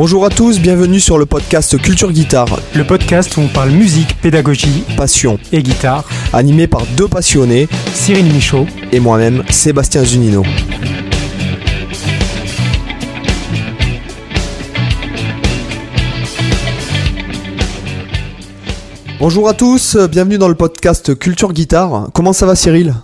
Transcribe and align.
Bonjour 0.00 0.24
à 0.24 0.30
tous, 0.30 0.58
bienvenue 0.60 0.98
sur 0.98 1.18
le 1.18 1.26
podcast 1.26 1.76
Culture 1.76 2.10
Guitare, 2.10 2.58
Le 2.74 2.84
podcast 2.84 3.36
où 3.36 3.42
on 3.42 3.48
parle 3.48 3.68
musique, 3.68 4.16
pédagogie 4.22 4.82
passion, 4.96 5.38
et 5.52 5.62
guitare. 5.62 6.08
animé 6.32 6.66
par 6.66 6.86
deux 6.96 7.06
passionnés 7.06 7.68
Cyril 7.92 8.24
Michaud. 8.32 8.66
et 8.92 8.98
moi-même, 8.98 9.44
Sébastien 9.50 10.02
Zunino. 10.02 10.42
Bonjour 19.18 19.50
à 19.50 19.52
tous, 19.52 19.98
bienvenue 20.10 20.38
dans 20.38 20.48
le 20.48 20.54
podcast 20.54 21.14
Culture 21.14 21.52
Guitare. 21.52 22.08
Comment 22.14 22.32
ça 22.32 22.46
va 22.46 22.54
Cyril? 22.54 22.94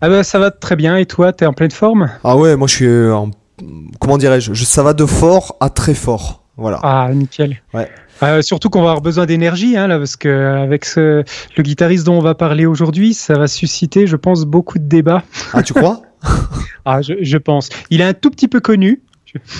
Ah 0.00 0.08
bah 0.08 0.22
ça 0.22 0.38
va 0.38 0.52
très 0.52 0.76
bien 0.76 0.96
et 0.98 1.06
toi 1.06 1.32
t'es 1.32 1.46
en 1.46 1.52
pleine 1.52 1.72
forme? 1.72 2.10
Ah 2.22 2.36
ouais, 2.36 2.54
moi 2.54 2.68
je 2.68 2.74
suis 2.76 3.10
en... 3.10 3.32
Comment 4.00 4.18
dirais-je 4.18 4.52
je- 4.54 4.64
Ça 4.64 4.82
va 4.82 4.92
de 4.94 5.06
fort 5.06 5.56
à 5.60 5.70
très 5.70 5.94
fort. 5.94 6.42
Voilà. 6.56 6.80
Ah 6.82 7.08
nickel. 7.12 7.60
Ouais. 7.72 7.88
Euh, 8.24 8.42
surtout 8.42 8.68
qu'on 8.68 8.80
va 8.82 8.88
avoir 8.90 9.00
besoin 9.00 9.26
d'énergie 9.26 9.76
hein, 9.76 9.86
là 9.86 9.96
parce 9.98 10.16
que 10.16 10.28
avec 10.56 10.84
ce, 10.84 11.22
le 11.56 11.62
guitariste 11.62 12.04
dont 12.04 12.18
on 12.18 12.20
va 12.22 12.34
parler 12.34 12.66
aujourd'hui, 12.66 13.14
ça 13.14 13.34
va 13.38 13.46
susciter, 13.46 14.08
je 14.08 14.16
pense, 14.16 14.44
beaucoup 14.44 14.78
de 14.80 14.84
débats. 14.88 15.22
Ah, 15.52 15.62
tu 15.62 15.72
crois 15.72 16.02
Ah 16.84 17.00
je, 17.02 17.14
je 17.20 17.36
pense. 17.38 17.68
Il 17.90 18.00
est 18.00 18.04
un 18.04 18.14
tout 18.14 18.30
petit 18.30 18.48
peu 18.48 18.58
connu. 18.60 19.02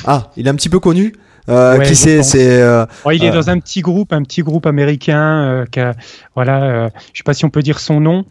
Ah, 0.06 0.30
il 0.36 0.46
est 0.46 0.50
un 0.50 0.54
petit 0.56 0.68
peu 0.70 0.80
connu 0.80 1.12
Euh, 1.48 1.78
Ouais, 1.78 1.86
Qui 1.86 1.94
c'est 1.96 2.18
euh, 2.62 2.84
il 3.12 3.22
est 3.24 3.30
dans 3.30 3.48
un 3.48 3.58
petit 3.60 3.80
groupe, 3.80 4.12
un 4.12 4.22
petit 4.22 4.42
groupe 4.42 4.66
américain. 4.66 5.64
Qui 5.70 5.80
a- 5.80 5.94
voilà, 6.34 6.88
je 7.12 7.18
sais 7.18 7.22
pas 7.24 7.32
si 7.34 7.44
on 7.44 7.50
peut 7.50 7.62
dire 7.62 7.78
son 7.78 8.00
nom. 8.00 8.24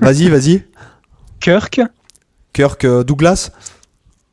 Vas-y, 0.00 0.28
vas-y. 0.28 0.64
Kirk. 1.40 1.80
Kirk 2.52 2.86
Douglas 3.04 3.50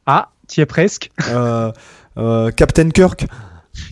Ah, 0.06 0.30
tu 0.50 0.60
y 0.60 0.64
es 0.64 0.66
presque. 0.66 1.10
Euh, 1.30 1.72
euh, 2.18 2.52
Captain 2.52 2.90
Kirk 2.90 3.26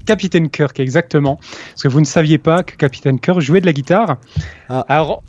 Capitaine 0.05 0.49
Kirk, 0.49 0.79
exactement. 0.81 1.39
Parce 1.69 1.83
que 1.83 1.87
vous 1.87 2.01
ne 2.01 2.05
saviez 2.05 2.37
pas 2.39 2.63
que 2.63 2.75
Capitaine 2.75 3.19
Kirk 3.19 3.39
jouait 3.39 3.61
de 3.61 3.65
la 3.65 3.71
guitare. 3.73 4.17
Ah. 4.69 4.83
Alors, 4.89 5.23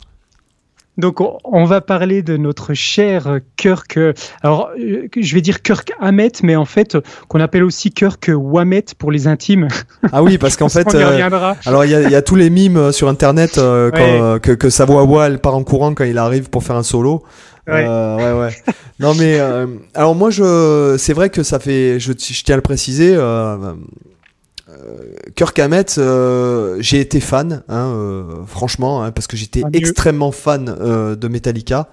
donc, 0.97 1.21
on- 1.21 1.63
va 1.63 1.79
parler 1.79 2.23
de 2.23 2.35
notre 2.35 2.73
cher 2.73 3.37
Kirk. 3.55 3.95
euh, 3.95 4.11
Alors, 4.43 4.69
je 4.75 5.33
vais 5.33 5.39
dire 5.39 5.61
Kirk 5.61 5.93
Hammett, 6.01 6.43
mais 6.43 6.57
en 6.57 6.65
fait, 6.65 6.97
qu'on 7.29 7.39
appelle 7.39 7.63
aussi 7.63 7.91
Kirk 7.91 8.29
Wamet 8.35 8.83
pour 8.97 9.11
les 9.11 9.27
intimes. 9.27 9.69
Ah 10.11 10.23
oui, 10.23 10.37
parce 10.37 10.57
qu'en 10.57 10.67
fait. 10.69 10.93
euh, 10.93 11.29
alors 11.65 11.85
il 11.85 11.91
y, 11.91 11.95
a- 11.95 12.01
il 12.01 12.11
y 12.11 12.15
a 12.15 12.21
tous 12.21 12.35
les 12.35 12.49
mimes 12.49 12.91
sur 12.91 13.07
internet 13.07 13.57
euh, 13.59 13.91
quand, 13.91 14.33
Ouais. 14.33 14.39
que, 14.41 14.51
que 14.51 14.69
sa 14.69 14.83
voix 14.83 15.27
elle 15.27 15.39
part 15.39 15.55
en 15.55 15.63
courant 15.63 15.93
quand 15.93 16.03
il 16.03 16.17
arrive 16.17 16.49
pour 16.49 16.63
faire 16.65 16.75
un 16.75 16.83
solo. 16.83 17.23
Ouais. 17.71 17.85
Euh, 17.87 18.15
ouais, 18.17 18.47
ouais. 18.47 18.73
non 18.99 19.13
mais 19.15 19.39
euh, 19.39 19.67
alors 19.93 20.15
moi 20.15 20.29
je 20.29 20.95
c'est 20.97 21.13
vrai 21.13 21.29
que 21.29 21.43
ça 21.43 21.59
fait 21.59 21.99
je, 21.99 22.11
je 22.13 22.43
tiens 22.43 22.53
à 22.53 22.57
le 22.57 22.61
préciser. 22.61 23.15
Euh, 23.15 23.55
euh, 24.69 24.73
Kirk 25.35 25.57
Hammett, 25.59 25.99
j'ai 26.79 26.99
été 26.99 27.19
fan, 27.19 27.63
hein, 27.69 27.93
franchement, 28.45 29.03
hein, 29.03 29.11
parce 29.11 29.27
que 29.27 29.35
j'étais 29.37 29.63
extrêmement 29.73 30.31
fan 30.31 30.65
de 30.65 31.27
Metallica. 31.27 31.87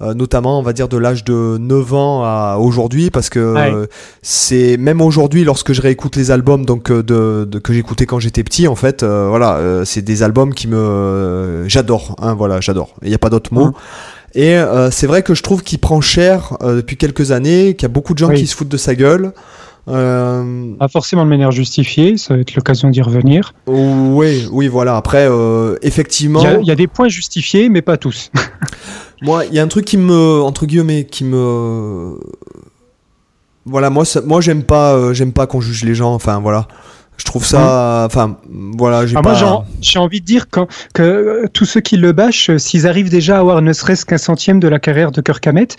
notamment 0.00 0.60
on 0.60 0.62
va 0.62 0.72
dire 0.72 0.88
de 0.88 0.96
l'âge 0.96 1.24
de 1.24 1.56
9 1.58 1.92
ans 1.94 2.22
à 2.22 2.56
aujourd'hui 2.60 3.10
parce 3.10 3.28
que 3.30 3.52
Ouais. 3.54 3.88
c'est 4.22 4.76
même 4.76 5.00
aujourd'hui 5.00 5.42
lorsque 5.42 5.72
je 5.72 5.82
réécoute 5.82 6.14
les 6.14 6.30
albums 6.30 6.64
donc 6.64 6.92
de, 6.92 7.44
de- 7.44 7.58
que 7.58 7.72
j'écoutais 7.72 8.06
quand 8.06 8.20
j'étais 8.20 8.44
petit 8.44 8.68
en 8.68 8.76
fait 8.76 9.02
voilà 9.04 9.82
c'est 9.84 10.02
des 10.02 10.22
albums 10.22 10.54
qui 10.54 10.68
me 10.68 11.64
j'adore 11.66 12.14
hein, 12.20 12.34
voilà 12.34 12.60
j'adore 12.60 12.94
il 13.02 13.08
n'y 13.08 13.14
a 13.16 13.18
pas 13.18 13.28
d'autre 13.30 13.52
mot 13.52 13.66
Mhm. 13.66 13.72
Et 14.34 14.56
euh, 14.56 14.90
c'est 14.90 15.06
vrai 15.06 15.22
que 15.22 15.34
je 15.34 15.42
trouve 15.42 15.62
qu'il 15.62 15.78
prend 15.78 16.00
cher 16.00 16.56
euh, 16.62 16.76
depuis 16.76 16.96
quelques 16.96 17.30
années 17.32 17.74
qu'il 17.74 17.82
y 17.82 17.90
a 17.90 17.92
beaucoup 17.92 18.12
de 18.14 18.18
gens 18.18 18.28
Oui. 18.28 18.36
qui 18.36 18.46
se 18.46 18.54
foutent 18.56 18.68
de 18.68 18.76
sa 18.76 18.94
gueule 18.94 19.32
euh, 19.88 20.74
Pas 20.78 20.88
forcément 20.88 21.24
de 21.24 21.30
manière 21.30 21.50
justifiée, 21.50 22.16
ça 22.18 22.34
va 22.34 22.40
être 22.40 22.54
l'occasion 22.54 22.90
d'y 22.90 23.00
revenir. 23.02 23.54
oui 23.66 24.46
oui 24.52 24.68
voilà 24.68 24.96
après 24.96 25.26
euh, 25.30 25.76
effectivement 25.82 26.40
Il 26.40 26.44
y, 26.44 26.46
a, 26.48 26.60
il 26.60 26.66
y 26.66 26.70
a 26.70 26.74
des 26.76 26.86
points 26.88 27.08
justifiés, 27.08 27.68
mais 27.70 27.80
pas 27.82 27.96
tous. 27.96 28.30
Moi, 29.22 29.46
il 29.46 29.54
y 29.54 29.58
a 29.58 29.62
un 29.64 29.68
truc 29.68 29.84
qui 29.84 29.96
me, 29.96 30.40
entre 30.42 30.64
guillemets, 30.64 31.04
qui 31.04 31.24
me, 31.24 32.14
voilà, 33.66 33.90
moi, 33.90 34.04
ça- 34.04 34.20
moi, 34.20 34.40
j'aime 34.40 34.62
pas, 34.62 35.12
j'aime 35.12 35.32
pas 35.32 35.48
qu'on 35.48 35.60
juge 35.60 35.84
les 35.84 35.94
gens. 35.96 36.14
Enfin, 36.14 36.38
voilà, 36.38 36.68
je 37.18 37.24
trouve 37.24 37.44
ça, 37.44 38.04
enfin, 38.06 38.36
voilà, 38.46 39.04
j'ai 39.06 39.16
Ah, 39.16 39.22
pas. 39.22 39.30
Moi, 39.30 39.38
j'ai 39.38 39.44
en- 39.44 39.64
j'ai 39.80 39.98
envie 39.98 40.20
de 40.20 40.24
dire 40.26 40.46
quand, 40.50 40.66
que 40.94 41.02
euh, 41.02 41.46
tous 41.52 41.64
ceux 41.64 41.80
qui 41.80 41.96
le 41.96 42.12
bâchent, 42.12 42.48
euh, 42.50 42.58
s'ils 42.58 42.86
arrivent 42.86 43.10
déjà 43.10 43.36
à 43.36 43.40
avoir 43.40 43.60
ne 43.60 43.72
serait-ce 43.72 44.06
qu'un 44.06 44.18
centième 44.18 44.60
de 44.60 44.68
la 44.68 44.78
carrière 44.78 45.10
de 45.10 45.20
Kirk 45.20 45.46
Hammett, 45.46 45.76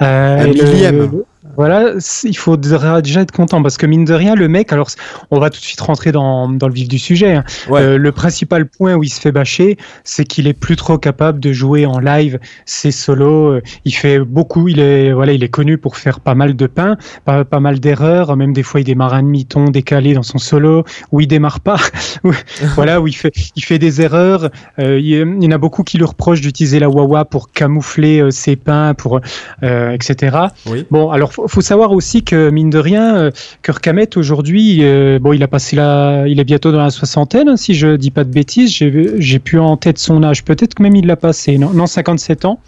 euh, 0.00 0.38
Un 0.44 0.46
millième. 0.46 0.98
le- 0.98 1.24
voilà, 1.56 1.92
il 2.24 2.36
faudra 2.36 3.02
déjà 3.02 3.20
être 3.22 3.32
content 3.32 3.62
parce 3.62 3.76
que 3.76 3.86
mine 3.86 4.04
de 4.04 4.14
rien, 4.14 4.34
le 4.34 4.48
mec, 4.48 4.72
alors 4.72 4.88
on 5.30 5.38
va 5.40 5.50
tout 5.50 5.58
de 5.60 5.64
suite 5.64 5.80
rentrer 5.80 6.12
dans, 6.12 6.48
dans 6.48 6.68
le 6.68 6.74
vif 6.74 6.88
du 6.88 6.98
sujet. 6.98 7.34
hein. 7.34 7.44
Ouais. 7.68 7.80
Euh, 7.82 7.98
le 7.98 8.12
principal 8.12 8.66
point 8.66 8.94
où 8.94 9.02
il 9.02 9.08
se 9.08 9.20
fait 9.20 9.32
bâcher, 9.32 9.76
c'est 10.04 10.24
qu'il 10.24 10.46
est 10.46 10.52
plus 10.52 10.76
trop 10.76 10.98
capable 10.98 11.40
de 11.40 11.52
jouer 11.52 11.86
en 11.86 11.98
live 11.98 12.38
ses 12.64 12.90
solos. 12.90 13.52
Euh, 13.52 13.62
Il 13.84 13.92
fait 13.94 14.18
beaucoup, 14.20 14.68
il 14.68 14.80
est 14.80 15.12
voilà, 15.12 15.32
il 15.32 15.42
est 15.44 15.48
connu 15.48 15.78
pour 15.78 15.96
faire 15.96 16.20
pas 16.20 16.34
mal 16.34 16.56
de 16.56 16.66
pain, 16.66 16.96
pas, 17.24 17.44
pas 17.44 17.60
mal 17.60 17.80
d'erreurs. 17.80 18.36
Même 18.36 18.52
des 18.52 18.62
fois, 18.62 18.80
il 18.80 18.84
démarre 18.84 19.14
un 19.14 19.22
demi-ton 19.22 19.66
décalé 19.66 20.14
dans 20.14 20.22
son 20.22 20.38
solo, 20.38 20.84
ou 21.12 21.20
il 21.20 21.26
démarre 21.26 21.60
pas. 21.60 21.76
Voilà, 22.74 23.00
où 23.00 23.06
il 23.06 23.14
fait, 23.14 23.32
il 23.54 23.64
fait 23.64 23.78
des 23.78 24.00
erreurs. 24.02 24.50
Euh, 24.78 24.98
il, 24.98 25.06
y- 25.06 25.16
il 25.20 25.42
y 25.44 25.46
en 25.46 25.50
a 25.52 25.58
beaucoup 25.58 25.82
qui 25.82 25.98
lui 25.98 26.04
reprochent 26.04 26.40
d'utiliser 26.40 26.78
la 26.78 26.88
wah-wah 26.88 27.24
pour 27.24 27.50
camoufler 27.52 28.20
euh, 28.20 28.30
ses 28.30 28.56
pains, 28.56 28.94
pour 28.94 29.20
euh, 29.62 29.90
etc. 29.92 30.36
Oui. 30.66 30.86
Bon, 30.90 31.10
alors 31.10 31.32
faut, 31.46 31.54
faut 31.54 31.60
savoir 31.60 31.92
aussi 31.92 32.22
que 32.22 32.50
mine 32.50 32.70
de 32.70 32.78
rien, 32.78 33.16
euh, 33.16 33.30
Kirk 33.62 33.86
Hammett 33.86 34.16
aujourd'hui, 34.16 34.78
euh, 34.80 35.18
bon, 35.18 35.32
il 35.32 35.42
a 35.42 35.48
passé 35.48 35.76
la, 35.76 36.24
il 36.26 36.40
est 36.40 36.44
bientôt 36.44 36.72
dans 36.72 36.82
la 36.82 36.90
soixantaine, 36.90 37.48
hein, 37.48 37.56
si 37.56 37.74
je 37.74 37.96
dis 37.96 38.10
pas 38.10 38.24
de 38.24 38.32
bêtises. 38.32 38.70
J'ai 38.70 39.38
plus 39.38 39.58
en 39.58 39.76
tête 39.76 39.98
son 39.98 40.22
âge. 40.22 40.44
Peut-être 40.44 40.74
que 40.74 40.82
même 40.82 40.96
il 40.96 41.06
l'a 41.06 41.16
passé. 41.16 41.58
Non, 41.58 41.70
non 41.70 41.86
57 41.86 42.44
ans. 42.44 42.60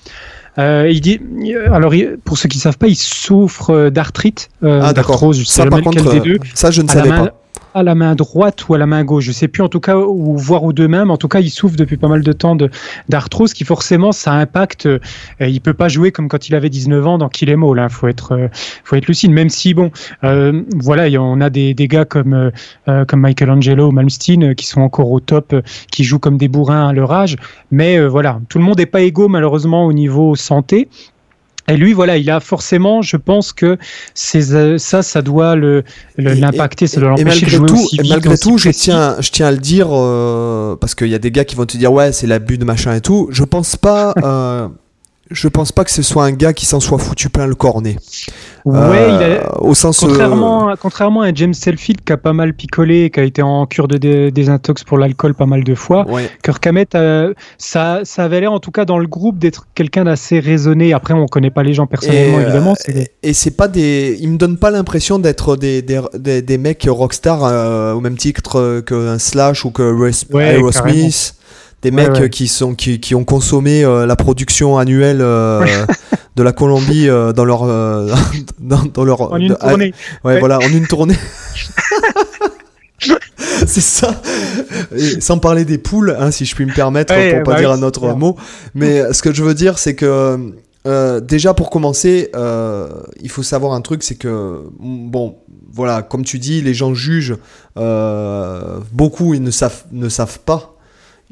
Euh, 0.58 0.88
il 0.90 1.00
dit, 1.00 1.20
alors 1.72 1.92
pour 2.24 2.36
ceux 2.36 2.48
qui 2.48 2.58
savent 2.58 2.78
pas, 2.78 2.88
il 2.88 2.96
souffre 2.96 3.90
d'arthrite, 3.90 4.48
euh, 4.64 4.80
Ah, 4.82 4.92
d'arthrose. 4.92 5.38
Je 5.38 5.44
sais 5.44 5.62
Ça, 5.62 5.66
par 5.66 5.80
contre, 5.82 6.10
des 6.10 6.20
deux 6.20 6.38
ça, 6.54 6.70
je 6.70 6.82
ne 6.82 6.88
savais 6.88 7.10
pas. 7.10 7.34
À 7.74 7.82
la 7.82 7.94
main 7.94 8.14
droite 8.14 8.68
ou 8.68 8.74
à 8.74 8.78
la 8.78 8.86
main 8.86 9.04
gauche, 9.04 9.24
je 9.24 9.32
sais 9.32 9.48
plus 9.48 9.62
en 9.62 9.68
tout 9.68 9.80
cas, 9.80 9.96
ou 9.96 10.36
voire 10.36 10.64
aux 10.64 10.72
deux 10.72 10.88
mains, 10.88 11.04
mais 11.04 11.12
en 11.12 11.16
tout 11.16 11.28
cas 11.28 11.40
il 11.40 11.50
souffre 11.50 11.76
depuis 11.76 11.96
pas 11.96 12.08
mal 12.08 12.22
de 12.22 12.32
temps 12.32 12.56
d'arthrose 13.08 13.52
qui 13.52 13.64
forcément 13.64 14.12
ça 14.12 14.32
impacte, 14.32 14.86
euh, 14.86 14.98
il 15.40 15.60
peut 15.60 15.74
pas 15.74 15.88
jouer 15.88 16.12
comme 16.12 16.28
quand 16.28 16.48
il 16.48 16.54
avait 16.54 16.70
19 16.70 17.06
ans 17.06 17.18
dans 17.18 17.28
Kill 17.28 17.50
Em 17.50 17.62
All, 17.62 17.78
hein, 17.78 17.88
faut 17.88 18.08
être 18.08 18.32
euh, 18.32 18.48
faut 18.84 18.96
être 18.96 19.06
lucide, 19.06 19.32
même 19.32 19.48
si 19.48 19.74
bon, 19.74 19.90
euh, 20.24 20.62
voilà, 20.76 21.08
on 21.20 21.40
a 21.40 21.50
des, 21.50 21.74
gars 21.74 22.04
comme 22.04 22.50
euh, 22.88 23.04
comme 23.04 23.26
Michelangelo 23.26 23.88
ou 23.88 23.92
Malmsteen 23.92 24.54
qui 24.54 24.66
sont 24.66 24.80
encore 24.80 25.10
au 25.10 25.20
top, 25.20 25.54
qui 25.90 26.04
jouent 26.04 26.18
comme 26.18 26.36
des 26.36 26.48
bourrins 26.48 26.88
à 26.88 26.92
leur 26.92 27.12
âge, 27.12 27.36
mais 27.70 27.98
voilà, 28.06 28.40
tout 28.48 28.58
le 28.58 28.64
monde 28.64 28.78
n'est 28.78 28.86
pas 28.86 29.00
égaux 29.00 29.28
malheureusement 29.28 29.86
au 29.86 29.92
niveau 29.92 30.34
santé. 30.34 30.88
Et 31.68 31.76
lui, 31.76 31.92
voilà, 31.92 32.16
il 32.16 32.30
a 32.30 32.40
forcément, 32.40 33.02
je 33.02 33.16
pense 33.16 33.52
que 33.52 33.76
c'est 34.14 34.52
euh, 34.52 34.78
ça, 34.78 35.02
ça 35.02 35.22
doit 35.22 35.54
le 35.54 35.84
l'impacter, 36.16 36.86
ça 36.86 37.00
doit 37.00 37.10
l'empêcher 37.10 37.46
de 37.46 37.50
jouer 37.50 37.68
tout, 37.68 37.74
aussi 37.74 37.96
et 37.98 38.02
vite, 38.02 38.10
malgré 38.10 38.32
aussi 38.32 38.42
tout, 38.42 38.58
je 38.58 38.70
tiens, 38.70 39.16
je 39.20 39.30
tiens 39.30 39.46
à 39.46 39.50
le 39.52 39.58
dire 39.58 39.88
euh, 39.92 40.76
parce 40.76 40.94
qu'il 40.94 41.08
y 41.08 41.14
a 41.14 41.18
des 41.18 41.30
gars 41.30 41.44
qui 41.44 41.56
vont 41.56 41.66
te 41.66 41.76
dire 41.76 41.92
ouais, 41.92 42.12
c'est 42.12 42.26
l'abus 42.26 42.58
de 42.58 42.64
machin 42.64 42.94
et 42.94 43.00
tout. 43.00 43.28
Je 43.30 43.44
pense 43.44 43.76
pas. 43.76 44.14
euh, 44.24 44.68
je 45.30 45.48
pense 45.48 45.72
pas 45.72 45.84
que 45.84 45.90
ce 45.90 46.02
soit 46.02 46.24
un 46.24 46.32
gars 46.32 46.52
qui 46.52 46.66
s'en 46.66 46.80
soit 46.80 46.98
foutu 46.98 47.28
plein 47.28 47.46
le 47.46 47.54
cornet. 47.54 47.96
Ouais, 48.64 48.76
Euh, 48.78 49.08
il 49.08 49.22
a, 49.46 49.60
au 49.62 49.74
sens. 49.74 50.02
euh, 50.02 50.06
contrairement, 50.08 50.68
à- 50.68 50.76
contrairement 50.76 51.22
à 51.22 51.32
James 51.32 51.54
Hetfield 51.66 52.00
qui 52.04 52.12
a 52.12 52.16
pas 52.16 52.32
mal 52.32 52.52
picolé, 52.54 53.08
qui 53.10 53.20
a 53.20 53.22
été 53.22 53.40
en 53.42 53.64
cure 53.66 53.88
de 53.88 53.96
dé- 53.96 54.30
désintox 54.30 54.84
pour 54.84 54.98
l'alcool 54.98 55.34
pas 55.34 55.46
mal 55.46 55.64
de 55.64 55.74
fois. 55.74 56.06
ouais. 56.08 56.28
Euh, 56.94 57.32
ça, 57.56 58.00
ça 58.04 58.24
avait 58.24 58.40
l'air 58.40 58.52
en 58.52 58.60
tout 58.60 58.70
cas 58.70 58.84
dans 58.84 58.98
le 58.98 59.06
groupe 59.06 59.38
d'être 59.38 59.66
quelqu'un 59.74 60.04
d'assez 60.04 60.38
raisonné. 60.40 60.92
Après, 60.92 61.14
on 61.14 61.26
connaît 61.26 61.50
pas 61.50 61.62
les 61.62 61.74
gens 61.74 61.86
personnellement, 61.86 62.38
Et, 62.38 62.42
évidemment. 62.42 62.74
des- 62.86 63.08
Et 63.22 63.32
c'est 63.32 63.56
pas 63.56 63.68
des. 63.68 64.16
Ils 64.20 64.30
me 64.30 64.36
donnent 64.38 64.58
pas 64.58 64.70
l'impression 64.70 65.18
d'être 65.18 65.56
des, 65.56 65.82
des, 65.82 66.42
des, 66.42 66.58
mecs 66.58 66.86
rockstar 66.88 67.96
au 67.96 68.00
même 68.00 68.16
titre 68.16 68.80
qu'un 68.80 69.18
Slash 69.18 69.64
ou 69.64 69.70
que 69.70 69.82
Aerosmith. 70.34 71.34
Des 71.82 71.92
mecs 71.92 72.08
ouais. 72.10 72.22
euh, 72.22 72.28
qui, 72.28 72.48
sont, 72.48 72.74
qui, 72.74 72.98
qui 72.98 73.14
ont 73.14 73.22
consommé 73.24 73.84
euh, 73.84 74.04
la 74.04 74.16
production 74.16 74.78
annuelle 74.78 75.20
euh, 75.20 75.64
de 76.34 76.42
la 76.42 76.52
Colombie 76.52 77.08
euh, 77.08 77.32
dans 77.32 77.44
leur. 77.44 77.64
dans, 78.58 78.82
dans 78.92 79.04
leur 79.04 79.32
En 79.32 79.36
une 79.36 79.48
de- 79.50 79.54
tournée. 79.54 79.94
Ouais, 80.24 80.40
voilà, 80.40 80.58
en 80.58 80.68
une 80.68 80.88
tournée. 80.88 81.16
c'est 83.66 83.80
ça. 83.80 84.20
Et 84.96 85.20
sans 85.20 85.38
parler 85.38 85.64
des 85.64 85.78
poules, 85.78 86.16
hein, 86.18 86.30
si 86.30 86.44
je 86.44 86.54
puis 86.54 86.66
me 86.66 86.74
permettre, 86.74 87.14
pour 87.14 87.42
pas 87.44 87.52
bah 87.52 87.58
dire 87.60 87.70
oui, 87.70 87.78
un 87.78 87.82
autre 87.82 88.00
clair. 88.00 88.16
mot. 88.16 88.36
Mais 88.74 89.12
ce 89.12 89.22
que 89.22 89.32
je 89.32 89.42
veux 89.44 89.54
dire, 89.54 89.78
c'est 89.78 89.94
que 89.94 90.52
euh, 90.86 91.20
déjà 91.20 91.54
pour 91.54 91.70
commencer, 91.70 92.30
euh, 92.34 92.88
il 93.20 93.30
faut 93.30 93.42
savoir 93.42 93.72
un 93.74 93.80
truc, 93.80 94.02
c'est 94.02 94.14
que 94.14 94.62
bon, 94.80 95.36
voilà, 95.72 96.02
comme 96.02 96.24
tu 96.24 96.38
dis, 96.38 96.62
les 96.62 96.74
gens 96.74 96.94
jugent 96.94 97.36
euh, 97.76 98.78
beaucoup, 98.92 99.34
ils 99.34 99.42
ne 99.42 99.50
savent, 99.50 99.84
ne 99.92 100.08
savent 100.08 100.38
pas. 100.40 100.74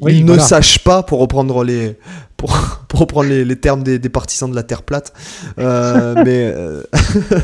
Ils 0.00 0.24
ne 0.24 0.38
sachent 0.38 0.80
pas, 0.80 1.02
pour 1.02 1.20
reprendre 1.20 1.64
les, 1.64 1.96
pour, 2.36 2.56
pour 2.88 3.00
reprendre 3.00 3.28
les, 3.28 3.44
les 3.44 3.56
termes 3.56 3.82
des, 3.82 3.98
des, 3.98 4.08
partisans 4.08 4.50
de 4.50 4.54
la 4.54 4.62
Terre 4.62 4.82
plate. 4.82 5.12
Euh, 5.58 6.14
mais, 6.24 6.52
euh, 6.54 6.82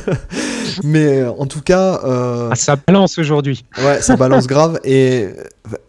mais 0.85 1.25
en 1.25 1.47
tout 1.47 1.63
cas. 1.63 2.01
Euh, 2.05 2.51
ah, 2.53 2.57
ça 2.57 2.77
balance 2.77 3.19
aujourd'hui. 3.19 3.65
Ouais, 3.79 4.01
ça 4.01 4.17
balance 4.17 4.47
grave. 4.47 4.81
Et 4.85 5.29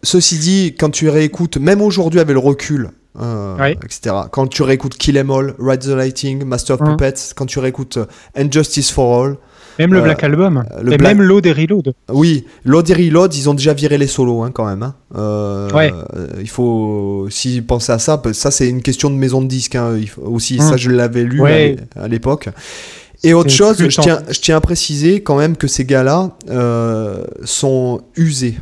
ceci 0.02 0.38
dit, 0.38 0.74
quand 0.78 0.90
tu 0.90 1.08
réécoutes, 1.08 1.56
même 1.56 1.80
aujourd'hui 1.80 2.20
avec 2.20 2.34
le 2.34 2.40
recul, 2.40 2.90
euh, 3.20 3.74
etc. 3.84 4.14
Quand 4.32 4.48
tu 4.48 4.62
réécoutes 4.62 4.96
Kill 4.96 5.18
Em 5.18 5.30
All, 5.30 5.54
Ride 5.58 5.82
the 5.82 5.88
Lighting, 5.88 6.44
Master 6.44 6.74
of 6.74 6.80
mmh. 6.80 6.84
Puppets, 6.84 7.34
quand 7.36 7.46
tu 7.46 7.58
réécoutes 7.58 7.98
Injustice 8.36 8.90
for 8.90 9.24
All, 9.24 9.36
même 9.78 9.94
le 9.94 10.00
Black 10.00 10.22
Album. 10.24 10.64
Le 10.82 10.92
et 10.92 10.98
même 10.98 11.22
Load 11.22 11.46
et 11.46 11.52
Reload. 11.52 11.94
Oui, 12.10 12.44
Load 12.64 12.90
et 12.90 12.94
Reload, 12.94 13.34
ils 13.34 13.48
ont 13.48 13.54
déjà 13.54 13.72
viré 13.72 13.98
les 13.98 14.06
solos 14.06 14.42
hein, 14.42 14.50
quand 14.52 14.66
même. 14.66 14.82
Hein. 14.82 14.94
Euh, 15.16 15.70
ouais. 15.70 15.92
Il 16.40 16.48
faut 16.48 17.24
aussi 17.26 17.60
penser 17.60 17.92
à 17.92 17.98
ça. 17.98 18.20
Ça, 18.32 18.50
c'est 18.50 18.68
une 18.68 18.82
question 18.82 19.10
de 19.10 19.16
maison 19.16 19.40
de 19.40 19.46
disques 19.46 19.76
hein. 19.76 19.98
aussi. 20.22 20.58
Ça, 20.58 20.72
hum. 20.72 20.78
je 20.78 20.90
l'avais 20.90 21.24
lu 21.24 21.42
à, 21.96 22.08
l'époque. 22.08 22.48
Et 23.22 23.32
autre 23.32 23.50
chose, 23.50 23.78
je 23.78 24.00
tiens, 24.00 24.22
je 24.30 24.40
tiens 24.40 24.56
à 24.56 24.60
préciser 24.60 25.22
quand 25.22 25.36
même 25.36 25.56
que 25.56 25.66
ces 25.66 25.84
gars-là 25.84 26.36
euh, 26.50 27.24
sont 27.44 28.02
usés. 28.16 28.56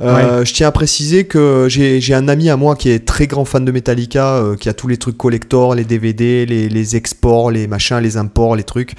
Euh, 0.00 0.44
je 0.44 0.54
tiens 0.54 0.68
à 0.68 0.72
préciser 0.72 1.24
que 1.24 1.66
j'ai 1.68 2.14
un 2.14 2.28
ami 2.28 2.48
à 2.50 2.56
moi 2.56 2.76
qui 2.76 2.90
est 2.90 3.06
très 3.06 3.26
grand 3.26 3.44
fan 3.44 3.64
de 3.64 3.72
Metallica, 3.72 4.36
euh, 4.36 4.56
qui 4.56 4.68
a 4.68 4.74
tous 4.74 4.88
les 4.88 4.96
trucs 4.96 5.18
collector, 5.18 5.74
les 5.74 5.84
DVD, 5.84 6.46
les, 6.46 6.68
les, 6.68 6.96
exports, 6.96 7.50
les 7.50 7.66
machins, 7.66 7.98
les 7.98 8.16
imports, 8.16 8.56
les 8.56 8.64
trucs. 8.64 8.94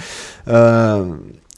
Euh, 0.48 1.03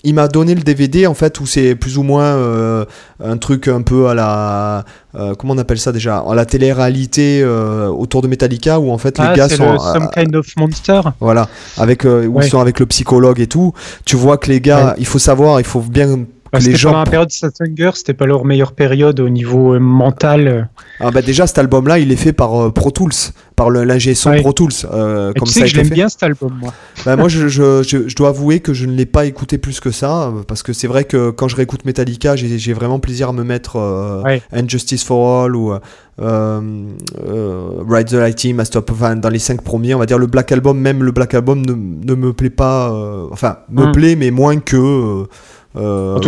il 0.04 0.14
m'a 0.14 0.28
donné 0.28 0.54
le 0.54 0.62
DVD 0.62 1.08
en 1.08 1.14
fait 1.14 1.40
où 1.40 1.46
c'est 1.46 1.76
plus 1.76 1.98
ou 1.98 2.04
moins 2.04 2.24
euh, 2.24 2.86
un 3.24 3.38
truc 3.38 3.70
un 3.70 3.82
peu 3.82 4.08
à 4.08 4.14
la 4.14 4.84
euh, 5.16 5.34
comment 5.36 5.54
on 5.54 5.58
appelle 5.58 5.80
ça 5.80 5.92
déjà 5.92 6.18
à 6.18 6.36
la 6.36 6.46
télé-réalité 6.46 7.42
euh, 7.42 7.88
autour 7.88 8.22
de 8.22 8.28
Metallica 8.28 8.80
où 8.80 8.92
en 8.92 8.98
fait 8.98 9.18
les 9.18 9.26
ah, 9.26 9.34
gars 9.34 9.50
sont 9.50 9.72
le 9.72 9.80
Some 9.80 10.10
Kind 10.14 10.36
of 10.36 10.48
Monster. 10.58 11.02
Voilà. 11.20 11.48
Avec 11.78 12.04
où 12.04 12.40
ils 12.42 12.50
sont 12.50 12.60
avec 12.60 12.80
le 12.80 12.86
psychologue 12.86 13.40
et 13.40 13.48
tout. 13.48 13.74
Tu 14.06 14.16
vois 14.16 14.38
que 14.38 14.50
les 14.50 14.60
gars 14.60 14.96
il 14.98 15.06
faut 15.06 15.20
savoir 15.20 15.60
il 15.62 15.66
faut 15.66 15.82
bien 15.82 16.26
c'était 16.60 16.76
gens... 16.76 16.90
pendant 16.90 17.04
la 17.04 17.10
période 17.10 17.32
Satsunger, 17.32 17.92
c'était 17.96 18.14
pas 18.14 18.26
leur 18.26 18.46
meilleure 18.46 18.74
période 18.74 19.20
au 19.20 19.30
niveau 19.30 19.74
euh, 19.74 19.80
mental. 19.80 20.70
Ah 21.00 21.12
bah 21.12 21.22
déjà 21.22 21.48
cet 21.48 21.58
album-là, 21.58 22.00
il 22.00 22.12
est 22.12 22.18
fait 22.18 22.34
par 22.34 22.56
euh, 22.56 22.70
Pro 22.70 22.92
Tools, 22.92 23.12
par 23.56 23.70
l'ingé 23.70 24.14
son 24.14 24.36
Pro 24.38 24.54
Tools. 24.54 24.72
Euh, 24.92 25.34
comme 25.34 25.48
tu 25.48 25.54
sais 25.54 25.62
ça 25.62 25.66
que 25.66 25.72
je 25.72 25.78
l'aime 25.78 25.90
bien 25.90 26.10
cet 26.10 26.24
album, 26.24 26.54
moi. 26.60 26.74
Bah, 27.06 27.16
moi, 27.16 27.28
je, 27.28 27.48
je, 27.48 27.84
je, 27.84 28.16
dois 28.16 28.30
avouer 28.30 28.60
que 28.60 28.74
je 28.74 28.86
ne 28.86 28.94
l'ai 28.94 29.06
pas 29.06 29.26
écouté 29.26 29.58
plus 29.58 29.80
que 29.80 29.92
ça, 29.92 30.32
parce 30.48 30.64
que 30.64 30.74
c'est 30.74 30.88
vrai 30.88 31.04
que 31.04 31.32
quand 31.32 31.48
je 31.48 31.56
réécoute 31.56 31.86
Metallica, 31.86 32.36
j'ai 32.36 32.74
vraiment 32.74 33.00
plaisir 33.00 33.30
à 33.30 33.34
me 33.34 33.44
mettre 33.44 33.78
euh, 33.78 34.38
Injustice 34.52 35.04
for 35.04 35.46
All 35.46 35.56
ou 35.56 35.74
Ride 36.20 38.08
the 38.08 38.14
Lighting, 38.14 38.56
Master 38.56 38.82
of 38.88 39.20
dans 39.20 39.30
les 39.30 39.40
cinq 39.40 39.62
premiers, 39.62 39.96
on 39.96 40.00
va 40.00 40.06
dire 40.06 40.20
le 40.20 40.28
Black 40.28 40.52
Album, 40.52 40.80
même 40.80 41.04
le 41.04 41.12
Black 41.12 41.34
Album 41.34 41.66
ne, 41.66 41.74
ne 41.74 42.16
me 42.16 42.34
plaît 42.34 42.50
pas, 42.52 42.92
enfin 43.32 43.58
me 43.70 43.86
hum. 43.86 43.92
plaît 43.92 44.16
mais 44.16 44.30
moins 44.30 44.60
que 44.60 45.26
euh, 45.76 46.20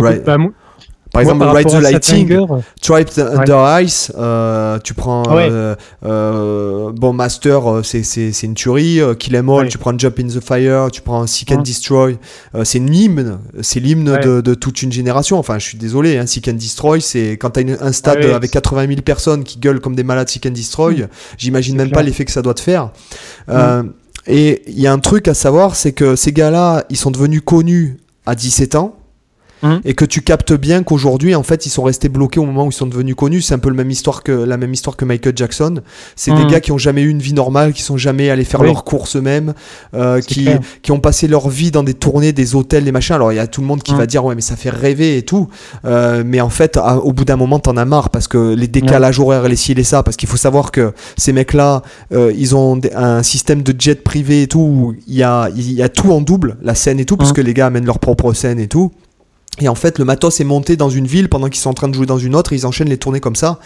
par 1.12 1.22
exemple, 1.22 1.44
Ride 1.46 1.68
the 1.68 1.80
Lighting, 1.80 2.46
Triped 2.82 3.18
Under 3.18 3.80
Ice, 3.80 4.12
euh, 4.18 4.78
tu 4.80 4.92
prends 4.92 5.22
ah 5.22 5.76
euh, 6.04 6.92
bon 6.92 7.12
Master, 7.14 7.80
c'est 7.84 8.42
une 8.42 8.54
tuerie. 8.54 9.00
Kill 9.18 9.36
Em 9.36 9.48
All, 9.48 9.68
tu 9.68 9.78
prends 9.78 9.96
Jump 9.96 10.18
in 10.18 10.26
the 10.26 10.40
Fire, 10.40 10.90
tu 10.90 11.00
prends 11.00 11.26
Seek 11.26 11.52
and 11.52 11.62
Destroy, 11.62 12.18
c'est 12.64 12.78
une 12.78 12.92
hymne, 12.92 13.38
c'est 13.62 13.80
l'hymne 13.80 14.18
de, 14.18 14.40
de, 14.40 14.54
toute 14.54 14.82
une 14.82 14.92
génération. 14.92 15.38
Enfin, 15.38 15.58
je 15.58 15.64
suis 15.64 15.78
désolé, 15.78 16.18
hein, 16.18 16.26
Seek 16.26 16.48
and 16.48 16.54
Destroy, 16.54 17.00
c'est 17.00 17.38
quand 17.38 17.50
t'as 17.50 17.62
un 17.80 17.92
stade 17.92 18.18
ah 18.30 18.36
avec 18.36 18.50
80 18.50 18.88
000 18.88 19.00
personnes 19.00 19.44
qui 19.44 19.58
gueulent 19.58 19.80
comme 19.80 19.94
des 19.94 20.04
malades 20.04 20.28
Seek 20.28 20.44
and 20.46 20.50
Destroy, 20.50 20.96
mm. 20.96 21.08
j'imagine 21.38 21.76
même 21.76 21.92
pas 21.92 22.02
l'effet 22.02 22.24
que 22.26 22.32
ça 22.32 22.42
doit 22.42 22.54
te 22.54 22.60
faire. 22.60 22.90
Mm. 23.48 23.90
Et 24.26 24.62
il 24.66 24.80
y 24.80 24.86
a 24.86 24.92
un 24.92 24.98
truc 24.98 25.28
à 25.28 25.34
savoir, 25.34 25.76
c'est 25.76 25.92
que 25.92 26.16
ces 26.16 26.32
gars-là, 26.32 26.84
ils 26.90 26.96
sont 26.96 27.10
devenus 27.10 27.42
connus 27.44 27.98
à 28.26 28.34
17 28.34 28.74
ans. 28.74 28.96
Hum. 29.62 29.80
et 29.86 29.94
que 29.94 30.04
tu 30.04 30.20
captes 30.20 30.52
bien 30.52 30.82
qu'aujourd'hui 30.82 31.34
en 31.34 31.42
fait 31.42 31.64
ils 31.64 31.70
sont 31.70 31.82
restés 31.82 32.10
bloqués 32.10 32.38
au 32.38 32.44
moment 32.44 32.66
où 32.66 32.68
ils 32.68 32.74
sont 32.74 32.86
devenus 32.86 33.14
connus. 33.14 33.40
C'est 33.40 33.54
un 33.54 33.58
peu 33.58 33.70
le 33.70 33.74
même 33.74 33.90
histoire 33.90 34.22
que 34.22 34.32
la 34.32 34.58
même 34.58 34.74
histoire 34.74 34.96
que 34.96 35.06
Michael 35.06 35.32
Jackson. 35.34 35.80
C'est 36.14 36.30
des 36.32 36.42
hum. 36.42 36.48
gars 36.48 36.60
qui 36.60 36.72
ont 36.72 36.78
jamais 36.78 37.00
eu 37.00 37.08
une 37.08 37.20
vie 37.20 37.32
normale 37.32 37.72
qui 37.72 37.80
sont 37.80 37.96
jamais 37.96 38.28
allés 38.28 38.44
faire 38.44 38.62
leurs 38.62 38.84
courses 38.84 39.16
eux-mêmes 39.16 39.54
euh, 39.94 40.20
qui, 40.20 40.48
qui 40.82 40.92
ont 40.92 41.00
passé 41.00 41.26
leur 41.26 41.48
vie 41.48 41.70
dans 41.70 41.82
des 41.82 41.94
tournées 41.94 42.32
des 42.32 42.54
hôtels 42.54 42.84
des 42.84 42.92
machins. 42.92 43.14
Alors 43.14 43.32
il 43.32 43.36
y 43.36 43.38
a 43.38 43.46
tout 43.46 43.62
le 43.62 43.66
monde 43.66 43.82
qui 43.82 43.92
hum. 43.92 43.98
va 43.98 44.06
dire 44.06 44.24
ouais 44.26 44.34
mais 44.34 44.42
ça 44.42 44.56
fait 44.56 44.68
rêver 44.68 45.16
et 45.16 45.22
tout. 45.22 45.48
Euh, 45.86 46.22
mais 46.24 46.42
en 46.42 46.50
fait 46.50 46.78
au 47.02 47.14
bout 47.14 47.24
d'un 47.24 47.36
moment 47.36 47.58
t'en 47.58 47.78
as 47.78 47.86
marre 47.86 48.10
parce 48.10 48.28
que 48.28 48.54
les 48.54 48.68
décalages 48.68 49.18
horaires 49.20 49.48
les 49.48 49.56
ci 49.56 49.72
et 49.72 49.84
ça 49.84 50.02
parce 50.02 50.16
qu'il 50.18 50.28
faut 50.28 50.36
savoir 50.36 50.70
que 50.70 50.92
ces 51.16 51.32
mecs 51.32 51.54
là 51.54 51.82
euh, 52.12 52.30
ils 52.36 52.54
ont 52.54 52.78
un 52.94 53.22
système 53.22 53.62
de 53.62 53.74
jet 53.78 54.02
privé 54.02 54.42
et 54.42 54.46
tout 54.48 54.60
où 54.60 54.94
il 55.06 55.14
y 55.14 55.22
a, 55.22 55.48
il 55.56 55.72
y 55.72 55.82
a 55.82 55.88
tout 55.88 56.12
en 56.12 56.20
double 56.20 56.58
la 56.62 56.74
scène 56.74 57.00
et 57.00 57.06
tout 57.06 57.16
parce 57.16 57.32
que 57.32 57.40
les 57.40 57.54
gars 57.54 57.66
amènent 57.66 57.86
leur 57.86 57.98
propre 57.98 58.32
scène 58.34 58.58
et 58.58 58.68
tout 58.68 58.92
et 59.58 59.68
en 59.68 59.74
fait, 59.74 59.98
le 59.98 60.04
matos 60.04 60.38
est 60.40 60.44
monté 60.44 60.76
dans 60.76 60.90
une 60.90 61.06
ville 61.06 61.28
pendant 61.28 61.48
qu'ils 61.48 61.60
sont 61.60 61.70
en 61.70 61.74
train 61.74 61.88
de 61.88 61.94
jouer 61.94 62.04
dans 62.04 62.18
une 62.18 62.34
autre. 62.34 62.52
Et 62.52 62.56
ils 62.56 62.66
enchaînent 62.66 62.90
les 62.90 62.98
tournées 62.98 63.20
comme 63.20 63.36
ça. 63.36 63.58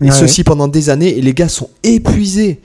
Et 0.00 0.10
ceci 0.10 0.42
pendant 0.42 0.66
des 0.66 0.90
années. 0.90 1.16
Et 1.16 1.20
les 1.20 1.34
gars 1.34 1.48
sont 1.48 1.70
épuisés. 1.84 2.60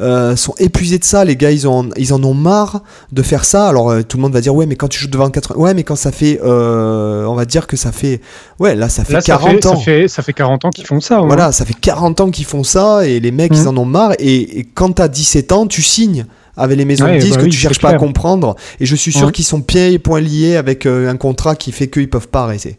Euh, 0.00 0.34
sont 0.34 0.54
épuisés 0.58 0.98
de 0.98 1.04
ça. 1.04 1.24
Les 1.24 1.36
gars, 1.36 1.52
ils, 1.52 1.68
ont, 1.68 1.88
ils 1.96 2.12
en 2.12 2.22
ont 2.24 2.34
marre 2.34 2.82
de 3.12 3.22
faire 3.22 3.44
ça. 3.44 3.68
Alors, 3.68 3.90
euh, 3.90 4.02
tout 4.02 4.16
le 4.16 4.22
monde 4.22 4.32
va 4.32 4.40
dire, 4.40 4.52
ouais, 4.52 4.66
mais 4.66 4.74
quand 4.74 4.88
tu 4.88 4.98
joues 4.98 5.08
devant 5.08 5.30
80. 5.30 5.60
Ouais, 5.60 5.74
mais 5.74 5.84
quand 5.84 5.94
ça 5.94 6.10
fait. 6.10 6.40
Euh, 6.42 7.24
on 7.26 7.34
va 7.34 7.44
dire 7.44 7.68
que 7.68 7.76
ça 7.76 7.92
fait. 7.92 8.20
Ouais, 8.58 8.74
là, 8.74 8.88
ça 8.88 9.04
fait 9.04 9.22
40 9.22 9.66
ans. 9.66 9.76
Ça 9.76 9.82
fait, 9.82 10.08
ça 10.08 10.22
fait 10.22 10.32
40 10.32 10.64
ans 10.64 10.70
qu'ils 10.70 10.86
font 10.86 11.00
ça. 11.00 11.20
Voilà, 11.20 11.52
ça 11.52 11.64
fait 11.64 11.74
40 11.74 12.20
ans 12.20 12.30
qu'ils 12.30 12.46
font 12.46 12.64
ça. 12.64 13.06
Et 13.06 13.20
les 13.20 13.30
mecs, 13.30 13.52
ils 13.54 13.62
mmh. 13.62 13.68
en 13.68 13.76
ont 13.76 13.84
marre. 13.84 14.14
Et, 14.18 14.58
et 14.58 14.64
quand 14.64 14.90
t'as 14.90 15.06
17 15.06 15.52
ans, 15.52 15.66
tu 15.68 15.82
signes 15.82 16.26
avec 16.56 16.78
les 16.78 16.84
maisons 16.84 17.06
de 17.06 17.18
disques 17.18 17.36
bah 17.36 17.44
que 17.44 17.50
tu 17.50 17.56
cherches 17.56 17.80
pas 17.80 17.90
à 17.90 17.94
comprendre. 17.96 18.56
Et 18.80 18.86
je 18.86 18.94
suis 18.94 19.12
sûr 19.12 19.32
qu'ils 19.32 19.44
sont 19.44 19.60
pieds 19.60 19.92
et 19.92 19.98
poings 19.98 20.20
liés 20.20 20.56
avec 20.56 20.86
euh, 20.86 21.10
un 21.10 21.16
contrat 21.16 21.56
qui 21.56 21.72
fait 21.72 21.88
qu'ils 21.88 22.10
peuvent 22.10 22.28
pas 22.28 22.42
arrêter. 22.44 22.78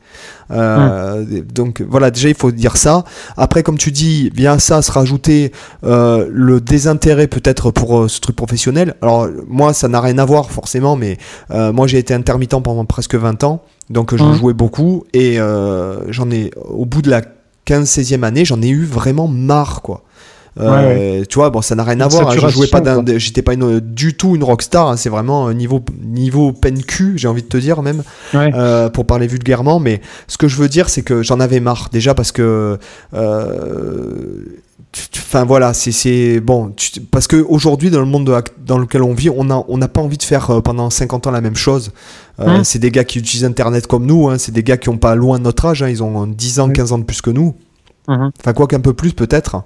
Euh, 0.51 1.23
Donc 1.53 1.81
voilà, 1.81 2.11
déjà 2.11 2.29
il 2.29 2.35
faut 2.35 2.51
dire 2.51 2.77
ça. 2.77 3.03
Après, 3.37 3.63
comme 3.63 3.77
tu 3.77 3.91
dis, 3.91 4.29
vient 4.33 4.59
ça 4.59 4.81
se 4.81 4.91
rajouter 4.91 5.51
euh, 5.83 6.27
le 6.31 6.61
désintérêt 6.61 7.27
peut-être 7.27 7.71
pour 7.71 7.99
euh, 7.99 8.07
ce 8.07 8.19
truc 8.19 8.35
professionnel. 8.35 8.95
Alors 9.01 9.27
moi, 9.47 9.73
ça 9.73 9.87
n'a 9.87 10.01
rien 10.01 10.17
à 10.17 10.25
voir 10.25 10.51
forcément, 10.51 10.95
mais 10.95 11.17
moi 11.49 11.87
j'ai 11.87 11.97
été 11.97 12.13
intermittent 12.13 12.61
pendant 12.63 12.85
presque 12.85 13.15
20 13.15 13.43
ans, 13.43 13.63
donc 13.89 14.15
je 14.15 14.33
jouais 14.33 14.53
beaucoup 14.53 15.05
et 15.13 15.37
j'en 16.09 16.31
ai 16.31 16.51
au 16.55 16.85
bout 16.85 17.01
de 17.01 17.09
la 17.09 17.21
15-16e 17.67 18.23
année, 18.23 18.45
j'en 18.45 18.61
ai 18.61 18.69
eu 18.69 18.83
vraiment 18.83 19.27
marre 19.27 19.81
quoi. 19.81 20.03
Euh, 20.59 21.23
tu 21.27 21.35
vois, 21.35 21.49
bon, 21.49 21.61
ça 21.61 21.75
n'a 21.75 21.83
rien 21.83 21.99
à 22.01 22.07
voir. 22.07 22.29
Hein, 22.29 22.35
je 22.39 22.47
jouais 22.47 22.67
pas 22.67 22.81
j'étais 23.17 23.41
pas 23.41 23.53
une, 23.53 23.79
du 23.79 24.15
tout 24.15 24.35
une 24.35 24.43
rockstar. 24.43 24.87
Hein, 24.87 24.97
c'est 24.97 25.09
vraiment 25.09 25.51
niveau 25.51 25.83
niveau 26.01 26.53
peine 26.53 26.81
cul, 26.81 27.13
j'ai 27.17 27.27
envie 27.27 27.43
de 27.43 27.47
te 27.47 27.57
dire 27.57 27.81
même, 27.81 28.03
euh, 28.33 28.89
pour 28.89 29.05
parler 29.05 29.27
vulgairement. 29.27 29.79
Mais 29.79 30.01
ce 30.27 30.37
que 30.37 30.47
je 30.47 30.55
veux 30.55 30.69
dire, 30.69 30.89
c'est 30.89 31.01
que 31.01 31.23
j'en 31.23 31.39
avais 31.39 31.59
marre 31.59 31.89
déjà 31.91 32.13
parce 32.13 32.31
que. 32.31 32.77
Euh, 33.13 34.45
enfin 35.17 35.43
voilà, 35.43 35.73
c'est 35.73 36.39
bon 36.39 36.73
parce 37.11 37.27
que 37.27 37.35
aujourd'hui 37.35 37.89
dans 37.89 37.99
le 37.99 38.05
monde 38.05 38.43
dans 38.65 38.77
lequel 38.77 39.03
on 39.03 39.13
vit, 39.13 39.29
on 39.29 39.49
a 39.49 39.65
on 39.67 39.77
n'a 39.77 39.89
pas 39.89 39.99
envie 39.99 40.17
de 40.17 40.23
faire 40.23 40.61
pendant 40.63 40.89
50 40.89 41.27
ans 41.27 41.31
la 41.31 41.41
même 41.41 41.57
chose. 41.57 41.91
Hein 42.39 42.63
c'est 42.63 42.79
des 42.79 42.91
gars 42.91 43.03
qui 43.03 43.19
utilisent 43.19 43.43
Internet 43.43 43.87
comme 43.87 44.05
nous, 44.05 44.29
hein, 44.29 44.37
c'est 44.37 44.53
des 44.53 44.63
gars 44.63 44.77
qui 44.77 44.87
ont 44.87 44.97
pas 44.97 45.15
loin 45.15 45.37
de 45.37 45.43
notre 45.43 45.65
âge, 45.65 45.83
hein, 45.83 45.89
ils 45.89 46.01
ont 46.01 46.27
10 46.27 46.59
ans, 46.61 46.69
15 46.69 46.93
ans 46.93 46.97
de 46.97 47.03
plus 47.03 47.21
que 47.21 47.29
nous. 47.29 47.55
Enfin 48.07 48.53
quoi 48.53 48.67
qu'un 48.67 48.79
peu 48.79 48.93
plus 48.93 49.11
peut-être. 49.11 49.63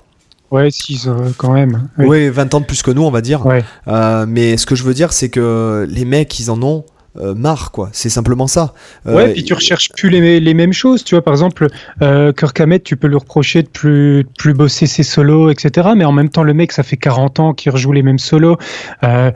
Ouais, 0.52 0.72
6 0.72 1.08
euh, 1.08 1.30
quand 1.38 1.54
même. 1.54 1.90
Oui. 1.98 2.30
20 2.30 2.54
ans 2.56 2.60
de 2.60 2.66
plus 2.66 2.82
que 2.82 2.92
nous, 2.92 3.04
on 3.04 3.12
va 3.12 3.22
dire. 3.22 3.44
Euh, 3.88 4.26
mais 4.28 4.58
ce 4.58 4.66
que 4.66 4.76
je 4.76 4.84
veux 4.84 4.94
dire, 4.94 5.14
c'est 5.14 5.30
que 5.30 5.88
les 5.90 6.06
mecs, 6.06 6.40
ils 6.40 6.50
en 6.50 6.62
ont 6.64 6.86
euh, 7.18 7.34
marre, 7.34 7.72
quoi. 7.72 7.90
C'est 7.92 8.10
simplement 8.10 8.46
ça. 8.46 8.74
Euh, 9.08 9.16
ouais, 9.16 9.34
puis 9.34 9.44
tu 9.44 9.54
recherches 9.54 9.90
plus 9.90 10.10
les, 10.10 10.40
les, 10.40 10.54
mêmes 10.54 10.74
choses. 10.74 11.04
Tu 11.04 11.16
vois, 11.16 11.24
par 11.24 11.34
exemple, 11.34 11.68
euh, 12.04 12.32
Kirk 12.32 12.60
Hammett, 12.60 12.84
tu 12.84 12.98
peux 12.98 13.08
lui 13.08 13.18
reprocher 13.18 13.64
de 13.64 13.68
plus, 13.68 14.26
plus 14.38 14.54
bosser 14.54 14.86
ses 14.86 15.02
solos, 15.02 15.50
etc. 15.50 15.90
Mais 15.96 16.06
en 16.06 16.12
même 16.12 16.30
temps, 16.30 16.44
le 16.44 16.54
mec, 16.54 16.72
ça 16.72 16.84
fait 16.84 16.98
40 16.98 17.40
ans 17.40 17.54
qu'il 17.54 17.72
rejoue 17.72 17.92
les 17.94 18.04
mêmes 18.04 18.20
solos. 18.20 18.58
Euh, 19.04 19.32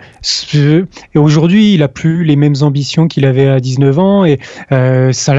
et 0.54 1.18
aujourd'hui, 1.18 1.74
il 1.74 1.82
a 1.82 1.88
plus 1.88 2.24
les 2.24 2.36
mêmes 2.36 2.54
ambitions 2.62 3.08
qu'il 3.08 3.26
avait 3.26 3.48
à 3.48 3.60
19 3.60 4.00
ans. 4.00 4.26
Et 4.26 4.40
ça, 4.70 5.34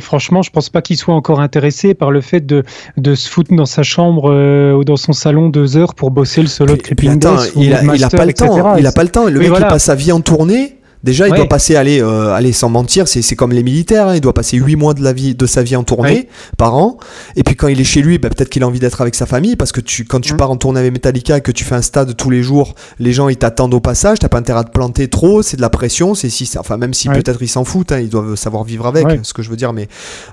franchement, 0.00 0.42
je 0.42 0.50
pense 0.50 0.70
pas 0.70 0.80
qu'il 0.80 0.96
soit 0.96 1.14
encore 1.14 1.40
intéressé 1.40 1.92
par 1.92 2.10
le 2.10 2.22
fait 2.22 2.44
de, 2.46 2.64
de 2.96 3.14
se 3.14 3.28
foutre 3.28 3.54
dans 3.54 3.66
sa 3.66 3.82
chambre 3.82 4.74
ou 4.74 4.84
dans 4.84 4.96
son 4.96 5.12
salon 5.12 5.50
deux 5.50 5.76
heures 5.76 5.94
pour 5.94 6.10
bosser 6.10 6.40
le 6.40 6.48
solo 6.48 6.76
de 6.76 6.82
Creeping 6.82 7.18
Death. 7.18 7.52
Il, 7.56 7.74
a, 7.74 7.82
il 7.94 8.02
a 8.02 8.08
pas 8.08 8.24
le 8.24 8.32
temps. 8.32 8.76
Il 8.76 8.86
a 8.86 8.92
pas 8.92 9.04
le 9.04 9.10
temps. 9.10 9.26
Le 9.26 9.38
mec, 9.38 9.50
il 9.54 9.60
passe 9.60 9.84
sa 9.84 9.94
vie 9.94 10.12
en 10.12 10.20
tournée 10.20 10.75
Déjà, 11.06 11.28
il 11.28 11.34
doit 11.34 11.46
passer, 11.46 11.76
aller, 11.76 12.02
euh, 12.02 12.34
aller 12.34 12.52
sans 12.52 12.68
mentir, 12.68 13.06
c'est 13.06 13.36
comme 13.36 13.52
les 13.52 13.62
militaires, 13.62 14.08
hein, 14.08 14.16
il 14.16 14.20
doit 14.20 14.34
passer 14.34 14.56
8 14.56 14.74
mois 14.74 14.92
de, 14.92 15.04
la 15.04 15.12
vie, 15.12 15.36
de 15.36 15.46
sa 15.46 15.62
vie 15.62 15.76
en 15.76 15.84
tournée 15.84 16.28
par 16.58 16.74
an. 16.74 16.98
Et 17.36 17.44
puis 17.44 17.54
quand 17.54 17.68
il 17.68 17.80
est 17.80 17.84
chez 17.84 18.02
lui, 18.02 18.18
bah, 18.18 18.28
peut-être 18.28 18.48
qu'il 18.48 18.64
a 18.64 18.66
envie 18.66 18.80
d'être 18.80 19.00
avec 19.00 19.14
sa 19.14 19.24
famille, 19.24 19.54
parce 19.54 19.70
que 19.70 19.80
tu, 19.80 20.04
quand 20.04 20.20
tu 20.20 20.34
mmh. 20.34 20.36
pars 20.36 20.50
en 20.50 20.56
tournée 20.56 20.80
avec 20.80 20.92
Metallica 20.92 21.36
et 21.36 21.40
que 21.42 21.52
tu 21.52 21.62
fais 21.62 21.76
un 21.76 21.82
stade 21.82 22.16
tous 22.16 22.28
les 22.28 22.42
jours, 22.42 22.74
les 22.98 23.12
gens 23.12 23.28
ils 23.28 23.36
t'attendent 23.36 23.74
au 23.74 23.80
passage, 23.80 24.18
t'as 24.18 24.28
pas 24.28 24.38
intérêt 24.38 24.60
à 24.60 24.64
te 24.64 24.72
planter 24.72 25.06
trop, 25.06 25.42
c'est 25.42 25.56
de 25.56 25.62
la 25.62 25.70
pression, 25.70 26.16
c'est 26.16 26.28
si, 26.28 26.50
enfin 26.58 26.76
même 26.76 26.92
si 26.92 27.08
peut-être 27.08 27.40
ils 27.40 27.48
s'en 27.48 27.64
foutent, 27.64 27.92
hein, 27.92 28.00
ils 28.00 28.08
doivent 28.08 28.34
savoir 28.34 28.64
vivre 28.64 28.86
avec, 28.86 29.06
ce 29.22 29.32
que 29.32 29.42
je 29.42 29.50
veux 29.50 29.56
dire, 29.56 29.72
mais 29.72 29.86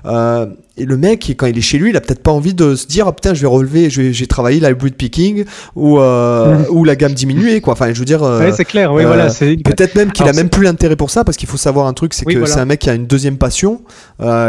euh, 0.06 0.46
et 0.76 0.86
le 0.86 0.96
mec, 0.96 1.32
quand 1.38 1.46
il 1.46 1.56
est 1.56 1.60
chez 1.60 1.78
lui, 1.78 1.90
il 1.90 1.96
a 1.96 2.00
peut-être 2.00 2.22
pas 2.22 2.32
envie 2.32 2.52
de 2.52 2.74
se 2.74 2.88
dire, 2.88 3.06
ah, 3.06 3.12
putain, 3.12 3.32
je 3.32 3.40
vais 3.40 3.46
relever, 3.46 3.90
j'ai 3.90 4.26
travaillé 4.26 4.58
la 4.58 4.70
hybrid 4.70 4.96
picking 4.96 5.44
ou, 5.76 6.00
euh, 6.00 6.64
ou 6.68 6.82
la 6.82 6.96
gamme 6.96 7.12
diminuée, 7.12 7.60
quoi. 7.60 7.74
Enfin, 7.74 7.92
je 7.92 7.98
veux 8.00 8.04
dire. 8.04 8.24
Euh, 8.24 8.50
c'est 8.52 8.64
clair, 8.64 8.92
oui, 8.92 9.04
voilà. 9.04 9.28
Peut-être 9.28 9.94
même 9.94 10.10
qu'il 10.10 10.26
a 10.26 10.32
même 10.32 10.48
plus 10.48 10.63
l'intérêt 10.64 10.96
pour 10.96 11.10
ça, 11.10 11.24
parce 11.24 11.36
qu'il 11.36 11.48
faut 11.48 11.56
savoir 11.56 11.86
un 11.86 11.92
truc, 11.92 12.14
c'est 12.14 12.24
que 12.24 12.46
c'est 12.46 12.60
un 12.60 12.64
mec 12.64 12.80
qui 12.80 12.90
a 12.90 12.94
une 12.94 13.06
deuxième 13.06 13.38
passion, 13.38 13.82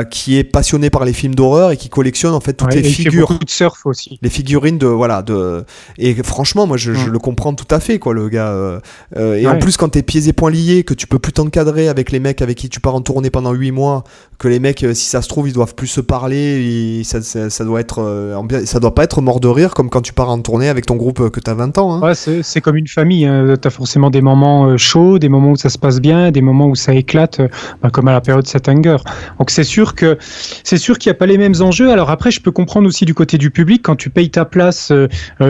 qui 0.09 0.37
est 0.37 0.43
passionné 0.43 0.89
par 0.89 1.05
les 1.05 1.13
films 1.13 1.35
d'horreur 1.35 1.71
et 1.71 1.77
qui 1.77 1.89
collectionne 1.89 2.33
en 2.33 2.39
fait 2.39 2.53
toutes 2.53 2.73
les 2.73 2.83
figures. 2.83 3.37
de 3.39 3.49
surf 3.49 3.85
aussi. 3.85 4.19
Les 4.21 4.29
figurines 4.29 4.77
de, 4.77 4.87
voilà, 4.87 5.21
de. 5.21 5.63
Et 5.97 6.15
franchement, 6.23 6.67
moi, 6.67 6.77
je, 6.77 6.91
le 6.91 7.19
comprends 7.19 7.53
tout 7.53 7.67
à 7.69 7.79
fait, 7.79 7.99
quoi, 7.99 8.13
le 8.13 8.29
gars. 8.29 8.79
et 9.15 9.47
en 9.47 9.59
plus, 9.59 9.77
quand 9.77 9.89
t'es 9.89 10.03
pieds 10.03 10.27
et 10.27 10.33
poings 10.33 10.51
liés, 10.51 10.83
que 10.83 10.93
tu 10.93 11.07
peux 11.07 11.19
plus 11.19 11.33
t'encadrer 11.33 11.87
avec 11.87 12.11
les 12.11 12.19
mecs 12.19 12.41
avec 12.41 12.57
qui 12.57 12.69
tu 12.69 12.79
pars 12.79 12.95
en 12.95 13.01
tournée 13.01 13.29
pendant 13.29 13.53
8 13.53 13.71
mois, 13.71 14.03
que 14.37 14.47
les 14.47 14.59
mecs, 14.59 14.85
si 14.93 15.05
ça 15.05 15.21
se 15.21 15.29
trouve, 15.29 15.47
ils 15.47 15.53
doivent 15.53 15.75
plus 15.75 15.87
se 15.87 16.01
parler 16.01 17.03
ça, 17.03 17.21
ça, 17.21 17.65
doit 17.65 17.79
être, 17.79 18.01
euh, 18.01 18.65
ça 18.65 18.79
doit 18.79 18.95
pas 18.95 19.03
être 19.03 19.21
mort 19.21 19.39
de 19.39 19.47
rire 19.47 19.73
comme 19.73 19.89
quand 19.89 20.01
tu 20.01 20.13
pars 20.13 20.29
en 20.29 20.39
tournée 20.39 20.69
avec 20.69 20.85
ton 20.85 20.95
groupe 20.95 21.19
euh, 21.19 21.29
que 21.29 21.39
tu 21.39 21.49
as 21.49 21.53
20 21.53 21.77
ans. 21.77 21.93
Hein. 21.93 22.01
Ouais, 22.01 22.15
c'est 22.15 22.61
comme 22.61 22.77
une 22.77 22.87
famille. 22.87 23.25
Hein. 23.25 23.55
Tu 23.61 23.67
as 23.67 23.71
forcément 23.71 24.09
des 24.09 24.21
moments 24.21 24.67
euh, 24.67 24.77
chauds, 24.77 25.19
des 25.19 25.29
moments 25.29 25.51
où 25.51 25.55
ça 25.55 25.69
se 25.69 25.77
passe 25.77 25.99
bien, 25.99 26.31
des 26.31 26.41
moments 26.41 26.67
où 26.67 26.75
ça 26.75 26.93
éclate, 26.93 27.41
bah, 27.81 27.89
comme 27.89 28.07
à 28.07 28.13
la 28.13 28.21
période 28.21 28.47
Satanger. 28.47 28.97
Donc 29.39 29.49
c'est 29.49 29.63
sûr 29.63 29.95
que 29.95 30.17
c'est 30.63 30.77
sûr 30.77 30.97
qu'il 30.97 31.09
n'y 31.09 31.15
a 31.15 31.17
pas 31.17 31.25
les 31.25 31.37
mêmes 31.37 31.55
enjeux. 31.61 31.91
Alors 31.91 32.09
après, 32.09 32.31
je 32.31 32.41
peux 32.41 32.51
comprendre 32.51 32.87
aussi 32.87 33.05
du 33.05 33.13
côté 33.13 33.37
du 33.37 33.51
public, 33.51 33.81
quand 33.83 33.95
tu 33.95 34.09
payes 34.09 34.29
ta 34.29 34.45
place 34.45 34.91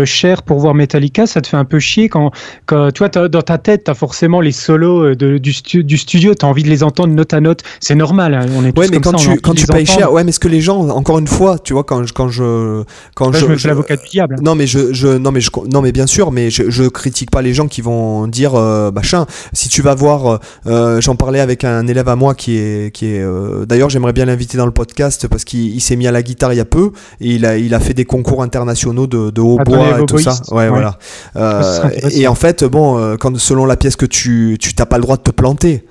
cher 0.06 0.44
pour 0.44 0.60
voir 0.60 0.74
Metallica, 0.74 1.26
ça 1.28 1.42
te 1.42 1.48
fait 1.48 1.58
un 1.58 1.66
peu 1.66 1.80
chier 1.80 2.10
quand, 2.10 2.32
quand 2.66 2.92
tu 2.92 3.04
dans 3.30 3.42
ta 3.42 3.58
tête, 3.58 3.86
tu 3.86 3.92
as 3.92 3.94
forcément 3.94 4.42
les 4.42 4.52
solos 4.52 5.16
du, 5.16 5.54
studio, 5.54 6.34
tu 6.34 6.46
as 6.46 6.50
envie 6.50 6.64
de 6.64 6.70
les 6.70 6.84
entendre 6.84 7.14
note 7.14 7.34
à 7.34 7.40
note. 7.40 7.62
C'est 7.80 7.96
normal, 7.96 8.34
hein. 8.34 8.46
on 8.58 8.66
est 8.66 8.75
ouais, 8.78 8.88
mais 8.90 9.00
quand 9.00 9.14
tu, 9.14 9.40
quand 9.40 9.54
tu 9.54 9.68
payes 9.68 9.86
cher, 9.86 10.12
ouais, 10.12 10.24
mais 10.24 10.30
est-ce 10.30 10.40
que 10.40 10.48
les 10.48 10.62
gens, 10.62 10.90
encore 10.90 11.20
une 11.20 11.28
fois, 11.28 11.60
tu 11.60 11.74
vois, 11.74 11.84
quand 11.84 12.06
je, 12.06 12.14
quand 12.14 12.30
je, 12.30 12.84
quand 13.16 13.32
je, 13.32 13.56
je, 13.56 13.68
l'avocat 13.68 13.96
du 13.96 14.08
diable. 14.10 14.38
Non, 14.42 14.56
mais 14.56 14.68
je, 14.68 14.94
je, 14.94 15.08
non, 15.08 15.32
mais 15.32 15.42
je, 15.42 15.50
non, 15.72 15.82
mais 15.82 15.92
bien 15.92 16.08
sûr, 16.08 16.32
mais 16.32 16.50
je, 16.50 16.70
je 16.70 16.84
critique 16.84 17.32
pas 17.32 17.42
les 17.42 17.54
gens 17.54 17.68
qui 17.68 17.82
vont 17.82 18.28
dire, 18.28 18.56
euh, 18.56 18.92
machin. 18.92 19.26
Si 19.54 19.70
tu 19.70 19.82
vas 19.82 19.96
voir, 19.96 20.28
euh, 20.28 20.38
euh, 20.68 21.02
j'en 21.02 21.16
parlais 21.16 21.40
avec 21.40 21.64
un 21.64 21.88
élève 21.88 22.10
à 22.10 22.16
moi 22.16 22.36
qui 22.36 22.58
est, 22.58 22.94
qui 22.94 23.08
est, 23.08 23.26
d'ailleurs, 23.68 23.90
j'aimerais 23.90 24.14
bien 24.14 24.26
l'inviter 24.26 24.58
dans 24.58 24.66
le 24.66 24.72
podcast 24.72 25.28
parce 25.28 25.44
qu'il 25.44 25.82
s'est 25.82 25.96
mis 25.96 26.08
à 26.08 26.12
la 26.12 26.24
guitare 26.24 26.54
il 26.54 26.58
y 26.58 26.62
a 26.62 26.66
peu 26.66 26.92
et 27.22 27.36
il 27.36 27.46
a, 27.46 27.58
il 27.58 27.74
a 27.74 27.80
fait 27.80 27.94
des 27.94 28.06
concours 28.06 28.44
internationaux 28.44 29.08
de, 29.08 29.30
de 29.30 29.42
hautbois 29.42 30.02
et 30.02 30.06
tout 30.06 30.18
ça. 30.18 30.36
Ouais, 30.52 30.70
voilà. 30.70 30.98
et 32.12 32.28
en 32.28 32.36
fait, 32.36 32.64
bon, 32.64 33.18
quand 33.18 33.38
selon 33.38 33.66
la 33.66 33.78
pièce 33.78 33.96
que 33.96 34.06
tu, 34.06 34.58
tu 34.60 34.74
t'as 34.74 34.86
pas 34.86 34.98
le 34.98 35.04
droit 35.04 35.18
de 35.18 35.24
te 35.24 35.32
planter. 35.32 35.84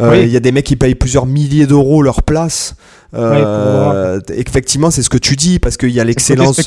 Il 0.00 0.28
y 0.28 0.36
a 0.36 0.40
des 0.40 0.52
mecs 0.52 0.66
qui 0.66 0.76
payent 0.76 0.94
plusieurs 0.94 1.26
milliers 1.26 1.66
d'euros 1.66 2.02
leur 2.02 2.22
place. 2.22 2.76
Euh, 3.14 4.20
effectivement, 4.34 4.90
c'est 4.90 5.02
ce 5.02 5.08
que 5.08 5.16
tu 5.16 5.34
dis 5.34 5.58
parce 5.58 5.76
qu'il 5.76 5.90
y 5.90 6.00
a 6.00 6.04
l'excellence 6.04 6.60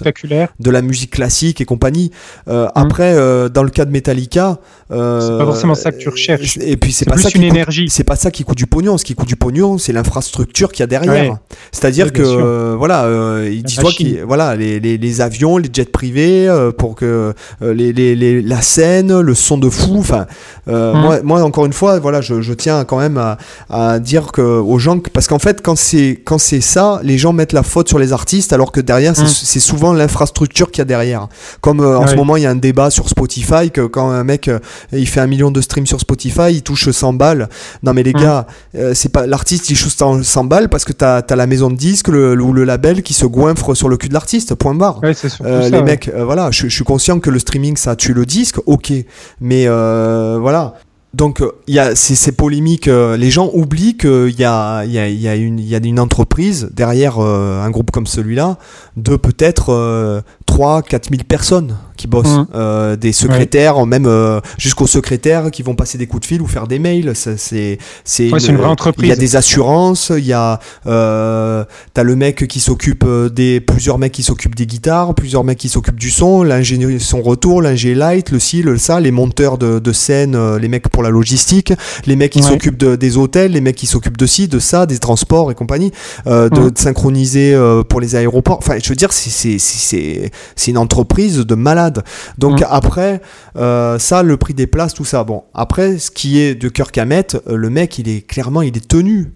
de 0.60 0.72
la 0.72 0.82
musique 0.82 1.12
classique 1.12 1.62
et 1.62 1.66
compagnie. 1.66 2.12
Euh, 2.48 2.66
mm. 2.66 2.72
Après, 2.76 3.14
euh, 3.16 3.50
dans 3.50 3.64
le 3.64 3.70
cas 3.70 3.86
de 3.86 3.92
Metallica, 3.92 4.60
euh, 4.92 5.22
c'est 5.22 5.38
pas 5.38 5.46
forcément 5.46 5.76
ça 5.76 5.92
que 5.92 5.98
tu 5.98 6.10
recherches. 6.10 6.58
Et 6.58 6.78
puis 6.78 6.92
c'est 6.92 7.06
pas 7.06 7.18
ça 7.18 7.30
qui 7.30 7.46
énergie. 7.46 7.90
C'est 7.90 8.04
pas 8.04 8.16
ça 8.16 8.32
qui 8.32 8.44
coûte 8.44 8.58
du 8.58 8.68
pognon. 8.68 8.98
Ce 8.98 9.06
qui 9.06 9.14
coûte 9.14 9.28
du 9.28 9.36
pognon, 9.36 9.78
c'est 9.78 9.94
l'infrastructure 9.94 10.72
qu'il 10.72 10.82
y 10.82 10.84
a 10.84 10.88
derrière. 10.88 11.38
C'est-à-dire 11.72 12.12
que 12.12 12.76
voilà, 12.76 13.08
dis-toi 13.50 13.92
qu'il 13.92 14.22
voilà 14.24 14.56
les, 14.56 14.80
les, 14.80 14.98
les, 14.98 15.22
avions, 15.22 15.58
les 15.58 15.70
jets 15.72 15.86
privés 15.86 16.50
pour 16.78 16.96
que 16.96 17.34
les, 17.62 17.94
les, 17.94 18.42
la 18.42 18.62
scène, 18.62 19.20
le 19.20 19.36
son 19.36 19.58
de 19.58 19.70
fou. 19.70 19.98
Enfin, 20.00 20.26
mm. 20.68 20.72
moi, 20.72 21.20
moi 21.24 21.44
encore 21.44 21.66
une 21.66 21.74
fois, 21.74 22.00
voilà, 22.00 22.22
je, 22.22 22.42
je 22.42 22.54
tiens 22.54 22.84
quand 22.86 22.98
même 22.98 23.18
à, 23.18 23.38
à 23.70 24.00
dire 24.00 24.32
que 24.32 24.42
aux 24.42 24.80
gens 24.80 25.00
parce 25.00 25.28
qu'en 25.28 25.40
fait 25.40 25.62
quand 25.62 25.76
c'est 25.76 26.22
quand 26.32 26.38
c'est 26.38 26.62
ça, 26.62 27.02
les 27.04 27.18
gens 27.18 27.34
mettent 27.34 27.52
la 27.52 27.62
faute 27.62 27.90
sur 27.90 28.00
les 28.00 28.14
artistes, 28.14 28.54
alors 28.54 28.72
que 28.72 28.80
derrière, 28.80 29.18
c'est 29.18 29.60
mm. 29.60 29.62
souvent 29.62 29.92
l'infrastructure 29.92 30.72
qu'il 30.72 30.80
y 30.80 30.82
a 30.84 30.86
derrière. 30.86 31.28
Comme 31.60 31.82
euh, 31.82 32.00
en 32.00 32.08
ce 32.08 32.16
moment, 32.16 32.38
il 32.38 32.44
y 32.44 32.46
a 32.46 32.50
un 32.50 32.56
débat 32.56 32.90
sur 32.90 33.10
Spotify, 33.10 33.70
que 33.70 33.82
quand 33.82 34.10
un 34.10 34.24
mec, 34.24 34.48
euh, 34.48 34.60
il 34.94 35.10
fait 35.10 35.20
un 35.20 35.28
million 35.28 35.52
de 35.52 35.60
streams 35.60 35.86
sur 35.86 36.00
Spotify, 36.00 36.52
il 36.52 36.64
touche 36.64 36.90
100 36.90 37.12
balles. 37.12 37.50
Non 37.84 37.94
mais 37.94 38.02
les 38.04 38.14
mm. 38.14 38.22
gars, 38.22 38.48
euh, 38.76 38.94
c'est 38.96 39.10
pas 39.10 39.28
l'artiste, 39.28 39.70
il 39.72 39.78
touche 39.78 40.24
100 40.24 40.46
balles 40.46 40.70
parce 40.70 40.86
que 40.86 40.94
t'as 40.94 41.18
as 41.18 41.36
la 41.36 41.48
maison 41.48 41.70
de 41.70 41.76
disques 41.76 42.08
le, 42.08 42.42
ou 42.42 42.54
le 42.54 42.64
label 42.64 43.04
qui 43.04 43.14
se 43.14 43.26
goinfre 43.26 43.76
sur 43.76 43.90
le 43.90 43.98
cul 43.98 44.08
de 44.08 44.14
l'artiste, 44.14 44.56
point 44.56 44.74
barre. 44.74 45.02
les 45.04 45.82
mecs, 45.84 46.10
voilà, 46.16 46.50
je, 46.50 46.70
je 46.70 46.74
suis 46.74 46.86
conscient 46.86 47.20
que 47.20 47.30
le 47.30 47.40
streaming, 47.40 47.76
ça 47.76 47.98
tue 47.98 48.14
le 48.14 48.26
disque, 48.26 48.56
ok. 48.68 48.94
Mais 49.42 49.68
voilà 49.68 50.76
donc 51.14 51.42
euh, 51.42 51.52
il 51.68 51.76
y 51.76 51.80
a 51.80 51.94
ces, 51.96 52.32
polémiques, 52.32 52.88
euh, 52.88 53.18
les 53.18 53.30
gens 53.30 53.50
oublient 53.54 53.98
qu'il 53.98 54.34
y 54.38 54.46
a, 54.46 54.86
y, 54.86 54.98
a, 54.98 55.10
y, 55.10 55.28
a 55.28 55.36
une, 55.36 55.60
y 55.60 55.76
a 55.76 55.80
une 55.84 56.00
entreprise 56.00 56.70
derrière 56.72 57.20
euh, 57.20 57.62
un 57.62 57.70
groupe 57.70 57.92
comme 57.92 58.08
celui-là 58.08 58.58
de 58.96 59.18
peut-être 59.18 60.24
3 60.46 60.82
4 60.84 61.10
000 61.10 61.24
personnes 61.28 61.76
qui 62.02 62.08
bossent, 62.08 62.28
mmh. 62.28 62.48
euh, 62.56 62.96
des 62.96 63.12
secrétaires, 63.12 63.86
même 63.86 64.08
euh, 64.08 64.42
jusqu'aux 64.58 64.88
secrétaires 64.88 65.52
qui 65.52 65.62
vont 65.62 65.76
passer 65.76 66.00
des 66.00 66.08
coups 66.08 66.22
de 66.22 66.26
fil 66.26 66.42
ou 66.42 66.48
faire 66.48 66.66
des 66.66 66.80
mails. 66.80 67.14
C'est 67.16 67.78
c'est 68.04 68.28
une, 68.28 68.58
vraie 68.58 68.66
entreprise. 68.66 69.06
Il 69.06 69.10
y 69.10 69.14
a 69.14 69.16
des 69.16 69.36
assurances, 69.36 70.12
il 70.18 70.26
y 70.26 70.34
a 70.34 70.60
euh, 70.88 71.64
t'as 71.94 72.02
le 72.02 72.16
mec 72.16 72.48
qui 72.48 72.60
s'occupe 72.60 73.04
euh, 73.06 73.30
des 73.30 73.62
plusieurs 73.62 74.00
mecs 74.00 74.12
qui 74.12 74.24
s'occupent 74.24 74.56
des 74.56 74.66
guitares, 74.66 75.14
plusieurs 75.14 75.44
mecs 75.44 75.60
qui 75.60 75.70
s'occupent 75.70 76.00
du 76.00 76.10
son, 76.10 76.42
l'ingénieur 76.42 76.90
son 77.00 77.22
retour, 77.22 77.62
l'ingé 77.62 77.94
light, 77.94 78.32
le 78.32 78.40
ci, 78.40 78.64
le 78.64 78.80
ça, 78.80 79.00
les 79.00 79.12
monteurs 79.12 79.60
de, 79.60 79.78
de 79.78 79.92
scène, 79.92 80.34
euh, 80.34 80.58
les 80.58 80.68
mecs 80.68 80.90
pour 80.90 81.01
la 81.02 81.10
logistique, 81.10 81.74
les 82.06 82.16
mecs 82.16 82.32
qui 82.32 82.44
s'occupent 82.44 82.78
de, 82.78 82.96
des 82.96 83.18
hôtels, 83.18 83.52
les 83.52 83.62
mecs 83.62 83.76
qui 83.76 83.88
s'occupent 83.88 84.18
de 84.18 84.26
ci, 84.26 84.48
de 84.48 84.60
ça, 84.60 84.86
des 84.86 85.00
transports 85.00 85.52
et 85.52 85.56
compagnie, 85.56 85.92
de, 86.26 86.50
de, 86.50 86.72
synchroniser 86.78 87.58
pour 87.90 88.02
les 88.02 88.16
aéroports. 88.16 88.58
Enfin, 88.58 88.78
je 88.82 88.90
veux 88.90 88.96
dire, 88.96 89.12
c'est 89.12 90.72
une 90.72 90.78
entreprise 90.78 91.38
de 91.38 91.56
malades. 91.56 92.04
Donc 92.38 92.64
après, 92.70 93.22
euh, 93.58 94.00
ça, 94.00 94.24
le 94.24 94.38
prix 94.38 94.54
des 94.54 94.68
places, 94.68 94.94
tout 94.94 95.06
ça. 95.06 95.24
Bon, 95.24 95.44
après, 95.54 95.98
ce 95.98 96.12
qui 96.12 96.40
est 96.40 96.56
de 96.56 96.70
Kirk 96.70 96.98
Hammett, 96.98 97.38
euh, 97.48 97.56
le 97.56 97.70
mec, 97.70 97.98
il 98.00 98.10
est 98.10 98.22
clairement, 98.22 98.62
il 98.62 98.76
est 98.78 98.88
tenu. 98.88 99.34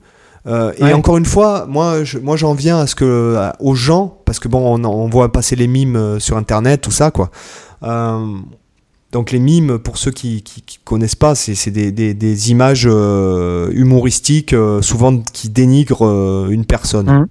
Euh, 0.47 0.73
et 0.77 0.93
encore 0.93 1.17
une 1.17 1.25
fois, 1.25 1.65
moi, 1.67 1.97
moi, 2.21 2.37
j'en 2.37 2.53
viens 2.53 2.79
à 2.79 2.87
ce 2.87 2.93
que 2.93 3.49
aux 3.59 3.73
gens, 3.73 4.19
parce 4.25 4.39
que 4.39 4.47
bon, 4.47 4.79
on, 4.85 5.09
voit 5.09 5.31
passer 5.31 5.55
les 5.55 5.67
mimes 5.67 6.19
sur 6.19 6.37
Internet, 6.37 6.81
tout 6.81 6.91
ça, 6.91 7.09
quoi. 7.09 7.31
Donc 9.15 9.31
les 9.31 9.39
mimes, 9.39 9.79
pour 9.79 9.97
ceux 9.97 10.11
qui, 10.11 10.43
qui, 10.43 10.77
connaissent 10.83 11.15
pas, 11.15 11.35
c'est 11.35 11.71
des, 11.71 11.91
des, 11.91 12.51
images 12.51 12.83
humoristiques, 12.83 14.53
souvent 14.81 15.17
qui 15.19 15.47
dénigrent 15.47 16.49
une 16.49 16.65
personne. 16.65 17.07
Mmh. 17.09 17.27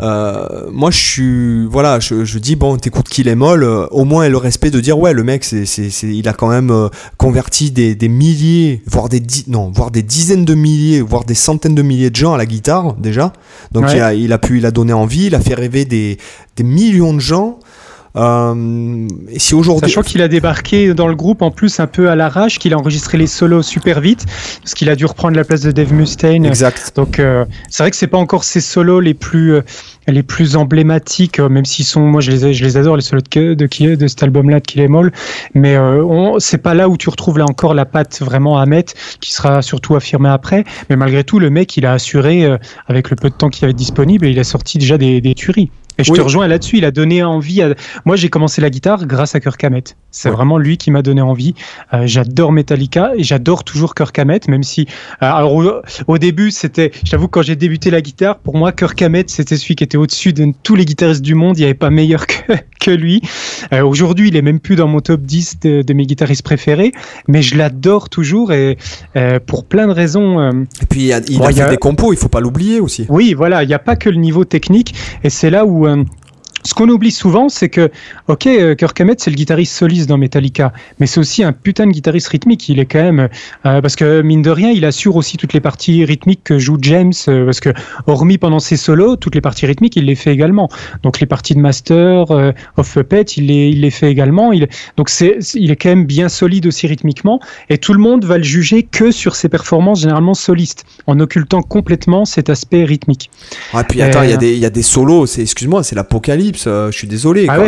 Euh, 0.00 0.68
moi, 0.72 0.90
je 0.90 0.98
suis, 0.98 1.66
voilà, 1.66 2.00
je, 2.00 2.24
je 2.24 2.38
dis 2.38 2.56
bon, 2.56 2.76
t'écoutes 2.76 3.08
qu'il 3.08 3.28
est 3.28 3.34
molle, 3.34 3.64
euh, 3.64 3.86
au 3.90 4.04
moins 4.04 4.28
le 4.28 4.36
respect 4.36 4.70
de 4.70 4.80
dire 4.80 4.98
ouais, 4.98 5.12
le 5.12 5.24
mec, 5.24 5.44
c'est, 5.44 5.64
il 6.02 6.28
a 6.28 6.32
quand 6.32 6.48
même 6.48 6.70
euh, 6.70 6.88
converti 7.18 7.70
des, 7.70 7.94
des, 7.94 8.08
milliers, 8.08 8.82
voire 8.86 9.08
des 9.08 9.22
non, 9.48 9.70
voire 9.74 9.90
des 9.90 10.02
dizaines 10.02 10.44
de 10.44 10.54
milliers, 10.54 11.02
voire 11.02 11.24
des 11.24 11.34
centaines 11.34 11.74
de 11.74 11.82
milliers 11.82 12.10
de 12.10 12.16
gens 12.16 12.32
à 12.32 12.38
la 12.38 12.46
guitare 12.46 12.94
déjà. 12.94 13.32
Donc 13.72 13.86
il, 13.92 14.00
a, 14.00 14.14
il 14.14 14.32
a 14.32 14.38
pu, 14.38 14.58
il 14.58 14.66
a 14.66 14.70
donné 14.70 14.92
envie, 14.92 15.26
il 15.26 15.34
a 15.34 15.40
fait 15.40 15.54
rêver 15.54 15.84
des, 15.84 16.16
des 16.56 16.64
millions 16.64 17.12
de 17.12 17.20
gens. 17.20 17.58
Euh, 18.16 19.06
si 19.36 19.54
aujourd'hui, 19.54 19.88
sachant 19.88 20.02
qu'il 20.02 20.20
a 20.22 20.28
débarqué 20.28 20.94
dans 20.94 21.06
le 21.06 21.14
groupe 21.14 21.42
en 21.42 21.50
plus 21.50 21.78
un 21.80 21.86
peu 21.86 22.10
à 22.10 22.16
l'arrache, 22.16 22.58
qu'il 22.58 22.74
a 22.74 22.78
enregistré 22.78 23.18
les 23.18 23.26
solos 23.26 23.62
super 23.62 24.00
vite, 24.00 24.26
parce 24.62 24.74
qu'il 24.74 24.90
a 24.90 24.96
dû 24.96 25.06
reprendre 25.06 25.36
la 25.36 25.44
place 25.44 25.60
de 25.60 25.70
Dave 25.70 25.92
Mustaine. 25.92 26.44
Exact. 26.44 26.92
Donc 26.96 27.18
euh, 27.18 27.44
c'est 27.68 27.82
vrai 27.82 27.90
que 27.90 27.96
c'est 27.96 28.08
pas 28.08 28.18
encore 28.18 28.44
ses 28.44 28.60
solos 28.60 29.00
les 29.00 29.14
plus 29.14 29.54
euh, 29.54 29.62
les 30.10 30.22
plus 30.22 30.56
emblématiques, 30.56 31.38
euh, 31.38 31.48
même 31.48 31.64
s'ils 31.64 31.84
sont, 31.84 32.00
moi 32.00 32.20
je 32.20 32.30
les 32.30 32.54
je 32.54 32.64
les 32.64 32.76
adore 32.76 32.96
les 32.96 33.02
solos 33.02 33.22
de 33.22 33.54
de, 33.54 33.94
de 33.94 34.06
cet 34.06 34.22
album-là 34.22 34.60
de 34.60 34.64
Kill 34.64 34.82
Em 34.82 34.94
All, 34.94 35.12
mais 35.54 35.76
euh, 35.76 36.38
c'est 36.38 36.58
pas 36.58 36.74
là 36.74 36.88
où 36.88 36.96
tu 36.96 37.08
retrouves 37.10 37.38
là 37.38 37.44
encore 37.44 37.74
la 37.74 37.84
patte 37.84 38.20
vraiment 38.20 38.58
à 38.58 38.66
mettre, 38.66 38.94
qui 39.20 39.32
sera 39.32 39.62
surtout 39.62 39.96
affirmée 39.96 40.28
après. 40.28 40.64
Mais 40.88 40.96
malgré 40.96 41.24
tout, 41.24 41.38
le 41.38 41.50
mec 41.50 41.76
il 41.76 41.86
a 41.86 41.92
assuré 41.92 42.48
avec 42.86 43.10
le 43.10 43.16
peu 43.16 43.30
de 43.30 43.34
temps 43.34 43.48
qu'il 43.48 43.64
avait 43.64 43.74
disponible, 43.74 44.26
et 44.26 44.30
il 44.30 44.38
a 44.38 44.44
sorti 44.44 44.78
déjà 44.78 44.98
des, 44.98 45.20
des 45.20 45.34
tueries. 45.34 45.70
Et 45.98 46.04
je 46.04 46.12
te 46.12 46.20
rejoins 46.20 46.48
là-dessus, 46.48 46.78
il 46.78 46.84
a 46.86 46.90
donné 46.90 47.22
envie 47.22 47.60
à... 47.60 47.74
Moi, 48.06 48.16
j'ai 48.16 48.30
commencé 48.30 48.62
la 48.62 48.70
guitare 48.70 49.06
grâce 49.06 49.34
à 49.34 49.40
Kirk 49.40 49.62
Hammett. 49.62 49.96
C'est 50.10 50.30
vraiment 50.30 50.58
lui 50.58 50.76
qui 50.76 50.90
m'a 50.90 51.02
donné 51.02 51.20
envie. 51.20 51.54
Euh, 51.94 52.02
j'adore 52.06 52.52
Metallica 52.52 53.12
et 53.16 53.22
j'adore 53.22 53.64
toujours 53.64 53.94
Kirk 53.94 54.18
Hammett, 54.18 54.48
même 54.48 54.62
si. 54.62 54.86
Euh, 55.22 55.30
alors 55.30 55.54
au, 56.06 56.18
début, 56.18 56.50
c'était. 56.50 56.90
J'avoue, 57.04 57.28
quand 57.28 57.42
j'ai 57.42 57.56
débuté 57.56 57.90
la 57.90 58.00
guitare, 58.00 58.38
pour 58.38 58.56
moi, 58.56 58.72
Kirk 58.72 59.00
Hammett, 59.02 59.30
c'était 59.30 59.56
celui 59.56 59.76
qui 59.76 59.84
était 59.84 59.96
au-dessus 59.96 60.32
de 60.32 60.52
tous 60.62 60.74
les 60.74 60.84
guitaristes 60.84 61.22
du 61.22 61.34
monde. 61.34 61.56
Il 61.58 61.60
n'y 61.60 61.64
avait 61.66 61.74
pas 61.74 61.90
meilleur 61.90 62.26
que, 62.26 62.54
que 62.80 62.90
lui. 62.90 63.22
Euh, 63.72 63.84
Aujourd'hui, 63.84 64.28
il 64.28 64.36
est 64.36 64.42
même 64.42 64.60
plus 64.60 64.76
dans 64.76 64.88
mon 64.88 65.00
top 65.00 65.22
10 65.22 65.60
de, 65.60 65.82
de 65.82 65.94
mes 65.94 66.06
guitaristes 66.06 66.42
préférés, 66.42 66.92
mais 67.28 67.42
je 67.42 67.56
l'adore 67.56 68.08
toujours 68.08 68.52
et 68.52 68.78
pour 69.46 69.64
plein 69.64 69.86
de 69.86 69.92
raisons. 69.92 70.50
Et 70.82 70.86
puis 70.88 71.04
il, 71.06 71.12
a, 71.12 71.20
il 71.28 71.42
a 71.42 71.52
fait 71.52 71.70
des 71.70 71.76
compos, 71.76 72.12
il 72.12 72.18
faut 72.18 72.28
pas 72.28 72.40
l'oublier 72.40 72.80
aussi. 72.80 73.06
Oui, 73.08 73.34
voilà, 73.34 73.62
il 73.62 73.66
n'y 73.66 73.74
a 73.74 73.78
pas 73.78 73.96
que 73.96 74.08
le 74.08 74.16
niveau 74.16 74.44
technique 74.44 74.94
et 75.24 75.30
c'est 75.30 75.50
là 75.50 75.64
où 75.66 75.86
ce 76.70 76.74
qu'on 76.74 76.88
oublie 76.88 77.10
souvent, 77.10 77.48
c'est 77.48 77.68
que, 77.68 77.90
ok, 78.28 78.46
euh, 78.46 78.76
Kirk 78.76 79.00
Hammett, 79.00 79.20
c'est 79.20 79.30
le 79.30 79.34
guitariste 79.34 79.74
soliste 79.74 80.08
dans 80.08 80.18
Metallica, 80.18 80.72
mais 81.00 81.08
c'est 81.08 81.18
aussi 81.18 81.42
un 81.42 81.52
putain 81.52 81.88
de 81.88 81.90
guitariste 81.90 82.28
rythmique. 82.28 82.68
Il 82.68 82.78
est 82.78 82.86
quand 82.86 83.02
même, 83.02 83.28
euh, 83.66 83.80
parce 83.80 83.96
que 83.96 84.22
mine 84.22 84.40
de 84.42 84.50
rien, 84.50 84.70
il 84.70 84.84
assure 84.84 85.16
aussi 85.16 85.36
toutes 85.36 85.52
les 85.52 85.60
parties 85.60 86.04
rythmiques 86.04 86.44
que 86.44 86.60
joue 86.60 86.78
James, 86.80 87.12
euh, 87.26 87.44
parce 87.44 87.58
que 87.58 87.70
hormis 88.06 88.38
pendant 88.38 88.60
ses 88.60 88.76
solos, 88.76 89.16
toutes 89.16 89.34
les 89.34 89.40
parties 89.40 89.66
rythmiques, 89.66 89.96
il 89.96 90.04
les 90.04 90.14
fait 90.14 90.32
également. 90.32 90.68
Donc 91.02 91.18
les 91.18 91.26
parties 91.26 91.56
de 91.56 91.58
master, 91.60 92.26
of 92.76 92.94
Puppet, 92.94 93.22
il 93.22 93.46
les, 93.46 93.70
il 93.70 93.80
les 93.80 93.90
fait 93.90 94.08
également. 94.08 94.52
Il, 94.52 94.68
donc 94.96 95.08
c'est, 95.08 95.38
il 95.54 95.72
est 95.72 95.76
quand 95.76 95.88
même 95.88 96.06
bien 96.06 96.28
solide 96.28 96.68
aussi 96.68 96.86
rythmiquement, 96.86 97.40
et 97.68 97.78
tout 97.78 97.94
le 97.94 98.00
monde 98.00 98.24
va 98.24 98.38
le 98.38 98.44
juger 98.44 98.84
que 98.84 99.10
sur 99.10 99.34
ses 99.34 99.48
performances 99.48 100.02
généralement 100.02 100.34
solistes, 100.34 100.84
en 101.08 101.18
occultant 101.18 101.62
complètement 101.62 102.24
cet 102.24 102.48
aspect 102.48 102.84
rythmique. 102.84 103.28
Ah, 103.72 103.82
puis 103.82 104.02
attends, 104.02 104.22
il 104.22 104.30
y, 104.30 104.34
a 104.34 104.36
des, 104.36 104.56
y 104.56 104.66
a 104.66 104.70
des 104.70 104.82
solos, 104.82 105.26
c'est, 105.26 105.42
excuse-moi, 105.42 105.82
c'est 105.82 105.96
l'apocalypse 105.96 106.59
euh, 106.66 106.90
je 106.90 106.96
suis 106.96 107.06
désolé. 107.06 107.46
Ah 107.48 107.58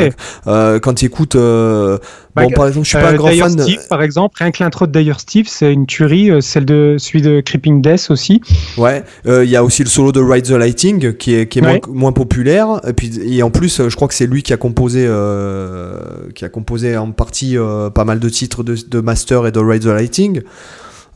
euh, 0.46 0.80
quand 0.80 0.94
tu 0.94 1.04
écoutes. 1.04 1.36
Euh, 1.36 1.98
bon, 2.34 2.46
bah, 2.46 2.54
par 2.54 2.66
exemple, 2.68 2.84
je 2.84 2.90
suis 2.90 2.98
pas 2.98 3.10
un 3.10 3.14
grand 3.14 3.30
fan. 3.30 3.58
Steve, 3.58 3.86
par 3.88 4.02
exemple, 4.02 4.36
rien 4.38 4.50
que 4.50 4.62
l'intro 4.62 4.86
de 4.86 5.00
Dire 5.00 5.20
Steve, 5.20 5.46
c'est 5.48 5.72
une 5.72 5.86
tuerie. 5.86 6.30
celle 6.40 6.64
de 6.64 6.96
celui 6.98 7.22
de 7.22 7.40
Creeping 7.40 7.82
Death 7.82 8.10
aussi. 8.10 8.40
Ouais. 8.76 9.04
Il 9.26 9.48
y 9.48 9.56
a 9.56 9.64
aussi 9.64 9.82
le 9.82 9.88
solo 9.88 10.12
de 10.12 10.20
Ride 10.20 10.46
the 10.46 10.50
Lighting 10.50 11.14
qui 11.14 11.34
est, 11.34 11.46
qui 11.46 11.58
est 11.58 11.62
moins, 11.62 11.78
moins, 11.88 12.12
populaire. 12.12 12.80
Et 12.86 12.92
puis 12.92 13.10
et 13.24 13.42
en 13.42 13.50
plus, 13.50 13.88
je 13.88 13.96
crois 13.96 14.08
que 14.08 14.14
c'est 14.14 14.26
lui 14.26 14.42
qui 14.42 14.52
a 14.52 14.56
composé, 14.56 15.08
qui 16.34 16.44
a 16.44 16.48
composé 16.48 16.96
en 16.96 17.10
partie 17.12 17.56
pas 17.94 18.04
mal 18.04 18.18
de 18.18 18.28
titres 18.28 18.62
de, 18.62 18.76
de 18.88 19.00
Master 19.00 19.46
et 19.46 19.52
de 19.52 19.58
Ride 19.58 19.82
the 19.82 19.86
Lighting. 19.86 20.42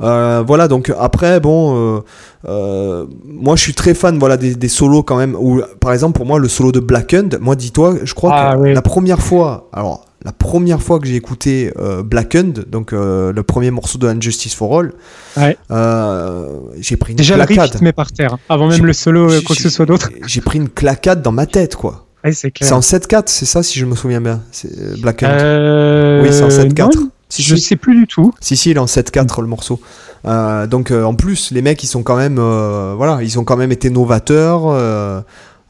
Euh, 0.03 0.43
voilà, 0.47 0.69
donc 0.69 0.93
après, 0.99 1.41
bon, 1.41 1.97
euh, 1.97 2.01
euh, 2.47 3.07
moi 3.25 3.57
je 3.57 3.63
suis 3.63 3.75
très 3.75 3.95
fan 3.95 4.19
voilà, 4.19 4.37
des, 4.37 4.55
des, 4.55 4.69
solos 4.69 5.03
quand 5.03 5.17
même. 5.17 5.35
Où, 5.39 5.63
par 5.81 5.93
exemple, 5.93 6.17
pour 6.17 6.27
moi, 6.27 6.39
le 6.39 6.49
solo 6.49 6.73
de 6.73 6.81
Blackened, 6.81 7.39
moi 7.41 7.57
dis-toi, 7.57 7.97
je 8.03 8.15
crois 8.15 8.33
ah, 8.35 8.57
que 8.57 8.69
la 8.69 8.83
première 8.83 9.21
fois, 9.21 9.69
alors 9.73 10.05
la 10.25 10.33
première 10.33 10.83
fois 10.83 10.99
que 10.99 11.07
j'ai 11.07 11.15
écouté 11.15 11.73
Blackened, 12.05 12.67
donc 12.69 12.93
le 12.93 13.43
premier 13.43 13.71
morceau 13.71 13.99
de 13.99 14.09
Unjustice 14.09 14.55
for 14.55 14.81
All, 14.81 14.93
ouais. 15.37 15.57
j'ai 16.79 16.97
pris 16.97 17.13
une 17.13 17.17
Déjà, 17.17 17.37
claquade. 17.37 17.67
Déjà, 17.67 17.79
le 17.79 17.85
met 17.85 17.93
par 17.93 18.13
terre, 18.13 18.35
hein, 18.35 18.39
avant 18.49 18.69
même 18.69 18.85
le 18.85 18.93
solo, 18.93 19.29
quoi 19.47 19.55
que 19.55 19.63
ce 19.63 19.71
soit 19.71 19.87
d'autre. 19.87 20.11
J'ai 20.27 20.41
pris 20.41 20.59
une 20.59 20.69
claquade 20.69 21.23
dans 21.23 21.33
ma 21.33 21.47
tête, 21.47 21.77
quoi. 21.77 22.07
c'est 22.33 22.73
en 22.73 22.81
7-4, 22.81 23.25
c'est 23.27 23.47
ça, 23.47 23.63
si 23.63 23.79
je 23.79 23.87
me 23.87 23.95
souviens 23.95 24.21
bien. 24.21 24.43
Blackened. 25.01 26.23
oui, 26.23 26.29
c'est 26.33 26.43
en 26.43 26.49
7-4. 26.49 27.09
Si, 27.29 27.43
je 27.43 27.55
ne 27.55 27.61
sais 27.61 27.77
plus 27.77 27.97
du 27.97 28.07
tout. 28.07 28.33
Si, 28.41 28.57
si, 28.57 28.71
il 28.71 28.77
est 28.77 28.81
en 28.81 28.87
7-4 28.87 29.41
le 29.41 29.49
morceau. 29.49 29.81
Euh, 30.27 30.67
donc 30.67 30.91
euh, 30.91 31.05
en 31.05 31.15
plus, 31.15 31.51
les 31.51 31.63
mecs, 31.63 31.83
ils 31.83 31.89
sont 31.89 32.03
quand 32.03 32.17
même, 32.17 32.39
euh, 32.39 32.95
voilà, 32.97 33.23
ils 33.23 33.39
ont 33.39 33.45
quand 33.45 33.57
même 33.57 33.73
été 33.73 33.91
novateurs. 33.91 35.25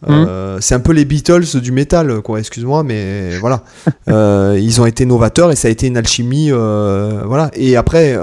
Mmh. 0.06 0.60
c'est 0.60 0.74
un 0.74 0.80
peu 0.80 0.92
les 0.92 1.04
Beatles 1.04 1.60
du 1.60 1.72
métal, 1.72 2.20
quoi. 2.20 2.38
Excuse-moi, 2.38 2.82
mais 2.82 3.38
voilà, 3.38 3.64
ils 4.56 4.80
ont 4.80 4.86
été 4.86 5.06
novateurs 5.06 5.50
et 5.50 5.56
ça 5.56 5.68
a 5.68 5.70
été 5.70 5.86
une 5.86 5.96
alchimie, 5.96 6.50
voilà. 6.50 7.50
Et 7.54 7.76
après, 7.76 8.16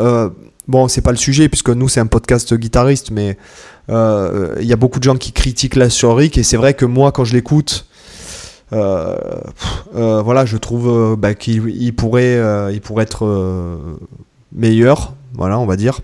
bon, 0.68 0.88
c'est 0.88 1.02
pas 1.02 1.12
le 1.12 1.18
sujet 1.18 1.50
puisque 1.50 1.70
nous 1.70 1.90
c'est 1.90 2.00
un 2.00 2.06
podcast 2.06 2.54
guitariste, 2.54 3.12
mais 3.12 3.38
il 3.90 4.66
y 4.66 4.74
a 4.74 4.78
beaucoup 4.78 5.00
de 5.00 5.04
gens 5.04 5.16
qui 5.16 5.34
critiquent 5.34 5.76
la 5.76 5.90
sur 5.90 6.16
Rick 6.16 6.38
et 6.38 6.44
c'est 6.44 6.58
vrai 6.58 6.74
que 6.74 6.86
moi, 6.86 7.12
quand 7.12 7.26
je 7.26 7.34
l'écoute. 7.34 7.88
Euh, 8.72 9.16
euh, 9.96 10.22
voilà, 10.22 10.46
je 10.46 10.58
trouve 10.58 10.88
euh, 10.88 11.16
bah, 11.16 11.34
qu'il 11.34 11.94
pourrait, 11.96 12.40
il 12.72 12.82
pourrait 12.82 13.04
être 13.04 13.28
meilleur, 14.54 15.14
voilà, 15.34 15.60
on 15.60 15.66
va 15.66 15.76
dire. 15.76 16.00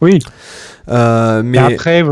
Oui. 0.00 0.18
mais 0.88 1.58
après, 1.58 2.02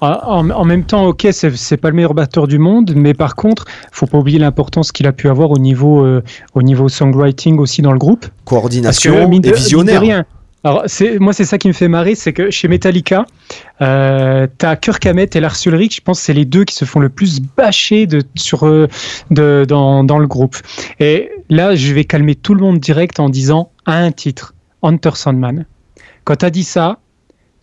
en, 0.00 0.64
même 0.64 0.84
temps, 0.84 1.06
ok, 1.06 1.28
c'est 1.30 1.76
pas 1.76 1.90
le 1.90 1.96
meilleur 1.96 2.14
batteur 2.14 2.46
du 2.46 2.58
monde, 2.58 2.92
mais 2.94 3.14
par 3.14 3.34
contre, 3.34 3.64
faut 3.90 4.06
pas 4.06 4.18
oublier 4.18 4.38
l'importance 4.38 4.92
qu'il 4.92 5.06
a 5.06 5.12
pu 5.12 5.28
avoir 5.28 5.50
au 5.50 5.58
niveau, 5.58 6.06
au 6.54 6.62
niveau 6.62 6.88
songwriting 6.88 7.58
aussi 7.58 7.82
dans 7.82 7.92
le 7.92 7.98
groupe. 7.98 8.26
Coordination 8.44 9.30
et 9.32 9.52
visionnaire. 9.52 10.24
Alors, 10.64 10.86
moi, 11.20 11.34
c'est 11.34 11.44
ça 11.44 11.58
qui 11.58 11.68
me 11.68 11.74
fait 11.74 11.88
marrer, 11.88 12.14
c'est 12.14 12.32
que 12.32 12.50
chez 12.50 12.68
Metallica, 12.68 13.26
euh, 13.82 14.46
t'as 14.56 14.76
Kirk 14.76 15.04
Hammett 15.04 15.36
et 15.36 15.40
Lars 15.40 15.58
Ulrich, 15.66 15.96
je 15.96 16.00
pense 16.00 16.20
que 16.20 16.24
c'est 16.24 16.32
les 16.32 16.46
deux 16.46 16.64
qui 16.64 16.74
se 16.74 16.86
font 16.86 17.00
le 17.00 17.10
plus 17.10 17.40
bâcher 17.40 18.06
de, 18.06 18.22
sur, 18.34 18.66
euh, 18.66 18.88
de, 19.30 19.66
dans, 19.68 20.04
dans 20.04 20.18
le 20.18 20.26
groupe. 20.26 20.56
Et 21.00 21.30
là, 21.50 21.74
je 21.74 21.92
vais 21.92 22.04
calmer 22.04 22.34
tout 22.34 22.54
le 22.54 22.62
monde 22.62 22.78
direct 22.80 23.20
en 23.20 23.28
disant 23.28 23.72
un 23.84 24.10
titre, 24.10 24.54
Hunter 24.82 25.10
Sandman. 25.14 25.66
Quand 26.24 26.36
t'as 26.36 26.48
dit 26.48 26.64
ça, 26.64 26.98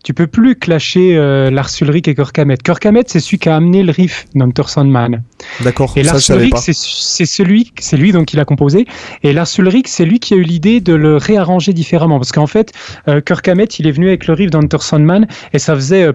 tu 0.03 0.13
peux 0.13 0.27
plus 0.27 0.55
clasher 0.55 1.15
euh, 1.15 1.51
Lars 1.51 1.69
Ulrich 1.81 2.07
et 2.07 2.15
Kirk 2.15 2.37
Hammett. 2.37 2.61
Kirk 2.63 2.85
Hammett, 2.85 3.09
c'est 3.09 3.19
celui 3.19 3.39
qui 3.39 3.49
a 3.49 3.55
amené 3.55 3.83
le 3.83 3.91
riff 3.91 4.25
d'Hunter 4.35 4.63
Sandman. 4.67 5.23
D'accord. 5.61 5.93
Et 5.95 6.03
Lars 6.03 6.19
Ulrich, 6.29 6.55
c'est 6.57 7.25
celui, 7.25 7.71
c'est 7.79 7.97
lui 7.97 8.11
donc 8.11 8.27
qui 8.27 8.37
l'a 8.37 8.45
composé. 8.45 8.85
Et 9.23 9.33
Lars 9.33 9.47
Ulrich, 9.57 9.87
c'est 9.87 10.05
lui 10.05 10.19
qui 10.19 10.33
a 10.33 10.37
eu 10.37 10.43
l'idée 10.43 10.79
de 10.79 10.93
le 10.93 11.17
réarranger 11.17 11.73
différemment, 11.73 12.17
parce 12.17 12.31
qu'en 12.31 12.47
fait, 12.47 12.71
euh, 13.07 13.21
Kirk 13.21 13.47
Hammett, 13.47 13.79
il 13.79 13.87
est 13.87 13.91
venu 13.91 14.07
avec 14.07 14.27
le 14.27 14.33
riff 14.33 14.49
d'Hunter 14.49 14.79
Sandman 14.79 15.27
et 15.53 15.59
ça 15.59 15.75
faisait 15.75 16.11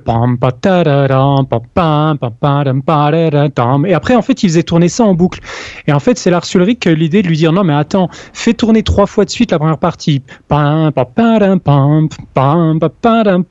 et 3.87 3.95
après, 3.95 4.15
en 4.15 4.23
fait, 4.23 4.43
il 4.43 4.49
faisait 4.49 4.63
tourner 4.63 4.89
ça 4.89 5.05
en 5.05 5.15
boucle. 5.15 5.41
Et 5.87 5.93
en 5.93 6.01
fait, 6.01 6.19
c'est 6.19 6.31
Lars 6.31 6.47
Ulrich 6.55 6.81
qui 6.81 6.89
a 6.89 6.93
eu 6.93 6.97
l'idée 6.97 7.23
de 7.23 7.29
lui 7.29 7.37
dire 7.37 7.53
non, 7.53 7.65
mais 7.65 7.75
attends, 7.75 8.09
fais 8.33 8.55
tourner 8.55 8.83
trois 8.83 9.07
fois 9.07 9.25
de 9.25 9.31
suite 9.31 9.51
la 9.51 9.59
première 9.59 9.79
partie. 9.79 10.23
Pam, 10.49 10.93
pam, 10.93 11.07
pam, 11.15 11.61
pam, 11.61 12.09
pam, 12.35 12.79
pam, 12.81 13.45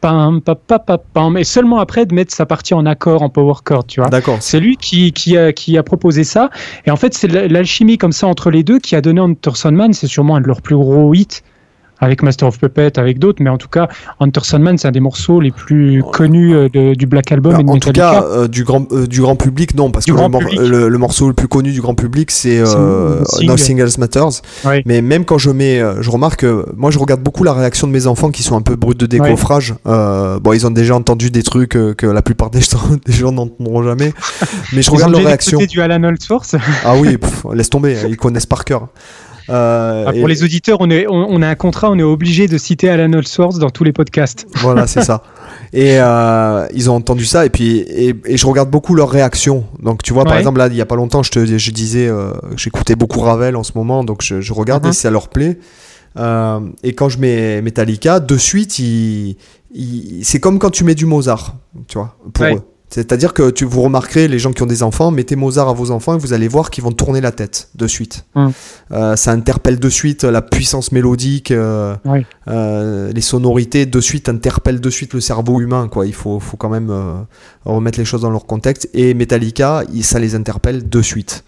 pam, 0.00 0.40
pam, 0.40 0.78
pam, 1.12 1.36
et 1.36 1.44
seulement 1.44 1.78
après 1.78 2.06
de 2.06 2.14
mettre 2.14 2.34
sa 2.34 2.46
partie 2.46 2.74
en 2.74 2.86
accord, 2.86 3.22
en 3.22 3.28
power 3.28 3.54
chord, 3.64 3.86
tu 3.86 4.00
vois. 4.00 4.08
D'accord. 4.08 4.38
C'est 4.40 4.60
lui 4.60 4.76
qui, 4.76 5.12
qui, 5.12 5.36
a, 5.36 5.52
qui 5.52 5.76
a 5.78 5.82
proposé 5.82 6.24
ça. 6.24 6.50
Et 6.86 6.90
en 6.90 6.96
fait, 6.96 7.14
c'est 7.14 7.28
l'alchimie 7.28 7.98
comme 7.98 8.12
ça 8.12 8.26
entre 8.26 8.50
les 8.50 8.62
deux 8.62 8.78
qui 8.78 8.96
a 8.96 9.00
donné 9.00 9.20
Anderson 9.20 9.72
Man, 9.72 9.92
c'est 9.92 10.06
sûrement 10.06 10.36
un 10.36 10.40
de 10.40 10.46
leurs 10.46 10.62
plus 10.62 10.76
gros 10.76 11.12
hits 11.14 11.42
avec 12.00 12.22
Master 12.22 12.48
of 12.48 12.58
Puppet, 12.58 12.98
avec 12.98 13.18
d'autres, 13.18 13.42
mais 13.42 13.50
en 13.50 13.58
tout 13.58 13.68
cas, 13.68 13.88
Hunter 14.20 14.40
Sandman, 14.42 14.78
c'est 14.78 14.88
un 14.88 14.92
des 14.92 15.00
morceaux 15.00 15.40
les 15.40 15.50
plus 15.50 16.02
connus 16.12 16.54
euh, 16.54 16.94
du 16.94 17.06
Black 17.06 17.32
Album 17.32 17.58
et 17.60 17.64
de 17.64 17.68
En 17.68 17.78
tout 17.78 17.92
cas, 17.92 18.22
euh, 18.24 18.48
du, 18.48 18.64
grand, 18.64 18.90
euh, 18.92 19.06
du 19.06 19.20
grand 19.20 19.36
public, 19.36 19.74
non, 19.74 19.90
parce 19.90 20.04
que 20.04 20.12
le, 20.12 20.88
le, 20.88 20.98
morceau 20.98 21.28
le 21.28 21.34
plus 21.34 21.48
connu 21.48 21.72
du 21.72 21.80
grand 21.80 21.94
public, 21.94 22.30
c'est 22.30 22.62
Nothing 23.42 23.80
Else 23.80 23.98
Matters. 23.98 24.42
Mais 24.84 25.02
même 25.02 25.24
quand 25.24 25.38
je 25.38 25.50
mets, 25.50 25.80
je 26.00 26.10
remarque, 26.10 26.44
moi 26.76 26.90
je 26.90 26.98
regarde 26.98 27.22
beaucoup 27.22 27.44
la 27.44 27.52
réaction 27.52 27.86
de 27.86 27.92
mes 27.92 28.06
enfants 28.06 28.30
qui 28.30 28.42
sont 28.42 28.56
un 28.56 28.62
peu 28.62 28.76
bruts 28.76 28.94
de 28.94 29.06
décoffrage. 29.06 29.74
bon, 29.84 30.52
ils 30.52 30.66
ont 30.66 30.70
déjà 30.70 30.94
entendu 30.94 31.30
des 31.30 31.42
trucs 31.42 31.70
que 31.70 32.06
la 32.06 32.22
plupart 32.22 32.50
des 32.50 32.60
gens, 32.60 32.80
des 33.06 33.12
gens 33.12 33.32
n'entendront 33.32 33.82
jamais, 33.82 34.12
mais 34.72 34.82
je 34.82 34.90
regarde 34.90 35.12
leur 35.12 35.24
réaction. 35.24 35.58
du 35.66 35.80
Alan 35.80 36.02
Holdsworth 36.04 36.56
Ah 36.84 36.94
oui, 36.96 37.16
laisse 37.54 37.70
tomber, 37.70 37.96
ils 38.08 38.16
connaissent 38.16 38.46
par 38.46 38.64
cœur. 38.64 38.88
Euh, 39.48 40.04
ah, 40.08 40.12
pour 40.12 40.28
les 40.28 40.42
auditeurs, 40.42 40.78
on, 40.80 40.90
est, 40.90 41.06
on, 41.08 41.40
a 41.42 41.48
un 41.48 41.54
contrat, 41.54 41.90
on 41.90 41.98
est 41.98 42.02
obligé 42.02 42.48
de 42.48 42.58
citer 42.58 42.88
Alan 42.88 43.10
Source 43.24 43.58
dans 43.58 43.70
tous 43.70 43.84
les 43.84 43.92
podcasts. 43.92 44.46
Voilà, 44.56 44.86
c'est 44.86 45.02
ça. 45.04 45.22
Et 45.72 45.98
euh, 46.00 46.66
ils 46.74 46.90
ont 46.90 46.94
entendu 46.94 47.24
ça 47.24 47.44
et 47.44 47.50
puis 47.50 47.78
et, 47.78 48.14
je 48.36 48.46
regarde 48.46 48.70
beaucoup 48.70 48.94
leurs 48.94 49.10
réactions. 49.10 49.64
Donc 49.82 50.02
tu 50.02 50.12
vois, 50.12 50.24
par 50.24 50.36
exemple 50.36 50.58
là, 50.58 50.68
il 50.68 50.76
y 50.76 50.80
a 50.80 50.86
pas 50.86 50.96
longtemps, 50.96 51.22
je 51.22 51.30
te 51.30 51.58
je 51.58 51.70
disais, 51.70 52.08
euh, 52.08 52.32
j'écoutais 52.56 52.96
beaucoup 52.96 53.20
Ravel 53.20 53.56
en 53.56 53.62
ce 53.62 53.72
moment, 53.74 54.04
donc 54.04 54.22
je, 54.22 54.40
je 54.40 54.52
regardais 54.52 54.90
uh-huh. 54.90 54.94
si 54.94 55.00
ça 55.00 55.10
leur 55.10 55.28
plaît. 55.28 55.58
et 56.16 56.92
quand 56.94 57.08
je 57.08 57.18
mets 57.18 57.62
Metallica, 57.62 58.20
de 58.20 58.36
suite, 58.36 58.80
c'est 60.22 60.40
comme 60.40 60.58
quand 60.58 60.70
tu 60.70 60.84
mets 60.84 60.94
du 60.94 61.06
Mozart, 61.06 61.56
tu 61.88 61.98
vois, 61.98 62.16
pour 62.32 62.46
eux. 62.46 62.62
C'est-à-dire 62.88 63.34
que 63.34 63.50
tu 63.50 63.64
vous 63.64 63.82
remarquerez, 63.82 64.28
les 64.28 64.38
gens 64.38 64.52
qui 64.52 64.62
ont 64.62 64.66
des 64.66 64.82
enfants, 64.82 65.10
mettez 65.10 65.34
Mozart 65.34 65.68
à 65.68 65.72
vos 65.72 65.90
enfants 65.90 66.14
et 66.14 66.18
vous 66.18 66.32
allez 66.32 66.46
voir 66.46 66.70
qu'ils 66.70 66.84
vont 66.84 66.92
tourner 66.92 67.20
la 67.20 67.32
tête 67.32 67.68
de 67.74 67.86
suite. 67.86 68.24
Hum. 68.34 68.52
Euh, 68.92 69.16
ça 69.16 69.32
interpelle 69.32 69.80
de 69.80 69.88
suite 69.88 70.22
la 70.22 70.40
puissance 70.40 70.92
mélodique, 70.92 71.50
euh, 71.50 71.96
euh, 72.48 73.12
les 73.12 73.20
sonorités 73.20 73.86
de 73.86 74.00
suite 74.00 74.28
interpellent 74.28 74.80
de 74.80 74.90
suite 74.90 75.14
le 75.14 75.20
cerveau 75.20 75.60
humain. 75.60 75.88
Quoi. 75.88 76.06
Il 76.06 76.14
faut, 76.14 76.38
faut 76.38 76.56
quand 76.56 76.68
même 76.68 76.92
remettre 77.64 77.98
les 77.98 78.04
choses 78.04 78.22
dans 78.22 78.30
leur 78.30 78.46
contexte. 78.46 78.88
Et 78.94 79.14
Metallica, 79.14 79.82
ça 80.02 80.20
les 80.20 80.34
interpelle 80.36 80.88
de 80.88 81.02
suite. 81.02 81.44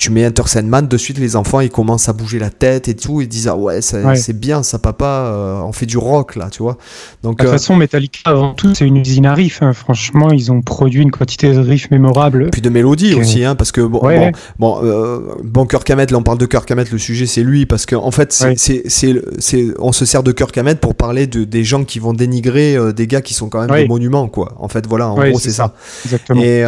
Tu 0.00 0.10
mets 0.10 0.26
Enter 0.26 0.44
Sandman, 0.46 0.88
de 0.88 0.96
suite 0.96 1.18
les 1.18 1.36
enfants 1.36 1.60
ils 1.60 1.68
commencent 1.68 2.08
à 2.08 2.14
bouger 2.14 2.38
la 2.38 2.48
tête 2.48 2.88
et 2.88 2.96
tout, 2.96 3.20
ils 3.20 3.28
disent 3.28 3.48
ah 3.48 3.56
ouais, 3.56 3.82
ça- 3.82 4.00
Ouais. 4.00 4.16
c'est 4.16 4.32
bien 4.32 4.62
ça 4.62 4.78
papa, 4.78 5.04
euh, 5.04 5.60
on 5.60 5.72
fait 5.72 5.84
du 5.84 5.98
rock 5.98 6.36
là, 6.36 6.48
tu 6.50 6.62
vois. 6.62 6.78
Donc 7.22 7.36
De 7.36 7.44
toute 7.44 7.48
euh, 7.50 7.52
façon, 7.52 7.76
Metallica, 7.76 8.20
avant 8.24 8.54
tout, 8.54 8.74
c'est 8.74 8.86
une 8.86 8.96
usine 8.96 9.26
à 9.26 9.34
riffs. 9.34 9.62
hein. 9.62 9.74
Franchement, 9.74 10.30
ils 10.30 10.50
ont 10.50 10.62
produit 10.62 11.02
une 11.02 11.10
quantité 11.10 11.52
de 11.52 11.58
riffs 11.58 11.90
mémorables. 11.90 12.48
puis 12.50 12.62
de 12.62 12.70
mélodie 12.70 13.14
que- 13.14 13.20
aussi, 13.20 13.44
hein, 13.44 13.54
parce 13.56 13.72
que 13.72 13.82
bon, 13.82 14.00
Ouais. 14.00 14.32
bon, 14.58 14.78
bon, 14.78 14.84
euh, 14.84 15.20
bon 15.44 15.66
Kirk 15.66 15.88
Hammett, 15.90 16.10
là 16.10 16.16
on 16.16 16.22
parle 16.22 16.38
de 16.38 16.46
Kirk 16.46 16.70
Hammett, 16.70 16.90
le 16.90 16.96
sujet 16.98 17.26
c'est 17.26 17.42
lui, 17.42 17.66
parce 17.66 17.84
que 17.84 17.94
en 17.94 18.10
fait, 18.10 18.32
c'est, 18.32 18.44
Ouais. 18.46 18.54
c'est, 18.56 18.82
c'est, 18.86 19.20
c'est- 19.38 19.74
on 19.78 19.92
se 19.92 20.06
sert 20.06 20.22
de 20.22 20.32
Kirk 20.32 20.56
Hammett 20.56 20.80
pour 20.80 20.94
parler 20.94 21.26
de, 21.26 21.44
des 21.44 21.62
gens 21.62 21.84
qui 21.84 21.98
vont 21.98 22.14
dénigrer 22.14 22.74
euh, 22.74 22.92
des 22.94 23.06
gars 23.06 23.20
qui 23.20 23.34
sont 23.34 23.50
quand 23.50 23.60
même 23.66 23.76
des 23.82 23.86
monuments, 23.86 24.28
quoi. 24.28 24.54
En 24.58 24.68
fait, 24.68 24.86
voilà, 24.86 25.08
en 25.10 25.16
gros 25.16 25.38
c'est 25.38 25.50
c'est 25.50 25.56
ça. 25.56 25.74
Exactement. 26.06 26.40
Et 26.42 26.64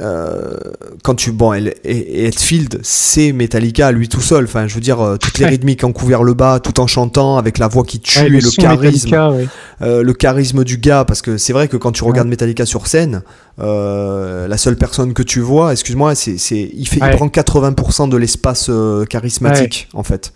euh, 0.00 0.54
quand 1.02 1.14
tu 1.14 1.30
bon, 1.32 1.52
et, 1.52 1.74
et 1.84 2.24
Hetfield, 2.26 2.80
c'est 2.82 3.32
Metallica 3.32 3.92
lui 3.92 4.08
tout 4.08 4.20
seul. 4.20 4.44
Enfin, 4.44 4.66
je 4.66 4.74
veux 4.74 4.80
dire, 4.80 5.00
euh, 5.00 5.16
toutes 5.16 5.38
les 5.38 5.44
Ouais. 5.44 5.50
rythmiques 5.50 5.84
en 5.84 5.92
couvert 5.92 6.22
le 6.22 6.34
bas, 6.34 6.58
tout 6.60 6.80
en 6.80 6.86
chantant, 6.86 7.36
avec 7.36 7.58
la 7.58 7.68
voix 7.68 7.84
qui 7.84 8.00
tue 8.00 8.18
Ouais, 8.20 8.26
et 8.26 8.30
le 8.30 8.50
charisme, 8.50 9.14
ouais. 9.14 9.46
euh, 9.82 10.02
le 10.02 10.12
charisme 10.12 10.64
du 10.64 10.78
gars. 10.78 11.04
Parce 11.04 11.22
que 11.22 11.36
c'est 11.38 11.52
vrai 11.52 11.68
que 11.68 11.76
quand 11.76 11.92
tu 11.92 12.04
regardes 12.04 12.28
Metallica 12.28 12.64
sur 12.66 12.86
scène, 12.86 13.22
euh, 13.60 14.48
la 14.48 14.56
seule 14.56 14.76
personne 14.76 15.12
que 15.12 15.22
tu 15.22 15.40
vois, 15.40 15.72
excuse-moi, 15.72 16.14
c'est, 16.14 16.32
il 16.32 16.86
fait, 16.88 16.96
il 16.96 17.02
Ouais. 17.02 17.10
prend 17.16 17.28
80% 17.28 18.08
de 18.08 18.16
l'espace 18.16 18.70
charismatique 19.08 19.88
en 19.94 20.02
fait. 20.02 20.32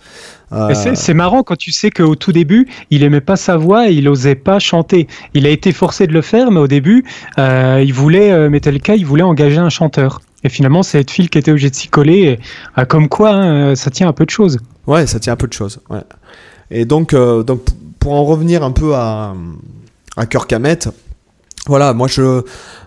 Euh, 0.52 0.72
c'est- 0.94 1.14
marrant 1.14 1.42
quand 1.42 1.57
tu 1.57 1.72
sais 1.72 1.90
qu'au 1.90 2.14
tout 2.14 2.33
début, 2.33 2.68
il 2.90 3.02
aimait 3.02 3.20
pas 3.20 3.37
sa 3.37 3.57
voix 3.57 3.88
et 3.90 3.94
il 3.94 4.09
osait 4.09 4.35
pas 4.35 4.59
chanter. 4.59 5.09
Il 5.33 5.46
a 5.46 5.50
été 5.50 5.72
forcé 5.72 6.07
de 6.07 6.12
le 6.12 6.22
faire, 6.22 6.50
mais 6.50 6.61
au 6.61 6.68
début, 6.68 7.04
euh, 7.38 7.83
il 7.85 7.92
voulait 7.92 8.30
euh, 8.33 8.50
Metallica, 8.50 8.94
il 8.94 9.07
voulait 9.07 9.22
engager 9.22 9.59
un 9.59 9.70
chanteur. 9.70 10.20
Et 10.44 10.48
finalement, 10.48 10.83
c'est 10.83 11.00
Hetfield 11.00 11.30
qui 11.30 11.38
était 11.38 11.50
obligé 11.50 11.70
de 11.70 11.74
s'y 11.74 11.88
coller. 11.88 12.38
Et, 12.78 12.85
comme 12.87 13.09
quoi, 13.09 13.30
hein, 13.30 13.74
ça 13.74 13.90
tient 13.90 14.09
un 14.09 14.12
peu 14.12 14.26
de 14.26 14.30
choses. 14.30 14.59
Ouais, 14.87 15.07
ça 15.07 15.18
tient 15.18 15.33
un 15.33 15.37
peu 15.37 15.46
de 15.48 15.52
choses. 15.54 15.80
Ouais. 15.88 16.02
Et 16.70 16.85
donc, 16.85 17.14
euh, 17.14 17.42
donc, 17.42 17.62
pour 17.98 18.12
en 18.12 18.24
revenir 18.24 18.62
un 18.62 18.70
peu 18.72 18.94
à, 18.94 19.35
à 20.16 20.26
Kirk 20.26 20.52
Hammett, 20.52 20.88
voilà, 21.66 21.94
moi 21.94 22.07
je. 22.09 22.42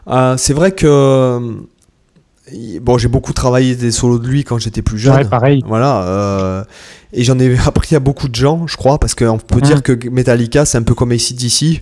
euh, 0.07 0.37
c'est 0.37 0.53
vrai 0.53 0.71
que. 0.71 1.39
Bon, 2.81 2.97
j'ai 2.97 3.07
beaucoup 3.09 3.33
travaillé 3.33 3.75
des 3.75 3.91
solos 3.91 4.19
de 4.19 4.27
lui 4.27 4.43
quand 4.43 4.57
j'étais 4.57 4.81
plus 4.81 4.97
jeune. 4.97 5.15
Ouais, 5.15 5.25
pareil. 5.25 5.63
Voilà. 5.67 6.03
euh, 6.03 6.63
et 7.13 7.23
j'en 7.23 7.37
ai 7.39 7.57
appris 7.65 7.95
à 7.95 7.99
beaucoup 7.99 8.27
de 8.29 8.35
gens, 8.35 8.67
je 8.67 8.77
crois, 8.77 8.99
parce 8.99 9.15
qu'on 9.15 9.37
peut 9.37 9.59
dire 9.61 9.83
que 9.83 10.09
Metallica, 10.09 10.63
c'est 10.65 10.77
un 10.77 10.83
peu 10.83 10.93
comme 10.93 11.11
ACDC. 11.11 11.81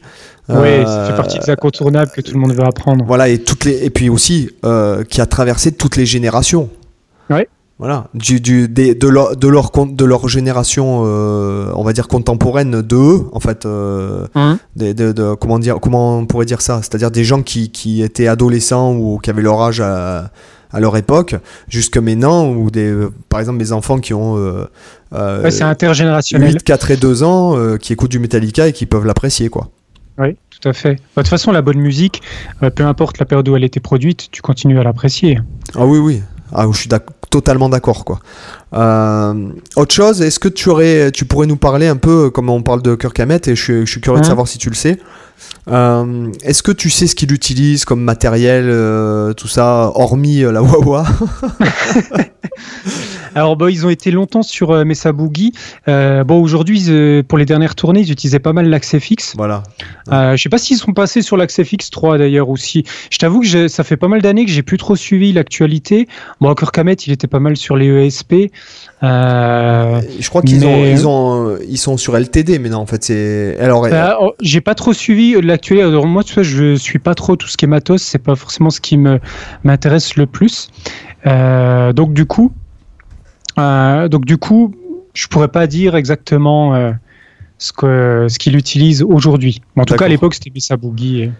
Ouais, 0.49 0.83
Euh, 0.83 0.85
ça 0.85 1.05
fait 1.11 1.15
partie 1.17 1.39
des 1.39 1.49
incontournables 1.49 2.11
que 2.11 2.21
tout 2.21 2.33
le 2.33 2.39
monde 2.39 2.53
veut 2.53 2.63
apprendre. 2.63 3.03
voilà, 3.05 3.29
et, 3.29 3.39
toutes 3.39 3.65
les, 3.65 3.83
et 3.85 3.89
puis 3.89 4.09
aussi, 4.09 4.49
euh, 4.65 5.03
qui 5.03 5.21
a 5.21 5.25
traversé 5.25 5.71
toutes 5.71 5.95
les 5.97 6.05
générations. 6.05 6.69
Ouais. 7.29 7.47
Voilà, 7.77 8.07
du, 8.13 8.39
du, 8.39 8.69
des- 8.69 8.95
de, 8.95 9.07
leur, 9.07 9.35
de, 9.35 9.47
leur, 9.49 9.69
de 9.75 10.05
leur 10.05 10.29
génération, 10.29 11.01
euh, 11.05 11.71
on 11.75 11.83
va 11.83 11.91
dire 11.93 12.07
contemporaine 12.07 12.81
de 12.81 12.95
eux, 12.95 13.25
en 13.33 13.39
fait. 13.39 13.67
des- 14.75 14.93
de, 14.93 15.11
de- 15.11 15.33
comment, 15.35 15.59
dire, 15.59 15.79
comment 15.81 16.19
on 16.19 16.25
pourrait 16.25 16.45
dire 16.45 16.61
ça? 16.61 16.79
C'est-à-dire 16.81 17.11
des 17.11 17.23
gens 17.25 17.41
qui, 17.41 17.71
qui 17.71 18.01
étaient 18.01 18.27
adolescents 18.27 18.93
ou 18.95 19.17
qui 19.19 19.29
avaient 19.29 19.41
leur 19.41 19.61
âge 19.61 19.81
à, 19.81 20.31
à 20.75 20.81
leur 20.81 20.97
époque, 20.97 21.35
jusque 21.69 21.97
maintenant, 21.97 22.49
ou 22.49 22.69
des, 22.69 22.91
euh, 22.91 23.09
par 23.29 23.39
exemple 23.39 23.59
mes 23.59 23.71
enfants 23.71 23.97
qui 23.99 24.13
ont 24.13 24.37
euh, 24.37 24.65
euh, 25.13 25.41
Ouais, 25.41 25.49
c'est 25.51 25.63
intergénérationnel. 25.63 26.51
8, 26.51 26.63
4 26.63 26.91
et 26.91 26.97
2 26.97 27.23
ans, 27.23 27.77
qui 27.77 27.93
écoutent 27.93 28.11
du 28.11 28.19
Metallica 28.19 28.67
et 28.67 28.73
qui 28.73 28.85
peuvent 28.85 29.05
l'apprécier. 29.05 29.47
quoi. 29.47 29.69
Oui, 30.17 30.35
tout 30.49 30.67
à 30.67 30.73
fait. 30.73 30.95
Bah, 30.95 30.99
De 31.17 31.21
toute 31.21 31.29
façon, 31.29 31.53
la 31.53 31.61
bonne 31.61 31.79
musique, 31.79 32.21
peu 32.75 32.83
importe 32.85 33.19
la 33.19 33.25
période 33.25 33.47
où 33.47 33.55
elle 33.55 33.63
a 33.63 33.65
été 33.65 33.79
produite, 33.79 34.27
tu 34.31 34.41
continues 34.41 34.77
à 34.77 34.83
l'apprécier. 34.83 35.39
Ah 35.75 35.85
oui, 35.85 35.97
oui. 35.99 36.21
Ah, 36.51 36.65
je 36.71 36.77
suis 36.77 36.89
totalement 37.29 37.69
d'accord, 37.69 38.03
quoi. 38.03 38.19
Euh, 38.73 39.49
autre 39.77 39.95
chose, 39.95 40.21
est-ce 40.21 40.39
que 40.39 40.49
tu 40.49 40.69
aurais, 40.69 41.11
tu 41.11 41.23
pourrais 41.25 41.47
nous 41.47 41.55
parler 41.57 41.87
un 41.87 41.95
peu, 41.95 42.29
comme 42.29 42.49
on 42.49 42.61
parle 42.61 42.81
de 42.81 42.95
Kirk 42.95 43.17
Hammett, 43.19 43.47
et 43.47 43.55
je 43.55 43.63
suis, 43.63 43.85
je 43.85 43.91
suis 43.91 44.01
curieux 44.01 44.19
de 44.19 44.25
Hein 44.25 44.29
savoir 44.29 44.47
si 44.47 44.57
tu 44.57 44.69
le 44.69 44.75
sais. 44.75 44.99
Euh, 45.67 46.31
est-ce 46.43 46.61
que 46.63 46.71
tu 46.71 46.89
sais 46.89 47.07
ce 47.07 47.15
qu'il 47.15 47.31
utilise 47.31 47.85
comme 47.85 48.01
matériel, 48.01 48.65
euh, 48.67 49.33
tout 49.33 49.47
ça, 49.47 49.91
hormis 49.95 50.43
euh, 50.43 50.51
la 50.51 50.61
Wawa 50.61 51.05
Alors, 53.35 53.57
bah, 53.57 53.69
ils 53.69 53.85
ont 53.85 53.89
été 53.89 54.11
longtemps 54.11 54.43
sur 54.43 54.71
euh, 54.71 54.85
Mesa 54.85 55.11
Boogie. 55.11 55.51
Euh, 55.89 56.23
bon, 56.23 56.41
aujourd'hui, 56.41 56.85
euh, 56.87 57.21
pour 57.21 57.37
les 57.37 57.45
dernières 57.45 57.75
tournées, 57.75 57.99
ils 57.99 58.11
utilisaient 58.11 58.39
pas 58.39 58.53
mal 58.53 58.69
l'accès 58.69 59.01
fixe. 59.01 59.33
Voilà. 59.35 59.63
Je 60.09 60.41
sais 60.41 60.49
pas 60.49 60.57
s'ils 60.57 60.77
sont 60.77 60.93
passés 60.93 61.21
sur 61.21 61.35
l'accès 61.35 61.65
fixe 61.65 61.89
3 61.89 62.17
d'ailleurs 62.17 62.49
aussi. 62.49 62.85
Je 63.09 63.17
t'avoue 63.17 63.41
que 63.41 63.67
ça 63.67 63.83
fait 63.83 63.97
pas 63.97 64.07
mal 64.07 64.21
d'années 64.21 64.45
que 64.45 64.51
j'ai 64.51 64.63
plus 64.63 64.77
trop 64.77 64.95
suivi 64.95 65.33
l'actualité. 65.33 66.07
Bon, 66.39 66.53
Kirk 66.55 66.77
Hammett, 66.77 67.07
il 67.07 67.13
était 67.13 67.27
pas 67.27 67.39
mal 67.39 67.57
sur 67.57 67.75
les 67.75 67.87
ESP. 67.87 68.51
Je 69.01 70.29
crois 70.29 70.41
qu'ils 70.41 70.65
ont, 70.65 70.85
ils 70.85 71.07
ont, 71.07 71.57
ils 71.67 71.77
sont 71.77 71.97
sur 71.97 72.17
LTD, 72.17 72.59
mais 72.59 72.69
non, 72.69 72.77
en 72.77 72.85
fait, 72.85 73.03
c'est. 73.03 73.57
Alors, 73.59 73.81
bah, 73.89 74.17
oh, 74.21 74.33
j'ai 74.39 74.61
pas 74.61 74.75
trop 74.75 74.93
suivi 74.93 75.35
l'actualité. 75.55 75.87
Alors, 75.87 76.05
moi, 76.07 76.23
tu 76.23 76.33
vois, 76.35 76.43
je 76.43 76.75
suis 76.75 76.99
pas 76.99 77.15
trop 77.15 77.35
tout 77.35 77.47
ce 77.47 77.57
qui 77.57 77.65
est 77.65 77.67
matos. 77.67 78.01
C'est 78.01 78.19
pas 78.19 78.35
forcément 78.35 78.69
ce 78.69 78.79
qui 78.79 78.97
me 78.97 79.19
m'intéresse 79.63 80.15
le 80.15 80.25
plus. 80.27 80.69
Euh, 81.25 81.91
donc 81.93 82.13
du 82.13 82.25
coup, 82.25 82.51
euh, 83.57 84.07
donc 84.07 84.25
du 84.25 84.37
coup, 84.37 84.73
je 85.13 85.27
pourrais 85.27 85.47
pas 85.47 85.65
dire 85.67 85.95
exactement 85.95 86.75
euh, 86.75 86.91
ce 87.57 87.71
que 87.73 88.27
ce 88.29 88.37
qu'il 88.37 88.55
utilise 88.55 89.01
aujourd'hui. 89.03 89.61
En 89.75 89.85
tout 89.85 89.95
cas, 89.95 90.05
à 90.05 90.07
l'époque, 90.09 90.33
c'était 90.35 90.51
Mesa 90.53 90.77
Boogie. 90.77 91.21
et- 91.21 91.31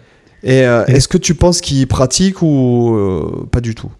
et, 0.42 0.66
euh, 0.66 0.84
et- 0.88 0.92
est-ce 0.92 1.08
que 1.08 1.18
tu 1.18 1.34
penses 1.34 1.60
qu'il 1.60 1.86
pratique 1.86 2.42
ou 2.42 3.46
pas 3.50 3.60
du 3.60 3.74
tout? 3.74 3.90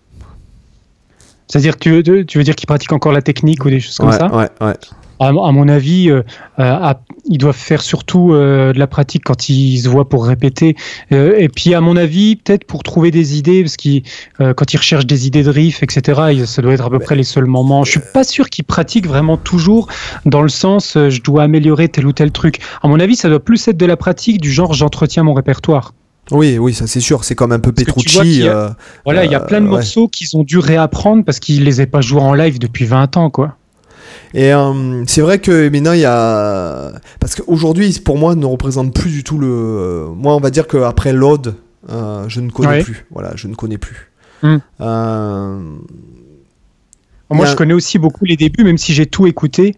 C'est-à-dire 1.49 1.75
que 1.77 1.81
tu 1.81 1.91
veux, 2.13 2.25
tu 2.25 2.39
veux 2.39 2.45
dire 2.45 2.55
qu'il 2.57 2.67
pratique 2.67 2.93
encore 2.93 3.13
la 3.13 3.23
technique 3.23 3.65
ou 3.65 3.71
des 3.71 3.81
choses 3.81 3.97
comme 3.97 4.09
ouais, 4.09 4.19
ça 4.19 4.35
ouais, 4.35 4.49
ouais. 4.61 4.75
à, 5.21 5.29
à 5.29 5.33
mon 5.33 5.69
avis, 5.69 6.11
euh, 6.11 6.23
euh, 6.59 6.63
à- 6.63 7.01
ils 7.29 7.39
doivent 7.39 7.57
faire 7.57 7.83
surtout 7.83 8.33
euh, 8.33 8.73
de 8.73 8.79
la 8.79 8.87
pratique 8.87 9.23
quand 9.25 9.49
ils 9.49 9.79
se 9.79 9.89
voient 9.89 10.09
pour 10.09 10.27
répéter. 10.27 10.77
Euh, 11.13 11.35
et 11.39 11.49
puis, 11.49 11.75
à 11.75 11.81
mon 11.81 11.97
avis, 11.97 12.37
peut-être 12.37 12.65
pour 12.65 12.83
trouver 12.85 13.11
des 13.11 13.37
idées, 13.39 13.63
parce 13.63 13.77
qu'ils, 13.77 14.03
quand 14.39 14.73
ils 14.73 14.77
recherchent 14.77 15.07
des 15.07 15.27
idées 15.27 15.43
de 15.43 15.51
riff, 15.51 15.83
etc., 15.83 16.21
ils- 16.33 16.47
ça 16.47 16.63
doit 16.63 16.73
être 16.73 16.85
à 16.87 16.91
peu 16.91 16.99
près 17.01 17.17
les 17.17 17.25
seuls 17.25 17.47
moments. 17.47 17.83
Je 17.85 17.93
suis 17.93 18.01
pas 18.13 18.23
sûr 18.25 18.49
qu'ils 18.51 18.65
pratiquent 18.65 19.09
vraiment 19.09 19.37
toujours 19.37 19.89
dans 20.25 20.43
le 20.43 20.49
sens 20.49 20.95
je 20.97 21.21
dois 21.23 21.43
améliorer 21.45 21.89
tel 21.89 22.07
ou 22.07 22.13
tel 22.13 22.31
truc. 22.33 22.59
À 22.83 22.89
mon 22.89 23.01
avis, 23.01 23.17
ça 23.17 23.29
doit 23.29 23.41
plus 23.43 23.67
être 23.69 23.77
de 23.77 23.87
la 23.87 23.97
pratique 23.97 24.41
du 24.41 24.51
genre 24.53 24.73
j'entretiens 24.73 25.23
mon 25.25 25.35
répertoire. 25.35 25.95
Oui, 26.33 26.59
oui, 26.59 26.75
ça 26.75 26.87
c'est 26.87 27.01
sûr. 27.01 27.25
C'est 27.25 27.35
comme 27.35 27.53
un 27.53 27.59
peu 27.61 27.73
Petrucci. 27.73 28.47
a- 28.49 28.57
euh, 28.57 28.69
Voilà, 29.05 29.25
il 29.25 29.31
y 29.31 29.35
a 29.35 29.43
Euh, 29.43 29.47
plein 29.47 29.61
de 29.61 29.67
ouais. 29.67 29.71
morceaux 29.73 30.09
qu'ils 30.09 30.37
ont 30.37 30.43
dû 30.43 30.59
réapprendre 30.59 31.25
parce 31.25 31.39
qu'ils 31.39 31.65
les 31.65 31.81
avaient 31.81 31.87
pas 31.91 32.01
joués 32.01 32.21
en 32.21 32.35
live 32.35 32.59
depuis 32.59 32.85
20 32.85 33.17
ans, 33.17 33.31
quoi. 33.31 33.57
Et 34.35 34.53
euh, 34.53 35.05
c'est 35.07 35.21
vrai 35.21 35.39
que 35.39 35.69
maintenant 35.69 35.93
il 35.93 36.01
y 36.01 36.05
a 36.05 36.93
parce 37.21 37.35
qu'aujourd'hui 37.37 37.97
pour 38.05 38.19
moi 38.19 38.35
ne 38.35 38.45
représente 38.45 38.93
plus 38.93 39.11
du 39.11 39.23
tout 39.25 39.39
le. 39.39 39.47
euh, 39.49 40.09
Moi 40.15 40.35
on 40.35 40.41
va 40.41 40.51
dire 40.51 40.67
qu'après 40.67 41.13
l'Ode, 41.13 41.55
euh, 41.91 42.25
je 42.29 42.41
ne 42.41 42.51
connais 42.51 42.69
Ouais. 42.69 42.83
plus. 42.83 43.07
Voilà, 43.13 43.33
je 43.37 43.47
ne 43.47 43.55
connais 43.55 43.79
plus. 43.79 44.11
Hmm. 44.43 44.57
Euh, 44.81 45.61
Moi, 47.31 47.47
je 47.47 47.55
connais 47.55 47.75
aussi 47.75 47.99
beaucoup 47.99 48.25
les 48.25 48.37
débuts, 48.37 48.63
même 48.63 48.79
si 48.79 48.95
j'ai 48.95 49.07
tout 49.07 49.27
écouté, 49.27 49.75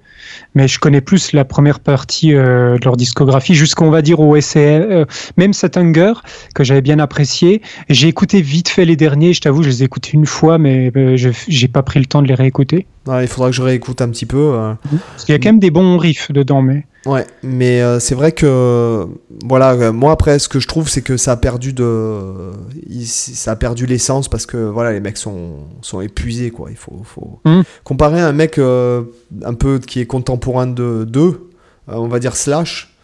mais 0.55 0.69
je 0.69 0.79
connais 0.79 1.01
plus 1.01 1.33
la 1.33 1.45
première 1.45 1.81
partie 1.81 2.35
euh, 2.35 2.77
de 2.77 2.85
leur 2.85 2.97
discographie, 2.97 3.55
jusqu'on 3.55 3.91
va 3.91 4.03
dire 4.03 4.21
au 4.21 4.39
SCL, 4.39 4.87
euh, 4.91 5.05
même 5.39 5.55
cet 5.55 5.79
Hunger, 5.79 6.13
que 6.55 6.63
j'avais 6.63 6.83
bien 6.83 6.99
apprécié. 6.99 7.63
J'ai 7.89 8.09
écouté 8.09 8.43
vite 8.43 8.69
fait 8.69 8.85
les 8.85 8.97
derniers, 8.97 9.33
je 9.33 9.41
t'avoue, 9.41 9.63
je 9.63 9.69
les 9.69 9.83
ai 9.83 9.87
écoutés 9.87 10.11
une 10.13 10.27
fois, 10.27 10.59
mais 10.59 10.93
euh, 10.95 11.17
je 11.17 11.31
j'ai 11.49 11.69
pas 11.69 11.83
pris 11.83 12.01
le 12.01 12.07
temps 12.07 12.21
de 12.21 12.29
les 12.29 12.35
réécouter. 12.35 12.87
Il 13.23 13.29
faudra 13.29 13.51
que 13.51 13.57
je 13.57 13.63
réécoute 13.63 14.01
un 14.03 14.09
petit 14.09 14.27
peu. 14.27 14.53
euh. 14.55 14.75
Parce 15.13 15.25
qu'il 15.25 15.33
y 15.33 15.37
a 15.37 15.39
quand 15.39 15.49
même 15.49 15.59
des 15.61 15.71
bons 15.71 15.97
riffs 15.99 16.31
dedans, 16.33 16.63
mais. 16.63 16.87
Ouais, 17.07 17.27
mais 17.43 17.81
euh, 17.81 18.01
c'est 18.01 18.15
vrai 18.15 18.33
que 18.33 19.07
voilà, 19.47 19.73
euh, 19.73 19.93
moi 19.93 20.13
après 20.13 20.39
ce 20.39 20.49
que 20.49 20.59
je 20.61 20.67
trouve 20.67 20.89
c'est 20.89 21.01
que 21.01 21.17
ça 21.17 21.33
a 21.33 21.37
perdu 21.37 21.73
de 21.73 22.51
il- 22.89 23.07
ça 23.07 23.53
a 23.53 23.57
perdu 23.57 23.87
l'essence 23.87 24.29
parce 24.29 24.45
que 24.47 24.57
voilà, 24.59 24.93
les 24.93 25.01
mecs 25.01 25.17
sont 25.17 25.53
sont 25.81 26.01
épuisés 26.01 26.51
quoi, 26.51 26.71
il 26.71 26.77
faut 26.77 27.01
faut 27.05 27.41
Mm. 27.45 27.63
comparer 27.85 28.21
un 28.21 28.33
mec 28.33 28.59
euh, 28.59 29.03
un 29.45 29.55
peu 29.55 29.79
qui 29.79 30.01
est 30.01 30.07
contemporain 30.07 30.67
de 30.67 31.05
d'eux, 31.09 31.49
euh, 31.89 31.95
on 31.95 32.09
va 32.09 32.19
dire 32.19 32.37
Slash. 32.37 32.95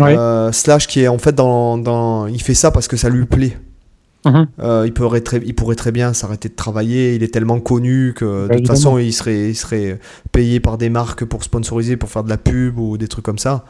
Ouais. 0.00 0.14
Slash 0.52 0.86
qui 0.88 1.00
est 1.02 1.08
en 1.08 1.16
fait 1.16 1.34
dans, 1.34 1.78
dans 1.78 2.26
il 2.26 2.42
fait 2.42 2.52
ça 2.52 2.70
parce 2.70 2.88
que 2.88 2.98
ça 2.98 3.08
lui 3.08 3.24
plaît. 3.24 3.56
Mhm. 4.26 4.46
Euh, 4.60 4.82
il, 4.86 4.92
pourrait 4.92 5.20
très, 5.22 5.40
il 5.44 5.54
pourrait 5.54 5.76
très 5.76 5.92
bien 5.92 6.12
s'arrêter 6.12 6.48
de 6.48 6.54
travailler. 6.54 7.14
Il 7.14 7.22
est 7.22 7.32
tellement 7.32 7.60
connu 7.60 8.12
que 8.14 8.48
de 8.48 8.56
toute 8.56 8.66
façon, 8.66 8.98
il 8.98 9.12
serait, 9.12 9.50
il 9.50 9.54
serait 9.54 9.98
payé 10.32 10.60
par 10.60 10.76
des 10.78 10.88
marques 10.90 11.24
pour 11.24 11.44
sponsoriser, 11.44 11.96
pour 11.96 12.10
faire 12.10 12.24
de 12.24 12.28
la 12.28 12.36
pub 12.36 12.78
ou 12.78 12.98
des 12.98 13.08
trucs 13.08 13.24
comme 13.24 13.38
ça. 13.38 13.64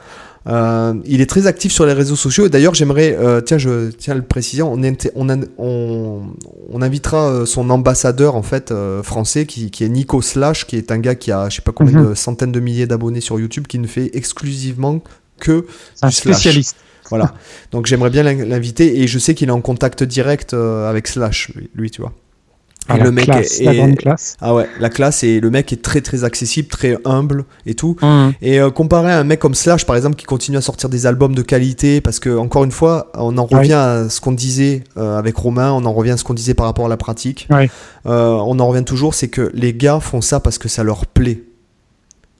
Euh, 0.49 0.95
il 1.05 1.21
est 1.21 1.27
très 1.27 1.47
actif 1.49 1.73
sur 1.73 1.87
les 1.87 1.93
réseaux 1.93 2.15
sociaux. 2.17 2.47
Et 2.47 2.49
d'ailleurs, 2.49 2.73
j'aimerais, 2.75 3.17
euh, 3.19 3.41
tiens, 3.41 3.59
je 3.59 3.91
tiens 3.91 4.15
à 4.15 4.17
le 4.17 4.23
préciser, 4.23 4.63
on, 4.63 4.77
inté- 4.79 5.11
on, 5.17 5.29
a- 5.29 5.37
on, 5.59 6.23
on 6.73 6.83
invitera 6.83 7.45
son 7.47 7.69
ambassadeur 7.71 8.35
en 8.37 8.43
fait 8.43 8.73
français 9.03 9.45
qui, 9.47 9.71
qui 9.73 9.83
est 9.85 9.89
Nico 9.89 10.23
Slash, 10.23 10.67
qui 10.67 10.77
est 10.77 10.93
un 10.93 10.99
gars 10.99 11.17
qui 11.17 11.33
a 11.33 11.49
je 11.49 11.57
sais 11.57 11.63
pas 11.63 11.73
combien 11.73 12.01
Mhm. 12.01 12.11
de 12.11 12.15
centaines 12.15 12.53
de 12.53 12.61
milliers 12.61 12.87
d'abonnés 12.87 13.21
sur 13.21 13.39
YouTube, 13.41 13.67
qui 13.67 13.79
ne 13.81 13.87
fait 13.89 14.11
exclusivement 14.15 15.03
que 15.41 15.67
un 16.03 16.09
Du 16.09 16.15
slash. 16.15 16.37
spécialiste. 16.37 16.77
Voilà. 17.11 17.35
Donc 17.73 17.87
j'aimerais 17.87 18.11
bien 18.11 18.23
l'inviter 18.23 19.01
et 19.01 19.07
je 19.07 19.19
sais 19.19 19.35
qu'il 19.35 19.49
est 19.49 19.53
en 19.53 19.61
contact 19.61 20.03
direct 20.03 20.55
avec 20.55 21.09
Slash, 21.09 21.53
lui, 21.75 21.91
tu 21.91 22.01
vois. 22.01 22.13
Ah, 22.89 22.99
le 22.99 23.11
mec 23.11 23.29
est, 23.29 23.65
la 23.65 23.75
grande 23.75 23.97
classe. 23.97 24.37
Ah 24.41 24.55
ouais, 24.55 24.69
la 24.79 24.91
classe 24.91 25.25
et 25.25 25.41
le 25.41 25.51
mec 25.51 25.73
est 25.73 25.83
très 25.83 26.01
très 26.01 26.25
accessible, 26.25 26.69
très 26.69 26.97
humble 27.05 27.45
et 27.65 27.75
tout. 27.75 27.97
Mmh. 28.01 28.29
Et 28.43 28.61
euh, 28.61 28.71
comparé 28.71 29.13
à 29.13 29.19
un 29.19 29.25
mec 29.25 29.41
comme 29.41 29.55
Slash 29.55 29.85
par 29.87 29.97
exemple 29.97 30.17
qui 30.17 30.25
continue 30.25 30.57
à 30.57 30.61
sortir 30.61 30.89
des 30.89 31.07
albums 31.07 31.35
de 31.35 31.43
qualité 31.43 32.01
parce 32.01 32.21
que 32.21 32.37
encore 32.37 32.65
une 32.65 32.71
fois, 32.71 33.11
on 33.15 33.37
en 33.39 33.47
revient 33.47 33.73
à 33.73 34.09
ce 34.09 34.21
qu'on 34.21 34.33
disait 34.33 34.85
euh, 34.97 35.19
avec 35.19 35.37
Romain, 35.37 35.73
on 35.73 35.85
en 35.85 35.93
revient 35.93 36.13
à 36.13 36.17
ce 36.17 36.25
qu'on 36.25 36.35
disait 36.35 36.55
par 36.55 36.67
rapport 36.67 36.87
à 36.87 36.89
la 36.89 36.97
pratique. 36.97 37.49
Euh, 37.51 37.69
on 38.05 38.59
en 38.61 38.69
revient 38.69 38.85
toujours, 38.85 39.15
c'est 39.15 39.29
que 39.29 39.51
les 39.53 39.75
gars 39.75 39.99
font 40.01 40.21
ça 40.21 40.39
parce 40.39 40.59
que 40.59 40.69
ça 40.69 40.85
leur 40.85 41.07
plaît. 41.07 41.43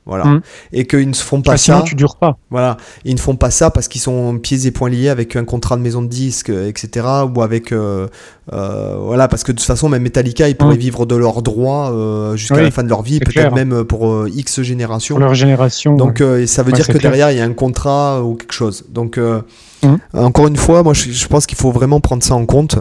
Voilà. 0.07 0.25
Mmh. 0.25 0.41
Et 0.73 0.87
qu'ils 0.87 1.09
ne 1.09 1.15
se 1.15 1.25
font 1.25 1.43
pas 1.43 1.57
ça. 1.57 1.83
tu 1.85 1.97
dures 1.97 2.17
pas. 2.17 2.39
Voilà. 2.51 2.77
Ils 3.05 3.15
ne 3.15 3.21
font 3.21 3.35
pas 3.35 3.51
ça 3.51 3.71
parce 3.71 3.89
qu'ils 3.89 4.01
sont 4.01 4.39
pieds 4.39 4.67
et 4.67 4.71
poings 4.71 4.89
liés 4.89 5.09
avec 5.09 5.35
un 5.35 5.45
contrat 5.45 5.77
de 5.77 5.83
maison 5.83 6.01
de 6.01 6.07
disques, 6.07 6.51
etc. 6.51 7.07
Ou 7.35 7.43
avec. 7.43 7.73
Euh, 7.73 8.07
euh, 8.53 8.95
voilà, 8.99 9.27
parce 9.27 9.43
que 9.43 9.51
de 9.51 9.59
toute 9.59 9.67
façon, 9.67 9.89
même 9.89 10.03
Metallica, 10.03 10.49
ils 10.49 10.57
pourraient 10.57 10.77
mmh. 10.77 10.79
vivre 10.79 11.07
de 11.07 11.17
leurs 11.17 11.43
droits 11.43 11.91
euh, 11.91 12.37
jusqu'à 12.37 12.63
la 12.63 12.71
fin 12.71 12.85
de 12.85 12.89
leur 12.89 13.03
vie, 13.03 13.19
peut-être 13.19 13.53
même 13.53 13.85
pour 13.85 14.29
X 14.29 14.63
générations. 14.63 15.17
Pour 15.17 15.25
leur 15.25 15.35
génération. 15.35 15.97
Donc, 15.97 16.23
ça 16.47 16.63
veut 16.63 16.73
dire 16.73 16.87
que 16.87 16.99
derrière, 16.99 17.33
il 17.33 17.39
y 17.39 17.41
a 17.41 17.45
un 17.45 17.53
contrat 17.53 18.23
ou 18.23 18.37
quelque 18.37 18.55
chose. 18.55 18.85
Donc, 18.89 19.19
mmh. 19.19 19.89
encore 20.15 20.47
une 20.47 20.57
fois, 20.57 20.85
moi, 20.85 20.95
je, 20.95 21.11
je 21.11 21.27
pense 21.27 21.47
qu'il 21.47 21.59
faut 21.59 21.73
vraiment 21.73 22.01
prendre 22.01 22.23
ça 22.23 22.35
en 22.35 22.47
compte. 22.47 22.79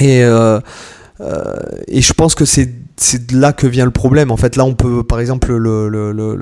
Et. 0.00 0.22
et 0.22 2.02
je 2.02 2.12
pense 2.12 2.34
que 2.34 2.44
c'est 2.44 2.85
c'est 2.96 3.26
de 3.26 3.38
là 3.38 3.52
que 3.52 3.66
vient 3.66 3.84
le 3.84 3.90
problème. 3.90 4.30
En 4.30 4.36
fait, 4.36 4.56
là, 4.56 4.64
on 4.64 4.74
peut, 4.74 5.02
par 5.02 5.20
exemple, 5.20 5.54
le, 5.54 5.88
le, 5.88 6.12
le, 6.12 6.36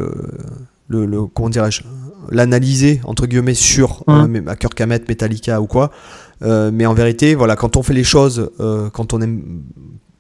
le, 0.89 1.27
comment 1.27 1.49
dirais-je, 1.49 1.83
l'analyser 2.31 3.01
entre 3.05 3.27
guillemets 3.27 3.55
sur 3.55 4.05
euh, 4.09 4.41
à 4.47 4.57
Kirk 4.57 4.81
Hammett, 4.81 5.09
Metallica 5.09 5.61
ou 5.61 5.67
quoi. 5.67 5.91
Euh, 6.43 6.71
mais 6.73 6.87
en 6.87 6.95
vérité, 6.95 7.35
voilà, 7.35 7.57
quand 7.57 7.77
on 7.77 7.83
fait 7.83 7.95
les 7.95 8.05
choses, 8.05 8.51
euh, 8.61 8.91
quand 8.91 9.13
on 9.13 9.21
aime 9.21 9.63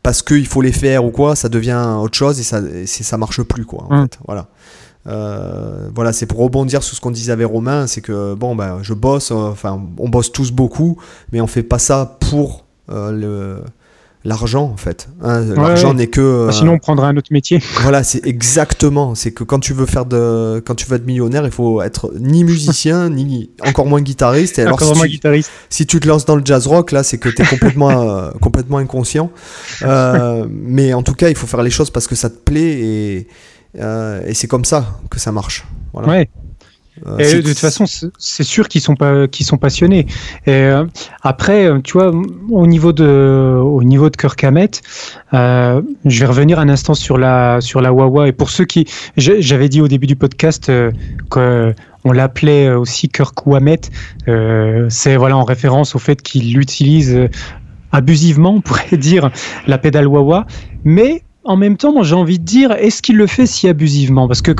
parce 0.02 0.22
qu'il 0.22 0.46
faut 0.46 0.60
les 0.60 0.72
faire 0.72 1.04
ou 1.04 1.10
quoi, 1.10 1.34
ça 1.34 1.48
devient 1.48 1.96
autre 1.98 2.16
chose 2.16 2.38
et 2.38 2.42
ça, 2.42 2.60
et 2.60 2.86
ça 2.86 3.16
marche 3.16 3.42
plus 3.42 3.64
quoi. 3.64 3.86
En 3.88 4.02
fait, 4.02 4.18
voilà. 4.26 4.48
voilà, 5.94 6.12
c'est 6.12 6.26
pour 6.26 6.40
rebondir 6.40 6.82
sur 6.82 6.94
ce 6.94 7.00
qu'on 7.00 7.10
disait 7.10 7.32
avec 7.32 7.46
Romain, 7.46 7.86
c'est 7.86 8.02
que 8.02 8.34
bon, 8.34 8.54
ben, 8.54 8.80
je 8.82 8.92
bosse, 8.92 9.30
enfin, 9.30 9.82
on 9.96 10.08
bosse 10.10 10.30
tous 10.30 10.52
beaucoup, 10.52 10.98
mais 11.32 11.40
on 11.40 11.46
fait 11.46 11.62
pas 11.62 11.78
ça 11.78 12.18
pour 12.20 12.66
le 12.88 13.62
l'argent 14.24 14.70
en 14.72 14.76
fait. 14.76 15.08
Hein. 15.22 15.44
l'argent 15.54 15.94
n'est 15.94 16.06
que. 16.06 16.46
Bah, 16.46 16.52
sinon, 16.52 16.72
on 16.74 16.78
prendrait 16.78 17.06
un 17.06 17.16
autre 17.16 17.32
métier. 17.32 17.62
Voilà, 17.84 18.02
c'est 18.02 18.26
exactement. 18.26 19.14
C'est 19.14 19.32
que 19.32 19.44
quand 19.44 19.60
tu 19.60 19.74
veux 19.74 19.84
faire 19.84 20.06
de, 20.06 20.62
quand 20.64 20.74
tu 20.74 20.86
veux 20.86 20.96
être 20.96 21.06
millionnaire, 21.06 21.44
il 21.44 21.50
faut 21.50 21.82
être 21.82 22.12
ni 22.18 22.44
musicien 22.44 23.10
ni 23.10 23.50
encore 23.60 23.86
moins 23.86 24.00
guitariste. 24.00 24.58
Et 24.58 24.62
alors, 24.62 24.74
encore 24.74 24.88
si 24.88 24.94
moins 24.94 25.06
tu, 25.06 25.12
guitariste. 25.12 25.50
Si 25.68 25.86
tu 25.86 26.00
te 26.00 26.08
lances 26.08 26.24
dans 26.24 26.36
le 26.36 26.42
jazz 26.44 26.66
rock, 26.66 26.92
là, 26.92 27.02
c'est 27.02 27.18
que 27.18 27.28
tu 27.28 27.42
es 27.42 27.44
complètement, 27.44 27.90
euh, 27.90 28.30
complètement 28.40 28.78
inconscient. 28.78 29.30
Euh, 29.82 30.46
mais 30.48 30.94
en 30.94 31.02
tout 31.02 31.14
cas, 31.14 31.28
il 31.28 31.36
faut 31.36 31.46
faire 31.46 31.62
les 31.62 31.70
choses 31.70 31.90
parce 31.90 32.06
que 32.06 32.14
ça 32.14 32.30
te 32.30 32.38
plaît 32.38 32.80
et, 32.80 33.28
euh, 33.78 34.22
et 34.26 34.34
c'est 34.34 34.48
comme 34.48 34.64
ça 34.64 35.00
que 35.10 35.20
ça 35.20 35.32
marche. 35.32 35.66
Voilà. 35.92 36.08
Ouais. 36.08 36.30
Euh, 37.06 37.18
et 37.18 37.34
de 37.36 37.48
toute 37.48 37.58
façon, 37.58 37.84
c'est 38.18 38.44
sûr 38.44 38.68
qu'ils 38.68 38.80
sont 38.80 38.94
pas, 38.94 39.26
qu'ils 39.26 39.46
sont 39.46 39.58
passionnés. 39.58 40.06
Et 40.46 40.52
euh, 40.52 40.84
après, 41.22 41.66
euh, 41.66 41.80
tu 41.82 41.94
vois, 41.94 42.12
au 42.50 42.66
niveau 42.66 42.92
de, 42.92 43.58
au 43.62 43.82
niveau 43.82 44.10
de 44.10 44.16
Kirk 44.16 44.42
Hammett, 44.44 44.82
je 45.32 45.80
vais 46.20 46.26
revenir 46.26 46.58
un 46.58 46.68
instant 46.68 46.94
sur 46.94 47.18
la, 47.18 47.60
sur 47.60 47.80
la 47.80 47.92
Wawa. 47.92 48.28
Et 48.28 48.32
pour 48.32 48.50
ceux 48.50 48.64
qui, 48.64 48.86
j'avais 49.16 49.68
dit 49.68 49.80
au 49.80 49.88
début 49.88 50.06
du 50.06 50.16
podcast 50.16 50.70
que 51.30 51.74
on 52.06 52.12
l'appelait 52.12 52.70
aussi 52.70 53.08
Kirk 53.08 53.46
Wamet. 53.46 53.80
c'est 54.88 55.16
voilà 55.16 55.36
en 55.36 55.44
référence 55.44 55.94
au 55.94 55.98
fait 55.98 56.20
qu'il 56.22 56.58
utilise 56.58 57.28
abusivement, 57.92 58.54
on 58.56 58.60
pourrait 58.60 58.96
dire, 58.96 59.30
la 59.66 59.78
pédale 59.78 60.06
Wawa. 60.06 60.46
Mais 60.84 61.22
en 61.44 61.56
même 61.56 61.76
temps, 61.76 62.02
j'ai 62.02 62.14
envie 62.14 62.38
de 62.38 62.44
dire, 62.44 62.72
est-ce 62.72 63.02
qu'il 63.02 63.16
le 63.16 63.26
fait 63.26 63.46
si 63.46 63.68
abusivement? 63.68 64.26
Parce 64.26 64.42
que, 64.42 64.52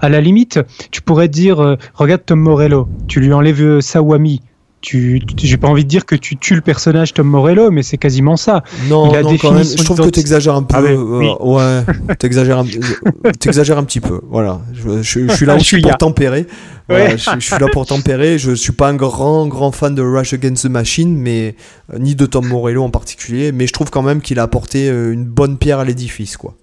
à 0.00 0.08
la 0.08 0.20
limite, 0.20 0.60
tu 0.90 1.02
pourrais 1.02 1.28
dire, 1.28 1.60
euh, 1.60 1.76
regarde 1.94 2.22
Tom 2.26 2.40
Morello, 2.40 2.88
tu 3.08 3.20
lui 3.20 3.32
enlèves 3.32 3.62
euh, 3.62 3.80
Sawami, 3.80 4.40
tu, 4.82 5.22
j'ai 5.40 5.56
pas 5.56 5.68
envie 5.68 5.84
de 5.84 5.88
dire 5.88 6.04
que 6.04 6.16
tu 6.16 6.36
tues 6.36 6.56
le 6.56 6.60
personnage 6.60 7.14
Tom 7.14 7.28
Morello, 7.28 7.70
mais 7.70 7.82
c'est 7.82 7.96
quasiment 7.96 8.36
ça. 8.36 8.64
Non, 8.88 9.12
non 9.12 9.36
quand 9.38 9.52
même, 9.52 9.64
je 9.64 9.82
trouve 9.84 10.00
que 10.00 10.10
tu 10.10 10.20
exagères 10.20 10.56
un 10.56 10.64
peu. 10.64 10.76
Ah 10.76 10.80
euh, 10.80 11.34
ouais, 11.40 12.16
tu 12.18 12.26
exagères 12.26 12.58
un, 12.58 12.62
un 12.64 13.84
petit 13.84 14.00
peu. 14.00 14.20
Voilà, 14.28 14.60
je, 14.74 15.02
suis 15.02 15.46
là 15.46 15.56
aussi 15.56 15.80
pour 15.80 15.96
tempérer. 15.96 16.46
je, 16.90 17.16
suis 17.38 17.58
là 17.58 17.68
pour 17.72 17.86
tempérer. 17.86 18.38
Je 18.38 18.52
suis 18.52 18.72
pas 18.72 18.88
un 18.88 18.94
grand, 18.94 19.46
grand 19.46 19.70
fan 19.70 19.94
de 19.94 20.02
Rush 20.02 20.34
Against 20.34 20.64
the 20.64 20.70
Machine, 20.70 21.16
mais 21.16 21.54
euh, 21.94 21.98
ni 21.98 22.16
de 22.16 22.26
Tom 22.26 22.46
Morello 22.46 22.82
en 22.82 22.90
particulier. 22.90 23.52
Mais 23.52 23.68
je 23.68 23.72
trouve 23.72 23.90
quand 23.90 24.02
même 24.02 24.20
qu'il 24.20 24.40
a 24.40 24.42
apporté 24.42 24.90
euh, 24.90 25.12
une 25.12 25.24
bonne 25.24 25.58
pierre 25.58 25.78
à 25.78 25.84
l'édifice, 25.84 26.36
quoi. 26.36 26.56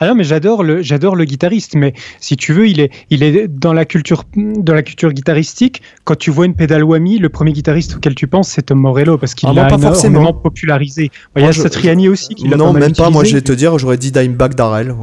Ah 0.00 0.14
mais 0.14 0.24
j'adore 0.24 0.62
le, 0.62 0.82
j'adore 0.82 1.14
le 1.14 1.24
guitariste, 1.24 1.74
mais 1.74 1.94
si 2.20 2.36
tu 2.36 2.52
veux, 2.52 2.68
il 2.68 2.80
est, 2.80 2.90
il 3.10 3.22
est 3.22 3.48
dans 3.48 3.72
la 3.72 3.84
culture, 3.84 4.24
dans 4.34 4.74
la 4.74 4.82
culture 4.82 5.12
guitaristique. 5.12 5.82
Quand 6.04 6.16
tu 6.16 6.30
vois 6.30 6.46
une 6.46 6.54
pédale 6.54 6.84
whammy, 6.84 7.18
le 7.18 7.28
premier 7.28 7.52
guitariste 7.52 7.96
auquel 7.96 8.14
tu 8.14 8.26
penses, 8.26 8.48
c'est 8.48 8.62
Tom 8.62 8.80
Morello, 8.80 9.18
parce 9.18 9.34
qu'il 9.34 9.48
ah, 9.48 9.52
l'a 9.52 9.68
énormément 9.68 10.32
popularisé. 10.32 11.10
Il 11.36 11.42
y 11.42 11.46
a 11.46 11.52
Satriani 11.52 12.08
aussi 12.08 12.34
qui 12.34 12.48
l'a 12.48 12.56
Non, 12.56 12.72
même 12.72 12.94
pas. 12.94 13.10
Moi, 13.10 13.24
je 13.24 13.34
vais 13.34 13.42
te 13.42 13.52
dire, 13.52 13.78
j'aurais 13.78 13.98
dit 13.98 14.10
Dimebag 14.10 14.54
Darrell. 14.54 14.94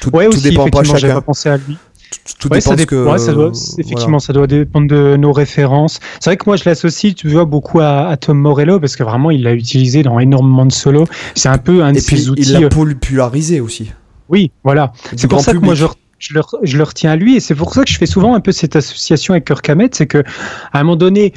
Tout, 0.00 0.14
ouais, 0.16 0.26
tout 0.26 0.32
aussi, 0.34 0.50
dépend 0.50 0.68
pas 0.68 0.84
chacun. 0.84 1.14
Pas 1.14 1.20
pensé 1.20 1.48
à 1.48 1.56
lui. 1.56 1.76
Tout, 2.38 2.48
dépend 2.48 2.76
ça, 2.76 2.86
que, 2.86 3.18
ça 3.18 3.32
doit, 3.32 3.52
effectivement, 3.78 4.18
ça 4.18 4.32
doit 4.32 4.46
dépendre 4.46 4.88
de 4.88 5.16
nos 5.16 5.32
références. 5.32 6.00
C'est 6.20 6.30
vrai 6.30 6.36
que 6.38 6.44
moi, 6.46 6.56
je 6.56 6.62
l'associe, 6.64 7.14
tu 7.14 7.28
vois, 7.28 7.44
beaucoup 7.44 7.80
à, 7.80 8.16
Tom 8.18 8.38
Morello 8.38 8.80
parce 8.80 8.96
que 8.96 9.02
vraiment, 9.02 9.30
il 9.30 9.42
l'a 9.42 9.52
utilisé 9.52 10.02
dans 10.02 10.18
énormément 10.18 10.64
de 10.64 10.72
solos. 10.72 11.06
C'est 11.34 11.50
un 11.50 11.58
peu 11.58 11.84
un 11.84 11.92
de 11.92 11.98
ses 11.98 12.30
outils. 12.30 12.42
Il 12.42 12.52
l'a 12.52 12.60
euh, 12.60 12.68
popularisé 12.70 13.60
aussi. 13.60 13.92
Oui, 14.30 14.50
voilà. 14.62 14.92
C'est 15.16 15.28
pour 15.28 15.40
ça 15.40 15.52
que 15.52 15.58
moi 15.58 15.74
je, 15.74 15.84
je, 16.18 16.32
le, 16.32 16.40
je, 16.62 16.78
le, 16.78 16.84
retiens 16.84 17.10
à 17.10 17.16
lui 17.16 17.36
et 17.36 17.40
c'est 17.40 17.54
pour 17.54 17.74
ça 17.74 17.84
que 17.84 17.90
je 17.90 17.98
fais 17.98 18.06
souvent 18.06 18.34
un 18.34 18.40
peu 18.40 18.52
cette 18.52 18.74
association 18.74 19.34
avec 19.34 19.46
Kirk 19.46 19.68
Hammett, 19.68 19.94
c'est 19.94 20.06
que 20.06 20.24
à 20.72 20.80
un 20.80 20.82
moment 20.82 20.96
donné, 20.96 21.34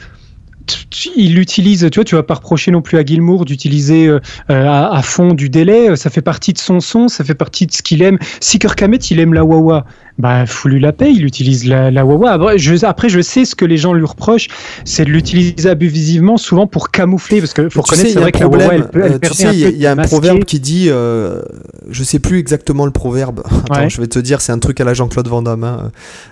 il 1.15 1.39
utilise, 1.39 1.88
tu 1.91 2.00
vois, 2.00 2.06
tu 2.06 2.15
vas 2.15 2.23
pas 2.23 2.36
reprocher 2.36 2.71
non 2.71 2.82
plus 2.82 2.97
à 2.97 3.06
Gilmour 3.06 3.45
d'utiliser 3.45 4.08
euh, 4.08 4.19
à, 4.50 4.95
à, 4.95 5.02
fond 5.02 5.34
du 5.34 5.50
délai. 5.50 5.95
Ça 5.95 6.10
fait 6.10 6.21
partie 6.21 6.54
de 6.54 6.58
son 6.58 6.80
son, 6.80 7.08
ça 7.08 7.23
fait 7.23 7.36
partie 7.36 7.67
de 7.67 7.73
ce 7.73 7.82
qu'il 7.82 8.02
aime. 8.02 8.17
Si 8.39 8.60
Kirk 8.60 8.82
Hammett, 8.82 9.12
il 9.12 9.19
aime 9.19 9.34
la 9.34 9.43
wah 9.43 9.86
bah, 10.18 10.46
faut 10.46 10.68
lui 10.70 10.80
la 10.80 10.94
paix, 10.94 11.12
il 11.12 11.26
utilise 11.26 11.68
la, 11.68 11.92
la 11.92 12.06
Wawa. 12.06 12.32
Après 12.32 12.58
je, 12.58 12.86
après, 12.86 13.10
je 13.10 13.22
sais 13.22 13.46
ce 13.46 13.56
que 13.56 13.66
les 13.66 13.78
gens 13.78 13.94
lui 13.94 14.06
reprochent, 14.06 14.48
c'est 14.84 15.06
de 15.06 15.10
l'utiliser 15.10 15.70
abusivement, 15.70 16.38
souvent 16.38 16.68
pour 16.68 16.90
camoufler, 16.90 17.40
parce 17.40 17.54
que 17.54 17.70
faut 17.70 17.82
reconnaître, 17.82 18.10
c'est 18.10 18.20
vrai 18.20 18.32
que 18.32 18.40
la 18.40 18.48
Wawa, 18.48 18.74
elle, 18.74 18.88
peut, 18.88 19.04
euh, 19.04 19.20
tu 19.22 19.34
sais, 19.34 19.56
il 19.56 19.78
y, 19.78 19.86
a 19.86 19.92
un 19.92 19.98
proverbe 19.98 20.44
qui 20.44 20.60
dit, 20.60 20.88
euh, 20.90 21.42
je 21.90 22.04
sais 22.04 22.20
plus 22.20 22.40
exactement 22.40 22.86
le 22.86 22.92
proverbe. 22.92 23.44
Attends, 23.70 23.90
je 23.90 24.02
vais 24.02 24.08
te 24.08 24.20
dire, 24.20 24.42
c'est 24.42 24.52
un 24.52 24.60
truc 24.60 24.82
à 24.82 24.84
la 24.84 24.94
Jean-Claude 24.94 25.28
Van 25.28 25.42
Damme. 25.42 25.64
Hein. 25.64 25.92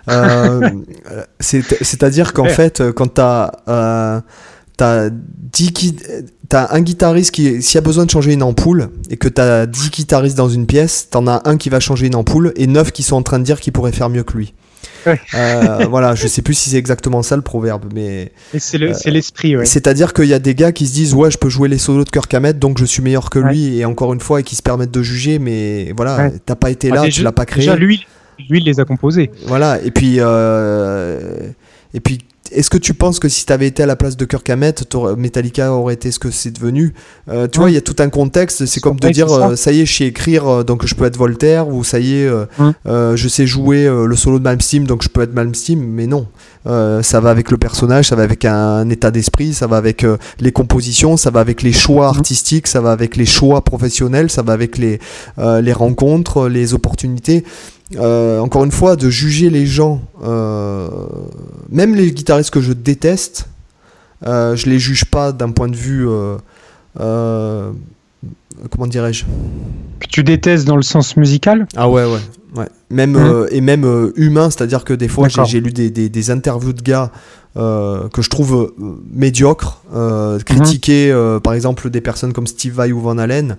Euh, 0.10 0.70
c'est-à-dire 1.40 2.34
qu'en 2.34 2.46
fait, 2.46 2.82
quand 2.96 3.14
t'as 3.16 3.52
euh, 3.68 4.20
t'as 4.78 5.10
10 5.10 5.96
t'as 6.50 6.76
un 6.76 6.82
guitariste 6.82 7.32
qui 7.32 7.62
s'il 7.62 7.76
y 7.76 7.78
a 7.78 7.82
besoin 7.82 8.06
de 8.06 8.12
changer 8.12 8.34
une 8.34 8.44
ampoule 8.44 8.90
et 9.10 9.18
que 9.18 9.28
t'as 9.28 9.66
10 9.66 9.92
guitaristes 9.92 10.38
dans 10.38 10.50
une 10.50 10.66
pièce 10.66 11.10
t'en 11.10 11.28
as 11.28 11.42
un 11.46 11.58
qui 11.58 11.70
va 11.70 11.80
changer 11.80 12.08
une 12.08 12.16
ampoule 12.16 12.54
et 12.56 12.68
9 12.68 12.92
qui 12.92 13.04
sont 13.04 13.16
en 13.16 13.24
train 13.24 13.40
de 13.40 13.44
dire 13.44 13.60
qu'il 13.60 13.74
pourrait 13.74 13.92
faire 13.92 14.10
mieux 14.10 14.24
que 14.24 14.38
lui. 14.38 14.54
Euh, 15.08 15.86
voilà 15.90 16.16
je 16.16 16.28
sais 16.28 16.42
plus 16.42 16.56
si 16.56 16.72
c'est 16.72 16.78
exactement 16.78 17.22
ça 17.24 17.36
le 17.36 17.42
proverbe 17.42 17.86
mais 17.94 18.32
c'est 18.58 18.78
l'esprit 18.78 19.56
ouais. 19.56 19.66
c'est 19.66 19.88
à 19.88 19.94
dire 19.94 20.14
qu'il 20.14 20.26
y 20.26 20.34
a 20.34 20.40
des 20.40 20.56
gars 20.56 20.72
qui 20.72 20.88
se 20.88 20.94
disent 20.94 21.14
ouais 21.14 21.30
je 21.30 21.38
peux 21.38 21.50
jouer 21.50 21.70
les 21.70 21.78
solos 21.78 22.04
de 22.04 22.10
Kirk 22.10 22.32
Hammett 22.34 22.58
donc 22.58 22.80
je 22.80 22.86
suis 22.86 23.04
meilleur 23.04 23.30
que 23.30 23.40
lui 23.40 23.78
et 23.78 23.86
encore 23.86 24.14
une 24.14 24.20
fois 24.20 24.40
et 24.40 24.44
qui 24.44 24.56
se 24.56 24.64
permettent 24.64 24.92
de 24.92 25.04
juger 25.04 25.38
mais 25.38 25.94
voilà 25.96 26.32
t'as 26.46 26.56
pas 26.56 26.72
été 26.72 26.90
là 26.90 27.08
tu 27.08 27.24
l'as 27.24 27.32
pas 27.32 27.46
créé. 27.46 27.62
déjà 27.62 27.76
lui 27.76 28.06
lui 28.50 28.60
il 28.60 28.66
les 28.66 28.80
a 28.80 28.86
composés. 28.86 29.32
Voilà 29.46 29.82
et 29.82 29.92
puis 29.92 30.18
euh, 30.20 31.50
et 31.94 32.00
puis 32.00 32.20
est-ce 32.52 32.70
que 32.70 32.78
tu 32.78 32.94
penses 32.94 33.20
que 33.20 33.30
si 33.30 33.46
tu 33.46 33.54
avais 33.54 33.68
été 33.68 33.84
à 33.84 33.86
la 33.86 33.96
place 33.96 34.18
de 34.18 34.26
Kirk 34.26 34.48
Hammett, 34.50 34.86
Metallica 35.18 35.72
aurait 35.72 35.96
été 35.96 36.12
ce 36.12 36.20
que 36.20 36.32
c'est 36.32 36.52
devenu? 36.52 36.94
Euh, 37.30 37.48
Tu 37.48 37.60
vois, 37.60 37.70
il 37.70 37.74
y 37.74 37.78
a 37.78 37.82
tout 37.82 37.96
un 38.00 38.10
contexte. 38.10 38.66
C'est 38.66 38.80
comme 38.80 39.00
de 39.00 39.10
dire, 39.10 39.32
euh, 39.32 39.56
ça. 39.56 39.72
y 39.72 39.82
est, 39.82 39.86
je 39.86 39.96
sais 39.98 40.06
écrire, 40.06 40.48
euh, 40.48 40.64
donc 40.64 40.86
je 40.86 40.96
peux 40.96 41.06
être 41.06 41.18
Voltaire, 41.18 41.68
ou 41.68 41.84
ça 41.84 42.00
y 42.00 42.14
est, 42.16 42.30
je 42.86 43.28
sais 43.28 43.48
jouer 43.48 43.86
le 43.86 44.16
solo 44.16 44.40
de 44.40 44.44
Malmsteen, 44.44 44.86
donc 44.86 45.04
je 45.04 45.10
peux 45.10 45.22
être 45.22 45.34
Malmsteen, 45.34 45.80
mais 45.80 46.08
non. 46.08 46.28
ça 46.66 47.20
va 47.20 47.30
avec 47.30 47.52
le 47.52 47.58
personnage, 47.58 48.10
ça 48.10 48.16
va 48.16 48.24
avec 48.24 48.46
un, 48.46 48.90
état 48.90 49.12
d'esprit, 49.12 49.54
ça 49.54 49.68
va 49.68 49.78
avec 49.78 50.06
les 50.40 50.52
compositions, 50.52 51.18
ça 51.18 51.32
va 51.32 51.40
avec 51.40 51.62
les 51.62 51.74
choix 51.74 52.08
artistiques, 52.08 52.68
ça 52.68 52.82
va 52.82 52.92
avec 52.92 53.16
les 53.16 53.26
choix 53.26 53.64
professionnels, 53.64 54.30
ça 54.30 54.42
va 54.42 54.54
avec 54.54 54.78
les, 54.78 55.00
les 55.38 55.74
rencontres, 55.74 56.48
les 56.48 56.74
opportunités. 56.74 57.44
Euh, 57.98 58.40
encore 58.40 58.64
une 58.64 58.72
fois, 58.72 58.96
de 58.96 59.10
juger 59.10 59.50
les 59.52 59.66
gens, 59.68 60.02
euh, 60.24 60.90
même 61.70 61.94
les 61.96 62.12
guitaristes 62.12 62.50
que 62.52 62.62
je 62.62 62.74
déteste, 62.74 63.48
euh, 64.26 64.56
je 64.56 64.68
les 64.70 64.80
juge 64.80 65.06
pas 65.06 65.32
d'un 65.32 65.52
point 65.52 65.68
de 65.68 65.76
vue. 65.76 66.08
comment 68.72 68.88
dirais-je? 68.88 69.26
Que 70.00 70.08
tu 70.08 70.24
détestes 70.24 70.66
dans 70.66 70.76
le 70.78 70.82
sens 70.82 71.16
musical? 71.18 71.68
Ah 71.76 71.90
ouais, 71.90 72.06
ouais. 72.06 72.20
Ouais. 72.56 72.70
Même, 72.90 73.16
euh, 73.18 73.48
et 73.52 73.60
même 73.62 73.84
euh, 73.86 74.14
humain, 74.16 74.50
c'est-à-dire 74.50 74.84
que 74.86 74.94
des 74.94 75.08
fois, 75.10 75.28
j'ai 75.46 75.60
lu 75.60 75.72
des, 75.74 75.90
des- 75.90 76.10
des 76.10 76.32
interviews 76.32 76.72
de 76.74 76.82
gars 76.82 77.12
euh, 77.58 78.08
que 78.10 78.22
je 78.22 78.30
trouve 78.30 78.56
euh, 78.80 78.84
médiocres, 79.14 79.82
euh, 79.94 80.40
critiquer 80.40 81.12
euh, 81.12 81.40
par 81.40 81.54
exemple 81.54 81.90
des 81.90 82.02
personnes 82.02 82.32
comme 82.34 82.48
Steve 82.48 82.74
Vai 82.76 82.92
ou 82.94 83.00
Van 83.02 83.18
Allen. 83.18 83.58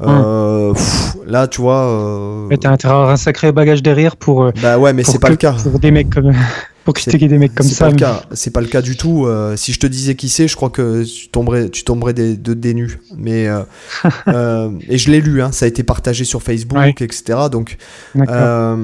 Euh, 0.00 0.72
pff, 0.74 1.16
là, 1.26 1.48
tu 1.48 1.60
vois. 1.62 1.86
euh, 1.86 2.46
Mais 2.50 2.58
T'as 2.58 2.70
intérêt 2.70 2.92
à 2.92 2.96
avoir 2.96 3.10
un 3.10 3.16
sacré 3.16 3.50
bagage 3.52 3.82
derrière 3.82 4.16
pour, 4.16 4.44
euh, 4.44 4.50
bah 4.62 4.78
ouais, 4.78 4.92
mais 4.92 5.04
c'est 5.04 5.18
pas 5.18 5.30
le 5.30 5.36
cas. 5.36 5.52
pour 5.52 5.78
des 5.78 5.90
mecs 5.90 6.10
comme 6.10 6.32
pour 6.84 6.92
critiquer 6.94 7.28
des 7.28 7.38
mecs 7.38 7.54
comme 7.54 7.66
C'est 7.66 7.74
ça. 7.74 7.84
pas 7.86 7.90
le 7.90 7.94
mais- 7.94 8.00
cas. 8.00 8.22
C'est 8.32 8.50
pas 8.52 8.60
le 8.60 8.66
cas 8.66 8.82
du 8.82 8.96
tout. 8.96 9.26
Euh, 9.26 9.56
si 9.56 9.72
je 9.72 9.80
te 9.80 9.86
disais 9.86 10.14
qui 10.14 10.28
c'est, 10.28 10.48
je 10.48 10.54
crois 10.56 10.68
que 10.70 11.02
tu 11.04 11.28
tomberais, 11.28 11.70
tu 11.70 11.82
tomberais 11.82 12.12
des, 12.12 12.36
de 12.36 12.52
des 12.54 12.74
nus. 12.74 13.00
Mais 13.16 13.48
euh, 13.48 14.70
et 14.88 14.98
je 14.98 15.10
l'ai 15.10 15.20
lu. 15.20 15.40
Hein, 15.42 15.50
ça 15.52 15.64
a 15.64 15.68
été 15.68 15.82
partagé 15.82 16.24
sur 16.24 16.42
Facebook, 16.42 16.78
Ouais. 16.78 16.94
etc. 17.00 17.38
Donc 17.50 17.76
D'accord. 18.14 18.76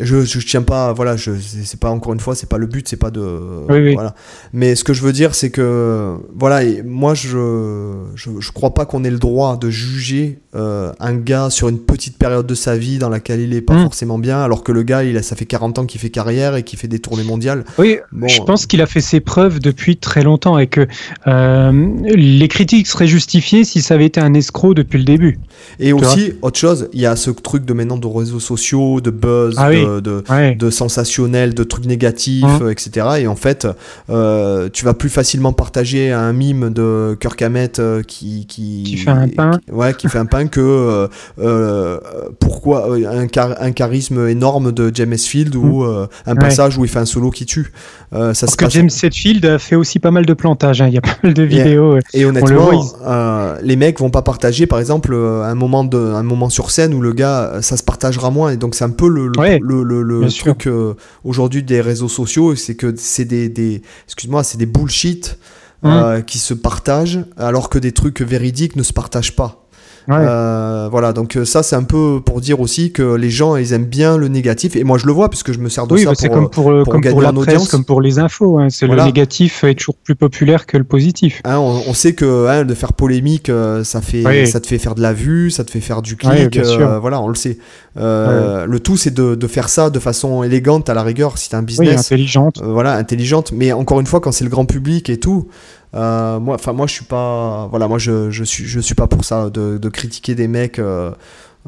Je, 0.00 0.24
je 0.24 0.46
tiens 0.46 0.62
pas. 0.62 0.92
Voilà, 0.92 1.16
je 1.16 1.32
c'est 1.64 1.80
pas 1.80 1.90
encore 1.90 2.12
une 2.12 2.20
fois, 2.20 2.34
c'est 2.34 2.48
pas 2.48 2.58
le 2.58 2.66
but, 2.66 2.86
c'est 2.88 2.96
pas 2.96 3.10
de. 3.10 3.20
Oui, 3.68 3.78
oui. 3.80 3.94
Voilà. 3.94 4.14
Mais 4.52 4.74
ce 4.74 4.84
que 4.84 4.92
je 4.92 5.02
veux 5.02 5.12
dire, 5.12 5.34
c'est 5.34 5.50
que 5.50 6.14
voilà. 6.34 6.64
Et 6.64 6.82
moi, 6.82 7.14
je, 7.14 7.94
je 8.14 8.30
je 8.40 8.52
crois 8.52 8.74
pas 8.74 8.84
qu'on 8.86 9.04
ait 9.04 9.10
le 9.10 9.18
droit 9.18 9.56
de 9.56 9.70
juger 9.70 10.38
euh, 10.54 10.92
un 11.00 11.14
gars 11.14 11.50
sur 11.50 11.68
une 11.68 11.78
petite 11.78 12.18
période 12.18 12.46
de 12.46 12.54
sa 12.54 12.76
vie 12.76 12.98
dans 12.98 13.08
laquelle 13.08 13.40
il 13.40 13.54
est 13.54 13.60
pas 13.60 13.74
Mm. 13.76 13.82
forcément 13.84 14.18
bien, 14.18 14.40
alors 14.42 14.62
que 14.64 14.72
le 14.72 14.82
gars, 14.82 15.04
il 15.04 15.16
a, 15.18 15.22
ça 15.22 15.36
fait 15.36 15.44
40 15.44 15.78
ans 15.80 15.84
qu'il 15.86 16.00
fait 16.00 16.08
carrière 16.10 16.56
et 16.56 16.62
qu'il 16.62 16.78
fait 16.78 16.88
des 16.88 16.98
tournées 16.98 17.24
mondiales. 17.24 17.64
Oui, 17.78 17.98
Bon, 18.12 18.26
je 18.28 18.40
pense 18.42 18.64
qu'il 18.66 18.80
a 18.80 18.86
fait 18.86 19.00
ses 19.02 19.20
preuves 19.20 19.60
depuis 19.60 19.96
très 19.98 20.22
longtemps 20.22 20.56
et 20.58 20.66
que 20.66 20.86
euh, 21.26 21.88
les 22.04 22.48
critiques 22.48 22.86
seraient 22.86 23.06
justifiées 23.06 23.64
si 23.64 23.82
ça 23.82 23.94
avait 23.94 24.06
été 24.06 24.20
un 24.20 24.34
escroc 24.34 24.74
depuis 24.74 24.98
le 24.98 25.04
début. 25.04 25.38
Et 25.78 25.92
aussi, 25.92 26.32
autre 26.42 26.58
chose, 26.58 26.88
il 26.92 27.00
y 27.00 27.06
a 27.06 27.16
ce 27.16 27.30
truc 27.30 27.64
de 27.64 27.72
maintenant 27.72 27.96
de 27.98 28.06
réseaux 28.06 28.40
sociaux, 28.40 29.00
de 29.00 29.10
buzz, 29.10 29.56
Ah 29.58 29.68
oui. 29.68 29.85
De, 29.86 30.00
de, 30.00 30.24
Ouais. 30.30 30.54
de 30.54 30.70
sensationnel, 30.70 31.54
de 31.54 31.62
trucs 31.64 31.86
négatifs, 31.86 32.44
Hein. 32.44 32.68
etc. 32.70 33.06
Et 33.20 33.26
en 33.26 33.36
fait, 33.36 33.66
euh, 34.10 34.68
tu 34.72 34.84
vas 34.84 34.94
plus 34.94 35.08
facilement 35.08 35.52
partager 35.52 36.12
un 36.12 36.32
mime 36.32 36.70
de 36.70 37.16
Kirk 37.20 37.40
Hammett 37.42 37.78
euh, 37.78 38.02
qui, 38.02 38.46
qui, 38.46 38.82
Qui 38.84 38.96
fait 38.96 39.10
un 39.10 39.28
pain. 39.28 39.50
qui- 39.64 39.72
ouais, 39.72 39.94
qui 39.94 40.08
fait 40.08 40.18
un 40.18 40.26
pain 40.26 40.46
que 40.46 41.08
euh, 41.38 41.98
pourquoi 42.40 42.88
un, 42.94 43.26
char- 43.32 43.56
un 43.60 43.72
charisme 43.72 44.28
énorme 44.28 44.72
de 44.72 44.90
James 44.94 45.16
Field 45.18 45.54
ou 45.54 45.84
euh, 45.84 46.06
un 46.26 46.32
Ouais. 46.34 46.38
passage 46.40 46.76
où 46.78 46.84
il 46.84 46.88
fait 46.90 46.98
un 46.98 47.04
solo 47.06 47.30
qui 47.30 47.46
tue. 47.46 47.72
Ça 48.12 48.18
Parce 48.18 48.38
se 48.40 48.56
que 48.56 48.64
passe- 48.64 48.74
James 48.74 48.90
Hetfield 49.02 49.44
a 49.46 49.58
fait 49.58 49.76
aussi 49.76 49.98
pas 49.98 50.10
mal 50.10 50.26
de 50.26 50.34
plantages. 50.34 50.80
hein. 50.80 50.86
Il 50.88 50.94
y 50.94 50.98
a 50.98 51.00
pas 51.00 51.16
mal 51.22 51.34
de 51.34 51.42
vidéos. 51.42 51.98
Et 52.14 52.22
le 52.22 52.28
honnêtement, 52.28 52.70
voit, 52.72 53.56
les 53.62 53.76
mecs 53.76 53.98
vont 53.98 54.10
pas 54.10 54.22
partager, 54.22 54.66
par 54.66 54.78
exemple, 54.78 55.14
un 55.14 55.54
moment 55.54 55.84
de, 55.84 55.98
un 55.98 56.22
moment 56.22 56.48
sur 56.48 56.70
scène 56.70 56.94
où 56.94 57.00
le 57.00 57.12
gars, 57.12 57.54
ça 57.62 57.76
se 57.76 57.82
partagera 57.82 58.30
moins. 58.30 58.50
Et 58.50 58.56
donc 58.56 58.74
c'est 58.74 58.84
un 58.84 58.90
peu 58.90 59.08
le, 59.08 59.26
le, 59.28 59.38
Ouais, 59.38 59.58
le, 59.62 59.75
le- 59.82 60.02
truc 60.30 60.66
euh, 60.66 60.94
aujourd'hui 61.24 61.62
des 61.62 61.80
réseaux 61.80 62.08
sociaux, 62.08 62.54
c'est 62.54 62.74
que 62.74 62.94
c'est 62.96 63.24
des, 63.24 63.48
des 63.48 63.82
excuse-moi, 64.06 64.42
c'est 64.44 64.58
des 64.58 64.66
bullshit 64.66 65.38
Hum. 65.82 65.92
euh, 65.92 66.20
qui 66.22 66.38
se 66.38 66.54
partagent, 66.54 67.20
alors 67.36 67.68
que 67.68 67.78
des 67.78 67.92
trucs 67.92 68.22
véridiques 68.22 68.76
ne 68.76 68.82
se 68.82 68.94
partagent 68.94 69.36
pas. 69.36 69.65
Ouais. 70.08 70.14
Euh, 70.20 70.88
voilà, 70.90 71.12
donc 71.12 71.36
euh, 71.36 71.44
ça 71.44 71.62
c'est 71.64 71.74
un 71.74 71.82
peu 71.82 72.20
pour 72.24 72.40
dire 72.40 72.60
aussi 72.60 72.92
que 72.92 73.14
les 73.14 73.28
gens 73.30 73.56
ils 73.56 73.72
aiment 73.72 73.84
bien 73.86 74.16
le 74.16 74.28
négatif 74.28 74.76
et 74.76 74.84
moi 74.84 74.98
je 74.98 75.06
le 75.06 75.12
vois 75.12 75.28
puisque 75.30 75.52
je 75.52 75.58
me 75.58 75.68
sers 75.68 75.86
de 75.88 75.94
oui, 75.94 76.02
ça 76.04 76.10
bah, 76.10 76.14
c'est 76.16 76.28
pour, 76.28 76.36
comme 76.36 76.50
pour, 76.50 76.70
euh, 76.70 76.84
pour 76.84 76.92
comme 76.92 77.00
gagner 77.00 77.12
pour 77.14 77.22
la 77.22 77.30
en 77.30 77.34
presse, 77.34 77.54
audience. 77.54 77.68
comme 77.70 77.84
pour 77.84 78.00
les 78.00 78.18
infos. 78.20 78.58
hein. 78.60 78.68
C'est 78.70 78.86
Voilà. 78.86 79.02
le 79.02 79.06
négatif 79.08 79.64
est 79.64 79.74
toujours 79.74 79.96
plus 79.96 80.14
populaire 80.14 80.66
que 80.66 80.76
le 80.78 80.84
positif. 80.84 81.40
Hein, 81.44 81.58
on, 81.58 81.82
on 81.88 81.92
sait 81.94 82.14
que 82.14 82.46
hein, 82.46 82.64
de 82.64 82.74
faire 82.74 82.92
polémique, 82.92 83.50
ça 83.82 84.00
fait, 84.00 84.24
Oui. 84.24 84.46
ça 84.46 84.60
te 84.60 84.66
fait 84.68 84.78
faire 84.78 84.94
de 84.94 85.02
la 85.02 85.12
vue, 85.12 85.50
ça 85.50 85.64
te 85.64 85.70
fait 85.72 85.80
faire 85.80 86.02
du 86.02 86.16
clic. 86.16 86.56
euh, 86.56 86.98
voilà, 87.00 87.20
on 87.20 87.28
le 87.28 87.34
sait. 87.34 87.58
Euh, 87.96 88.66
Le 88.66 88.80
tout, 88.80 88.96
c'est 88.96 89.12
de, 89.14 89.34
de 89.34 89.46
faire 89.46 89.68
ça 89.68 89.90
de 89.90 89.98
façon 89.98 90.42
élégante 90.42 90.88
à 90.88 90.94
la 90.94 91.02
rigueur, 91.02 91.38
si 91.38 91.48
t'as 91.48 91.58
un 91.58 91.62
business. 91.62 91.98
intelligente. 91.98 92.60
voilà, 92.62 92.94
intelligente. 92.94 93.52
Mais 93.52 93.72
encore 93.72 94.00
une 94.00 94.06
fois, 94.06 94.20
quand 94.20 94.32
c'est 94.32 94.44
le 94.44 94.50
grand 94.50 94.66
public 94.66 95.10
et 95.10 95.18
tout, 95.18 95.48
euh, 95.96 96.38
moi, 96.38 96.54
enfin, 96.56 96.72
moi, 96.72 96.86
je 96.86 96.92
suis 96.92 97.04
pas, 97.04 97.66
voilà, 97.70 97.88
moi, 97.88 97.98
je, 97.98 98.30
je 98.30 98.44
suis, 98.44 98.64
je 98.66 98.78
suis 98.80 98.94
pas 98.94 99.06
pour 99.06 99.24
ça 99.24 99.50
de, 99.50 99.78
de 99.78 99.88
critiquer 99.88 100.34
des 100.34 100.48
mecs. 100.48 100.78
euh, 100.78 101.10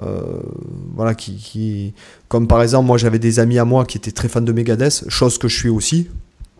euh, 0.00 0.20
voilà 0.94 1.12
qui, 1.16 1.34
qui 1.38 1.92
comme 2.28 2.46
par 2.46 2.62
exemple 2.62 2.86
moi 2.86 2.98
j'avais 2.98 3.18
des 3.18 3.40
amis 3.40 3.58
à 3.58 3.64
moi 3.64 3.84
qui 3.84 3.98
étaient 3.98 4.12
très 4.12 4.28
fans 4.28 4.40
de 4.40 4.52
Megadeth 4.52 5.04
chose 5.08 5.38
que 5.38 5.48
je 5.48 5.56
suis 5.58 5.68
aussi 5.68 6.08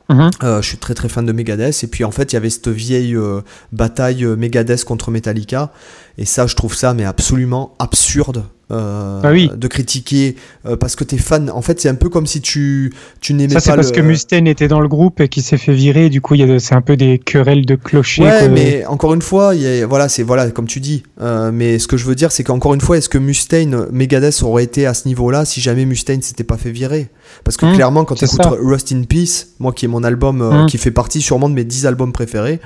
Mhm. 0.09 0.31
euh, 0.43 0.61
je 0.61 0.67
suis 0.67 0.79
très 0.79 0.95
très 0.95 1.09
fan 1.09 1.25
de 1.25 1.31
Megadeth 1.31 1.85
et 1.85 1.87
puis 1.87 2.03
en 2.03 2.11
fait 2.11 2.33
il 2.33 2.35
y 2.35 2.37
avait 2.37 2.51
cette 2.51 2.67
vieille 2.67 3.15
euh, 3.15 3.43
bataille 3.71 4.25
Megadeth 4.25 4.85
contre 4.85 5.13
Metallica 5.13 5.71
et 6.17 6.25
ça 6.25 6.49
je 6.49 6.57
trouve 6.57 6.75
ça 6.75 6.95
mais 6.95 7.05
absolument 7.05 7.75
absurde 7.79 8.43
euh, 8.71 9.21
Ah 9.23 9.31
oui. 9.33 9.51
de 9.57 9.67
critiquer 9.69 10.37
euh, 10.67 10.77
parce 10.77 10.95
que 10.97 11.05
t'es 11.05 11.17
fan 11.17 11.51
en 11.51 11.63
fait 11.63 11.81
c'est 11.81 11.89
un 11.89 11.95
peu 11.95 12.09
comme 12.09 12.27
si 12.27 12.41
tu 12.41 12.93
tu 13.21 13.33
n'aimais 13.35 13.49
Ça, 13.51 13.55
pas 13.55 13.61
c'est 13.61 13.75
parce 13.77 13.89
le- 13.91 13.97
que 13.97 14.01
Mustaine 14.03 14.47
était 14.47 14.69
dans 14.69 14.81
le 14.81 14.89
groupe 14.89 15.21
et 15.21 15.29
qu'il 15.29 15.43
s'est 15.43 15.57
fait 15.57 15.73
virer. 15.73 16.07
et 16.07 16.11
Du 16.11 16.21
coup, 16.21 16.35
il 16.35 16.41
y 16.41 16.43
a 16.43 16.47
de- 16.47 16.59
c'est 16.59 16.75
un 16.75 16.81
peu 16.83 16.97
des 16.97 17.19
querelles 17.19 17.65
de 17.67 17.75
clochers. 17.77 18.23
Ouais, 18.25 18.49
mais 18.49 18.85
encore 18.87 19.15
une 19.15 19.23
fois, 19.23 19.55
y 19.55 19.67
a- 19.67 19.87
voilà, 19.87 20.09
c'est 20.09 20.23
voilà, 20.23 20.51
comme 20.51 20.67
tu 20.67 20.81
dis. 20.81 21.03
Euh, 21.21 21.51
mais 21.53 21.79
ce 21.79 21.89
que 21.89 21.97
je 21.97 22.05
veux 22.05 22.15
dire, 22.15 22.31
c'est 22.33 22.45
qu'encore 22.45 22.75
une 22.75 22.81
fois, 22.81 22.99
est-ce 22.99 23.09
que 23.09 23.19
Mustaine, 23.19 23.87
Megadeth 23.91 24.43
aurait 24.43 24.65
été 24.65 24.87
à 24.87 24.95
ce 24.95 25.09
niveau-là 25.09 25.45
si 25.45 25.61
jamais 25.61 25.85
Mustaine 25.87 26.21
s'était 26.23 26.45
pas 26.45 26.57
fait 26.57 26.71
virer? 26.71 27.09
Parce 27.45 27.57
que 27.57 27.67
Hum, 27.67 27.75
clairement, 27.75 28.05
quand 28.05 28.15
tu 28.17 28.25
écoutes 28.27 28.43
ça. 28.43 28.51
Rust 28.61 28.93
in 28.93 29.03
Peace, 29.05 29.47
moi 29.59 29.73
qui 29.73 29.85
est 29.85 29.89
mon 29.89 30.05
album, 30.05 30.41
Hum. 30.43 30.67
qui 30.67 30.79
fait 30.79 30.91
partie 30.91 31.21
sûrement 31.23 31.49
de 31.49 31.55
mes 31.55 31.65
10 31.65 31.87
albums 31.87 32.13
préférés, 32.13 32.61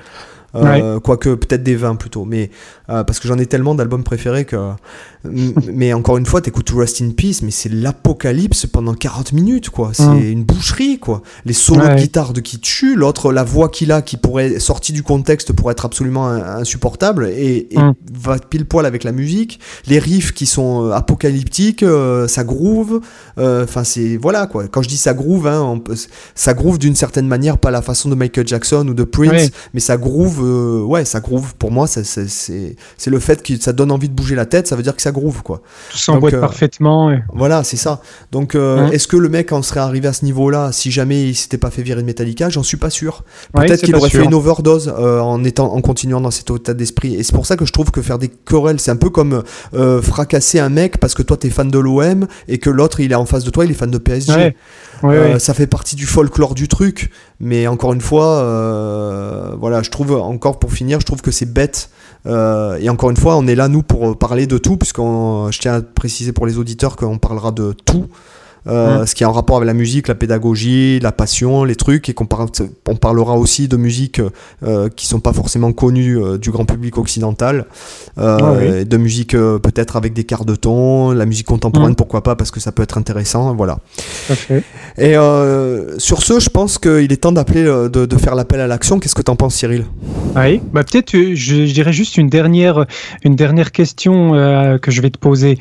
euh, 0.55 1.01
quoique 1.01 1.35
peut-être 1.35 1.63
des 1.63 1.77
20 1.77 1.97
plutôt, 1.97 2.25
mais 2.25 2.51
euh, 2.91 3.05
parce 3.05 3.21
que 3.21 3.29
j'en 3.29 3.39
ai 3.39 3.47
tellement 3.47 3.75
d'albums 3.75 4.05
préférés 4.05 4.45
que. 4.45 4.57
Mais 5.73 5.93
encore 5.93 6.17
une 6.19 6.27
fois, 6.27 6.41
t'écoutes 6.41 6.71
Rust 6.71 7.01
in 7.01 7.11
Peace, 7.17 7.43
mais 7.45 7.53
c'est 7.53 7.69
l'apocalypse 7.69 8.67
pendant 8.67 8.93
40 8.95 9.33
minutes, 9.33 9.71
quoi. 9.71 9.91
C'est 9.93 10.03
Hum. 10.03 10.19
une 10.21 10.43
boucherie, 10.43 10.99
quoi. 10.99 11.23
Les 11.45 11.53
solos 11.53 11.83
Ouais. 11.83 11.95
de 11.95 12.01
guitare 12.01 12.33
de 12.33 12.41
qui 12.41 12.59
tue, 12.59 12.97
l'autre, 12.97 13.33
la 13.33 13.45
voix 13.45 13.69
qu'il 13.69 13.93
a 13.93 14.03
qui 14.03 14.17
pourrait, 14.17 14.59
sortie 14.59 14.93
du 14.93 15.05
contexte, 15.05 15.53
pour 15.53 15.71
être 15.71 15.85
absolument 15.85 16.27
in- 16.27 16.57
insupportable 16.57 17.27
et, 17.29 17.69
et 17.71 17.79
Hum. 17.79 17.95
va 18.13 18.37
pile 18.41 18.65
poil 18.67 18.85
avec 18.85 19.05
la 19.05 19.13
musique. 19.13 19.61
Les 19.87 20.01
riffs 20.01 20.33
qui 20.33 20.45
sont 20.47 20.87
euh, 20.87 20.91
apocalyptiques, 20.93 21.85
euh, 21.85 22.27
ça 22.27 22.43
groove. 22.43 23.01
Enfin, 23.39 23.85
c'est. 23.85 24.17
Voilà, 24.17 24.49
quoi. 24.49 24.67
Quand 24.67 24.83
je 24.83 24.89
dis 24.89 24.97
ça 24.97 25.15
groove, 25.15 25.47
hein, 25.47 25.61
on 25.63 25.79
peut- 25.79 25.95
ça 26.35 26.53
groove 26.53 26.79
d'une 26.81 26.97
certaine 26.97 27.29
manière, 27.29 27.59
pas 27.59 27.71
la 27.71 27.81
façon 27.83 28.09
de 28.09 28.17
Michael 28.17 28.49
Jackson 28.49 28.87
ou 28.89 28.95
de 28.95 29.05
Prince, 29.05 29.31
Ouais. 29.31 29.51
mais 29.75 29.81
ça 29.81 29.97
groove, 29.97 30.42
euh, 30.43 30.83
ouais, 30.85 31.05
ça 31.05 31.21
groove. 31.21 31.55
Pour 31.57 31.71
moi, 31.71 31.87
ça- 31.87 32.05
c'est 32.05 32.29
c'est- 32.29 32.77
c'est 32.97 33.11
le 33.11 33.19
fait 33.19 33.43
que 33.43 33.57
ça 33.61 33.73
donne 33.73 33.91
envie 33.91 34.09
de 34.09 34.15
bouger 34.15 34.35
la 34.35 34.47
tête, 34.47 34.67
ça 34.69 34.77
veut 34.77 34.83
dire 34.83 34.95
que 34.97 35.03
ça 35.03 35.13
groove, 35.13 35.43
quoi. 35.43 35.63
Tout 35.91 35.99
s'emboîte 35.99 36.35
euh, 36.35 36.41
parfaitement. 36.41 37.13
Voilà, 37.33 37.65
c'est 37.65 37.77
ça. 37.77 38.01
Donc, 38.31 38.55
euh, 38.55 38.79
Hein. 38.87 38.91
est-ce 38.93 39.07
que 39.09 39.17
le 39.17 39.29
mec 39.29 39.53
en 39.53 39.63
serait 39.63 39.81
arrivé 39.81 40.09
à 40.09 40.13
ce 40.13 40.25
niveau-là 40.25 40.73
si 40.73 40.91
jamais 40.91 41.29
il 41.29 41.35
s'était 41.35 41.59
pas 41.59 41.71
fait 41.71 41.83
virer 41.83 42.01
de 42.03 42.07
Metallica? 42.07 42.49
J'en 42.51 42.63
suis 42.63 42.77
pas 42.77 42.91
sûr. 42.91 43.25
Peut-être 43.55 43.81
c'est 43.81 43.87
qu'il 43.87 43.97
aurait 43.97 44.09
sûr. 44.11 44.21
fait 44.21 44.27
une 44.27 44.35
overdose 44.35 44.89
en 44.89 45.43
étant, 45.45 45.73
en 45.75 45.81
continuant 45.81 46.21
dans 46.21 46.31
cet 46.31 46.51
état 46.51 46.75
d'esprit. 46.75 47.15
Et 47.15 47.23
c'est 47.23 47.35
pour 47.35 47.47
ça 47.47 47.57
que 47.57 47.65
je 47.65 47.73
trouve 47.73 47.91
que 47.91 48.03
faire 48.03 48.19
des 48.19 48.29
querelles, 48.29 48.81
c'est 48.81 48.91
un 48.91 48.97
peu 48.97 49.11
comme 49.11 49.43
fracasser 50.03 50.59
un 50.59 50.69
mec 50.69 50.99
parce 50.99 51.15
que 51.15 51.23
toi 51.23 51.37
t'es 51.37 51.51
fan 51.51 51.71
de 51.71 51.79
l'OM 51.79 52.27
et 52.49 52.59
que 52.59 52.71
l'autre 52.71 53.01
il 53.01 53.13
est 53.13 53.17
en 53.17 53.27
face 53.27 53.45
de 53.45 53.51
toi, 53.51 53.65
il 53.65 53.71
est 53.71 53.75
fan 53.75 53.91
de 53.91 53.99
PSG. 53.99 54.33
Ouais. 54.33 54.57
Euh. 55.05 55.39
Ça 55.39 55.55
fait 55.55 55.67
partie 55.67 55.97
du 55.97 56.07
folklore 56.07 56.55
du 56.55 56.69
truc, 56.69 57.11
mais 57.41 57.67
encore 57.67 57.93
une 57.93 58.01
fois, 58.01 58.39
euh, 58.43 59.55
voilà, 59.59 59.83
je 59.83 59.91
trouve 59.91 60.13
encore 60.13 60.59
pour 60.59 60.73
finir, 60.73 61.01
je 61.01 61.07
trouve 61.07 61.23
que 61.23 61.31
c'est 61.31 61.53
bête. 61.53 61.91
Euh, 62.27 62.79
et 62.81 62.89
encore 62.89 63.11
une 63.11 63.17
fois, 63.17 63.37
on 63.37 63.47
est 63.47 63.55
là 63.55 63.69
nous 63.69 63.83
pour 63.83 64.17
parler 64.17 64.47
de 64.47 64.59
tout, 64.59 64.77
puisqu'on, 64.77 65.51
je 65.51 65.59
tiens 65.59 65.75
à 65.75 65.83
préciser 65.83 66.33
pour 66.33 66.47
les 66.47 66.59
auditeurs 66.59 66.97
qu'on 66.97 67.19
parlera 67.19 67.51
de 67.51 67.75
tout. 67.85 68.07
Euh, 68.69 69.03
Mm. 69.03 69.07
Ce 69.07 69.15
qui 69.17 69.23
est 69.25 69.27
en 69.27 69.33
rapport 69.33 69.57
avec 69.57 69.67
la 69.67 69.75
musique, 69.75 70.07
la 70.09 70.15
pédagogie, 70.15 71.01
la 71.01 71.11
passion, 71.11 71.65
les 71.65 71.75
trucs, 71.75 72.09
et 72.09 72.15
qu'on 72.15 72.27
par- 72.27 72.47
on 72.89 72.95
parlera 72.97 73.37
aussi 73.37 73.67
de 73.67 73.77
musique 73.77 74.21
euh, 74.63 74.89
qui 74.89 75.07
sont 75.07 75.19
pas 75.21 75.33
forcément 75.33 75.73
connues 75.73 76.17
euh, 76.23 76.39
du 76.39 76.51
grand 76.53 76.65
public 76.65 76.97
occidental, 76.99 77.67
euh, 78.19 78.39
Ah 78.41 78.53
oui. 78.59 78.85
de 78.85 78.97
musique 78.97 79.33
peut-être 79.33 79.97
avec 79.97 80.13
des 80.13 80.25
quarts 80.25 80.45
de 80.45 80.55
ton, 80.55 81.11
la 81.11 81.27
musique 81.27 81.47
contemporaine, 81.47 81.93
Mm. 81.93 81.97
pourquoi 81.97 82.23
pas, 82.23 82.37
parce 82.37 82.51
que 82.53 82.61
ça 82.61 82.71
peut 82.71 82.83
être 82.85 82.99
intéressant, 82.99 83.53
voilà. 83.55 83.79
Et 84.99 85.15
sur 85.99 86.23
ce, 86.23 86.39
je 86.41 86.49
pense 86.49 86.79
qu'il 86.79 87.13
est 87.13 87.17
temps 87.21 87.33
d'appeler, 87.33 87.65
de, 87.65 87.89
de 88.07 88.17
faire 88.17 88.35
l'appel 88.35 88.61
à 88.61 88.67
l'action. 88.67 88.99
Qu'est-ce 89.01 89.15
que 89.15 89.23
t'en 89.23 89.37
penses, 89.37 89.55
Cyril? 89.57 89.85
Oui, 90.37 90.61
bah 90.73 90.83
peut-être 90.85 91.13
je, 91.13 91.35
je 91.67 91.73
dirais 91.73 91.93
juste 91.93 92.17
une 92.17 92.29
dernière, 92.29 92.87
une 93.25 93.35
dernière 93.37 93.73
question 93.73 94.33
que 94.81 94.91
je 94.91 95.03
vais 95.03 95.11
te 95.11 95.19
poser. 95.19 95.59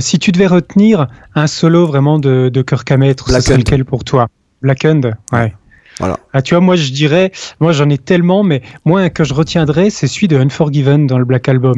Si 0.00 0.18
tu 0.18 0.32
devais 0.32 0.46
retenir 0.46 1.06
un 1.34 1.46
solo 1.46 1.86
vraiment 1.86 2.15
de, 2.18 2.48
de 2.48 2.62
Kirk 2.62 2.90
Hammett, 2.90 3.20
ce 3.20 3.40
serait 3.40 3.56
lequel 3.58 3.84
pour 3.84 4.04
toi? 4.04 4.28
Blackened 4.62 5.14
Ouais. 5.32 5.54
Voilà. 5.98 6.18
Ah, 6.32 6.42
tu 6.42 6.54
vois, 6.54 6.60
moi 6.60 6.76
je 6.76 6.90
dirais, 6.92 7.32
moi 7.60 7.72
j'en 7.72 7.88
ai 7.88 7.96
tellement, 7.98 8.42
mais 8.42 8.60
moi 8.84 9.00
un 9.00 9.08
que 9.08 9.24
je 9.24 9.32
retiendrai, 9.32 9.88
c'est 9.90 10.06
celui 10.06 10.28
de 10.28 10.36
Unforgiven 10.36 11.06
dans 11.06 11.18
le 11.18 11.24
Black 11.24 11.48
Album. 11.48 11.76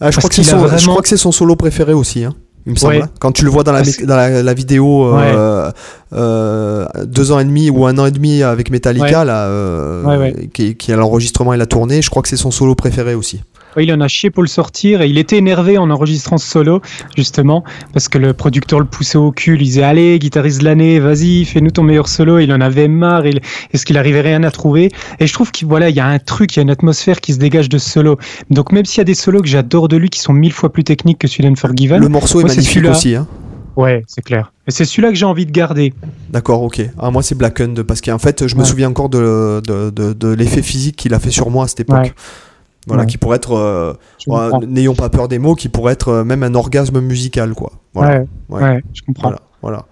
Ah, 0.00 0.10
je, 0.10 0.18
crois 0.18 0.30
son, 0.30 0.42
je 0.42 0.54
vraiment- 0.54 0.90
crois 0.92 1.02
que 1.02 1.08
c'est 1.08 1.16
son 1.16 1.32
solo 1.32 1.56
préféré 1.56 1.92
aussi, 1.92 2.22
hein, 2.22 2.34
il 2.66 2.72
me 2.72 2.76
semble. 2.76 2.94
Ouais. 2.96 3.02
hein. 3.02 3.10
Quand 3.18 3.32
tu 3.32 3.44
le 3.44 3.50
vois 3.50 3.64
dans 3.64 3.72
la, 3.72 3.82
dans 3.82 4.44
la 4.44 4.54
vidéo 4.54 5.06
euh, 5.16 5.72
euh, 6.12 6.86
deux 7.04 7.32
ans 7.32 7.38
et 7.40 7.44
demi 7.44 7.70
ou 7.70 7.86
un 7.86 7.96
an 7.98 8.06
et 8.06 8.10
demi 8.10 8.42
avec 8.42 8.70
Metallica, 8.70 9.24
là, 9.24 9.46
euh. 9.46 10.30
Qui, 10.52 10.76
qui 10.76 10.92
a 10.92 10.96
l'enregistrement 10.96 11.52
et 11.54 11.56
la 11.56 11.66
tournée, 11.66 12.02
je 12.02 12.10
crois 12.10 12.22
que 12.22 12.28
c'est 12.28 12.36
son 12.36 12.50
solo 12.50 12.74
préféré 12.74 13.14
aussi. 13.14 13.42
Il 13.82 13.92
en 13.92 14.00
a 14.00 14.08
chié 14.08 14.30
pour 14.30 14.42
le 14.42 14.48
sortir 14.48 15.02
et 15.02 15.08
il 15.08 15.18
était 15.18 15.36
énervé 15.36 15.78
en 15.78 15.90
enregistrant 15.90 16.38
ce 16.38 16.48
solo, 16.48 16.80
justement, 17.16 17.64
parce 17.92 18.08
que 18.08 18.18
le 18.18 18.32
producteur 18.32 18.80
le 18.80 18.86
poussait 18.86 19.18
au 19.18 19.32
cul. 19.32 19.56
Il 19.56 19.64
disait 19.64 19.82
Allez, 19.82 20.18
guitariste 20.18 20.60
de 20.60 20.64
l'année, 20.64 20.98
vas-y, 20.98 21.44
fais-nous 21.44 21.70
ton 21.70 21.82
meilleur 21.82 22.08
solo. 22.08 22.38
Il 22.38 22.52
en 22.52 22.60
avait 22.60 22.88
marre. 22.88 23.24
Est-ce 23.26 23.84
qu'il 23.84 23.98
arrivait 23.98 24.20
rien 24.20 24.42
à 24.42 24.50
trouver? 24.50 24.90
Et 25.20 25.26
je 25.26 25.32
trouve 25.32 25.50
qu'il 25.50 25.68
voilà, 25.68 25.88
il 25.90 25.96
y 25.96 26.00
a 26.00 26.06
un 26.06 26.18
truc, 26.18 26.54
il 26.54 26.58
y 26.58 26.60
a 26.60 26.62
une 26.62 26.70
atmosphère 26.70 27.20
qui 27.20 27.32
se 27.32 27.38
dégage 27.38 27.68
de 27.68 27.78
ce 27.78 27.90
solo. 27.90 28.18
Donc, 28.50 28.72
même 28.72 28.84
s'il 28.84 28.98
y 28.98 29.00
a 29.02 29.04
des 29.04 29.14
solos 29.14 29.42
que 29.42 29.48
j'adore 29.48 29.88
de 29.88 29.96
lui 29.96 30.10
qui 30.10 30.20
sont 30.20 30.32
mille 30.32 30.52
fois 30.52 30.72
plus 30.72 30.84
techniques 30.84 31.18
que 31.18 31.28
celui 31.28 31.44
d'Unforgiven. 31.44 32.00
Le 32.00 32.08
morceau 32.08 32.40
est 32.40 32.44
magnifique 32.44 32.84
aussi. 32.84 33.14
Hein. 33.14 33.26
Ouais, 33.76 34.02
c'est 34.06 34.22
clair. 34.22 34.52
Et 34.66 34.70
c'est 34.70 34.86
celui-là 34.86 35.10
que 35.10 35.16
j'ai 35.16 35.26
envie 35.26 35.44
de 35.44 35.50
garder. 35.50 35.92
D'accord, 36.30 36.62
ok. 36.62 36.80
Ah, 36.98 37.10
moi, 37.10 37.22
c'est 37.22 37.34
Blackened, 37.34 37.82
parce 37.82 38.00
qu'en 38.00 38.18
fait, 38.18 38.46
je 38.46 38.56
me 38.56 38.64
souviens 38.64 38.88
encore 38.88 39.10
de, 39.10 39.60
de, 39.66 39.90
de, 39.90 40.28
l'effet 40.28 40.62
physique 40.62 40.96
qu'il 40.96 41.12
a 41.12 41.20
fait 41.20 41.30
sur 41.30 41.50
moi 41.50 41.64
à 41.64 41.68
cette 41.68 41.80
époque. 41.80 42.14
Voilà, 42.86 43.04
qui 43.04 43.18
pourrait 43.18 43.36
être, 43.36 43.52
euh, 43.52 43.94
n'ayons 44.66 44.94
pas 44.94 45.08
peur 45.08 45.26
des 45.28 45.38
mots, 45.38 45.54
qui 45.56 45.68
pourrait 45.68 45.92
être 45.92 46.08
euh, 46.08 46.24
même 46.24 46.42
un 46.44 46.54
orgasme 46.54 47.00
musical, 47.00 47.54
quoi. 47.54 47.72
Voilà. 47.94 48.24
Ouais, 48.48 48.82
je 48.92 49.02
comprends. 49.02 49.28
Voilà, 49.30 49.40
voilà. 49.62 49.86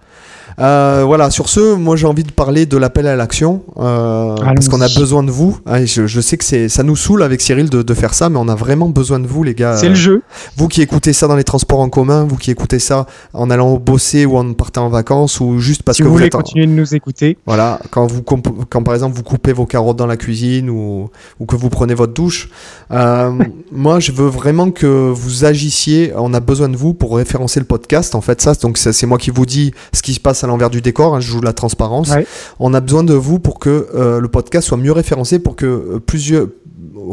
Euh, 0.59 1.03
voilà, 1.05 1.29
sur 1.31 1.49
ce, 1.49 1.75
moi 1.75 1.95
j'ai 1.95 2.07
envie 2.07 2.23
de 2.23 2.31
parler 2.31 2.65
de 2.65 2.77
l'appel 2.77 3.07
à 3.07 3.15
l'action 3.15 3.63
euh, 3.77 4.35
parce 4.35 4.69
qu'on 4.69 4.81
a 4.81 4.87
besoin 4.87 5.23
de 5.23 5.31
vous. 5.31 5.59
Ah, 5.65 5.83
je, 5.83 6.21
sais 6.21 6.37
que 6.37 6.45
c'est, 6.45 6.69
ça 6.69 6.83
nous 6.83 6.95
saoule 6.95 7.23
avec 7.23 7.41
Cyril 7.41 7.69
de, 7.69 7.93
faire 7.93 8.13
ça, 8.13 8.29
mais 8.29 8.39
on 8.39 8.47
a 8.47 8.55
vraiment 8.55 8.89
besoin 8.89 9.19
de 9.19 9.27
vous, 9.27 9.43
les 9.43 9.53
gars. 9.53 9.77
C'est 9.77 9.89
le 9.89 9.95
jeu. 9.95 10.21
Vous 10.57 10.67
qui 10.67 10.81
écoutez 10.81 11.13
ça 11.13 11.27
dans 11.27 11.35
les 11.35 11.43
transports 11.43 11.79
en 11.79 11.89
commun, 11.89 12.25
vous 12.25 12.37
qui 12.37 12.51
écoutez 12.51 12.79
ça 12.79 13.05
en 13.33 13.49
allant 13.49 13.77
bosser 13.77 14.25
ou 14.25 14.37
en 14.37 14.53
partant 14.53 14.85
en 14.85 14.89
vacances 14.89 15.39
ou 15.39 15.59
juste 15.59 15.83
parce 15.83 15.97
que 15.97 16.03
vous, 16.03 16.11
voulez 16.11 16.29
continuer 16.29 16.67
de 16.67 16.71
nous 16.71 16.95
écouter. 16.95 17.37
Voilà, 17.45 17.79
quand 17.91 18.05
vous 18.07 18.21
quand 18.23 18.83
par 18.83 18.93
exemple 18.93 19.15
vous 19.15 19.23
coupez 19.23 19.53
vos 19.53 19.65
carottes 19.65 19.97
dans 19.97 20.07
la 20.07 20.17
cuisine 20.17 20.69
ou, 20.69 21.09
ou 21.39 21.45
que 21.45 21.55
vous 21.55 21.69
prenez 21.69 21.93
votre 21.93 22.13
douche. 22.13 22.49
Euh, 22.91 23.31
moi, 23.71 23.99
je 23.99 24.11
veux 24.11 24.27
vraiment 24.27 24.71
que 24.71 24.85
vous 24.85 25.45
agissiez. 25.45 26.13
On 26.15 26.33
a 26.33 26.39
besoin 26.39 26.69
de 26.69 26.77
vous 26.77 26.93
pour 26.93 27.17
référencer 27.17 27.59
le 27.59 27.65
podcast. 27.65 28.15
En 28.15 28.21
fait, 28.21 28.41
ça, 28.41 28.53
donc 28.55 28.77
c'est 28.77 29.05
moi 29.05 29.17
qui 29.17 29.31
vous 29.31 29.45
dis 29.45 29.71
ce 29.93 30.01
qui 30.01 30.13
se 30.13 30.19
passe 30.19 30.43
à 30.45 30.47
l'envers 30.47 30.69
du 30.69 30.81
décor, 30.81 31.15
hein, 31.15 31.19
je 31.19 31.27
joue 31.27 31.41
la 31.41 31.53
transparence. 31.53 32.11
On 32.59 32.73
a 32.73 32.79
besoin 32.79 33.03
de 33.03 33.13
vous 33.13 33.39
pour 33.39 33.59
que 33.59 33.87
euh, 33.93 34.19
le 34.19 34.27
podcast 34.27 34.67
soit 34.67 34.77
mieux 34.77 34.91
référencé, 34.91 35.39
pour 35.39 35.55
que 35.55 35.65
euh, 35.65 35.99
plusieurs 35.99 36.47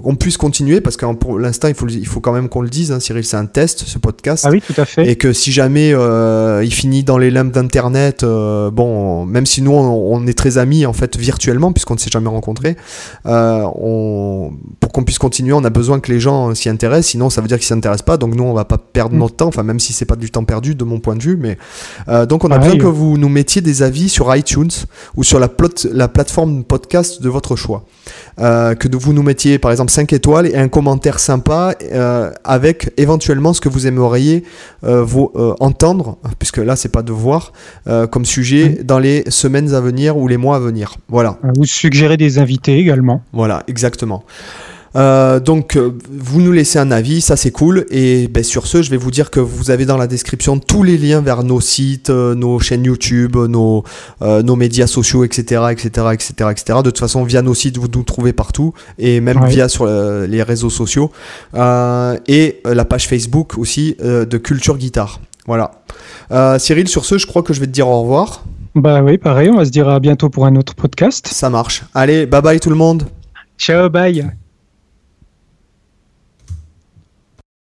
on 0.04 0.14
puisse 0.14 0.36
continuer 0.36 0.80
parce 0.80 0.96
que 0.96 1.06
pour 1.14 1.38
l'instant 1.38 1.68
il 1.68 1.74
faut 1.74 1.88
il 1.88 2.06
faut 2.06 2.20
quand 2.20 2.32
même 2.32 2.48
qu'on 2.48 2.62
le 2.62 2.68
dise 2.68 2.92
hein, 2.92 3.00
Cyril 3.00 3.24
c'est 3.24 3.36
un 3.36 3.46
test 3.46 3.80
ce 3.80 3.98
podcast. 3.98 4.44
Ah 4.46 4.50
oui 4.50 4.60
tout 4.60 4.78
à 4.80 4.84
fait. 4.84 5.08
Et 5.08 5.16
que 5.16 5.32
si 5.32 5.50
jamais 5.50 5.92
euh, 5.92 6.62
il 6.64 6.72
finit 6.72 7.02
dans 7.02 7.18
les 7.18 7.30
limbes 7.30 7.50
d'internet 7.50 8.22
euh, 8.22 8.70
bon 8.70 9.26
même 9.26 9.46
si 9.46 9.62
nous 9.62 9.72
on, 9.72 10.26
est 10.26 10.38
très 10.38 10.58
amis 10.58 10.86
en 10.86 10.92
fait 10.92 11.16
virtuellement 11.16 11.72
puisqu'on 11.72 11.94
ne 11.94 11.98
s'est 11.98 12.10
jamais 12.10 12.28
rencontrés 12.28 12.76
euh, 13.26 13.66
on, 13.74 14.52
pour 14.78 14.92
qu'on 14.92 15.02
puisse 15.02 15.18
continuer 15.18 15.52
on 15.52 15.64
a 15.64 15.70
besoin 15.70 15.98
que 16.00 16.12
les 16.12 16.20
gens 16.20 16.54
s'y 16.54 16.68
intéressent. 16.68 17.10
Sinon 17.10 17.30
ça 17.30 17.40
veut 17.40 17.48
dire 17.48 17.58
qu'ils 17.58 17.66
s'intéressent 17.66 18.06
pas. 18.06 18.16
Donc 18.16 18.34
nous 18.34 18.44
on 18.44 18.52
va 18.54 18.64
pas 18.64 18.78
perdre 18.78 19.16
mm. 19.16 19.18
notre 19.18 19.36
temps. 19.36 19.48
Enfin 19.48 19.64
même 19.64 19.80
si 19.80 19.92
c'est 19.92 20.04
pas 20.04 20.16
du 20.16 20.30
temps 20.30 20.44
perdu 20.44 20.74
de 20.74 20.84
mon 20.84 21.00
point 21.00 21.16
de 21.16 21.22
vue 21.22 21.36
mais 21.36 21.58
donc 22.26 22.44
on 22.44 22.50
a 22.50 22.58
besoin 22.58 22.78
que 22.78 22.86
vous 22.86 23.18
nous 23.18 23.28
mettiez 23.28 23.62
des 23.62 23.82
avis 23.82 24.08
sur 24.08 24.34
iTunes 24.34 24.70
ou 25.16 25.24
sur 25.24 25.40
la, 25.40 25.48
plot, 25.48 25.68
la 25.92 26.08
plateforme 26.08 26.62
podcast 26.62 27.20
de 27.20 27.28
votre 27.28 27.56
choix. 27.56 27.84
Que 28.36 28.96
vous 28.96 29.12
nous 29.12 29.22
mettiez 29.22 29.58
par 29.58 29.71
exemple 29.72 29.90
5 29.90 30.12
étoiles 30.12 30.46
et 30.46 30.56
un 30.56 30.68
commentaire 30.68 31.18
sympa 31.18 31.74
euh, 31.82 32.30
avec 32.44 32.92
éventuellement 32.96 33.52
ce 33.52 33.60
que 33.60 33.68
vous 33.68 33.86
aimeriez 33.86 34.44
euh, 34.84 35.02
vous, 35.02 35.30
euh, 35.36 35.54
entendre, 35.60 36.18
puisque 36.38 36.58
là 36.58 36.76
c'est 36.76 36.90
pas 36.90 37.02
de 37.02 37.12
voir, 37.12 37.52
comme 38.10 38.24
sujet 38.24 38.80
dans 38.84 38.98
les 38.98 39.24
semaines 39.28 39.74
à 39.74 39.80
venir 39.80 40.16
ou 40.16 40.28
les 40.28 40.36
mois 40.36 40.56
à 40.56 40.58
venir. 40.58 40.96
Voilà. 41.08 41.38
Vous 41.56 41.64
suggérez 41.64 42.16
des 42.16 42.38
invités 42.38 42.78
également. 42.78 43.22
Voilà, 43.32 43.62
exactement. 43.66 44.24
Euh, 44.94 45.40
donc, 45.40 45.76
euh, 45.76 45.96
vous 46.10 46.40
nous 46.40 46.52
laissez 46.52 46.78
un 46.78 46.90
avis, 46.90 47.20
ça 47.20 47.36
c'est 47.36 47.50
cool. 47.50 47.86
Et 47.90 48.28
ben, 48.28 48.42
sur 48.42 48.66
ce, 48.66 48.82
je 48.82 48.90
vais 48.90 48.96
vous 48.96 49.10
dire 49.10 49.30
que 49.30 49.40
vous 49.40 49.70
avez 49.70 49.86
dans 49.86 49.96
la 49.96 50.06
description 50.06 50.58
tous 50.58 50.82
les 50.82 50.98
liens 50.98 51.20
vers 51.20 51.42
nos 51.42 51.60
sites, 51.60 52.10
euh, 52.10 52.34
nos 52.34 52.58
chaînes 52.58 52.84
YouTube, 52.84 53.36
nos, 53.36 53.84
nos 54.20 54.56
médias 54.56 54.86
sociaux, 54.86 55.24
etc., 55.24 55.62
etc., 55.70 55.88
etc., 56.12 56.32
etc. 56.50 56.78
De 56.78 56.90
toute 56.90 56.98
façon, 56.98 57.24
via 57.24 57.42
nos 57.42 57.54
sites, 57.54 57.78
vous 57.78 57.88
nous 57.94 58.02
trouvez 58.02 58.32
partout, 58.32 58.72
et 58.98 59.20
même 59.20 59.44
via 59.46 59.68
sur 59.68 59.86
les 59.86 60.42
réseaux 60.42 60.70
sociaux 60.70 61.10
et 61.54 62.60
la 62.64 62.84
page 62.84 63.08
Facebook 63.08 63.58
aussi 63.58 63.96
de 64.00 64.38
Culture 64.38 64.76
Guitare. 64.76 65.20
Voilà. 65.46 65.72
Cyril, 66.58 66.88
sur 66.88 67.04
ce, 67.04 67.18
je 67.18 67.26
crois 67.26 67.42
que 67.42 67.52
je 67.52 67.60
vais 67.60 67.66
te 67.66 67.72
dire 67.72 67.88
au 67.88 68.02
revoir. 68.02 68.44
Bah 68.74 69.02
oui, 69.02 69.18
pareil, 69.18 69.50
on 69.50 69.56
va 69.56 69.64
se 69.64 69.70
dire 69.70 69.88
à 69.88 70.00
bientôt 70.00 70.30
pour 70.30 70.46
un 70.46 70.56
autre 70.56 70.74
podcast. 70.74 71.28
Ça 71.28 71.50
marche. 71.50 71.82
Allez, 71.94 72.26
bye 72.26 72.40
bye 72.40 72.58
tout 72.58 72.70
le 72.70 72.76
monde. 72.76 73.04
Ciao, 73.58 73.90
bye. 73.90 74.32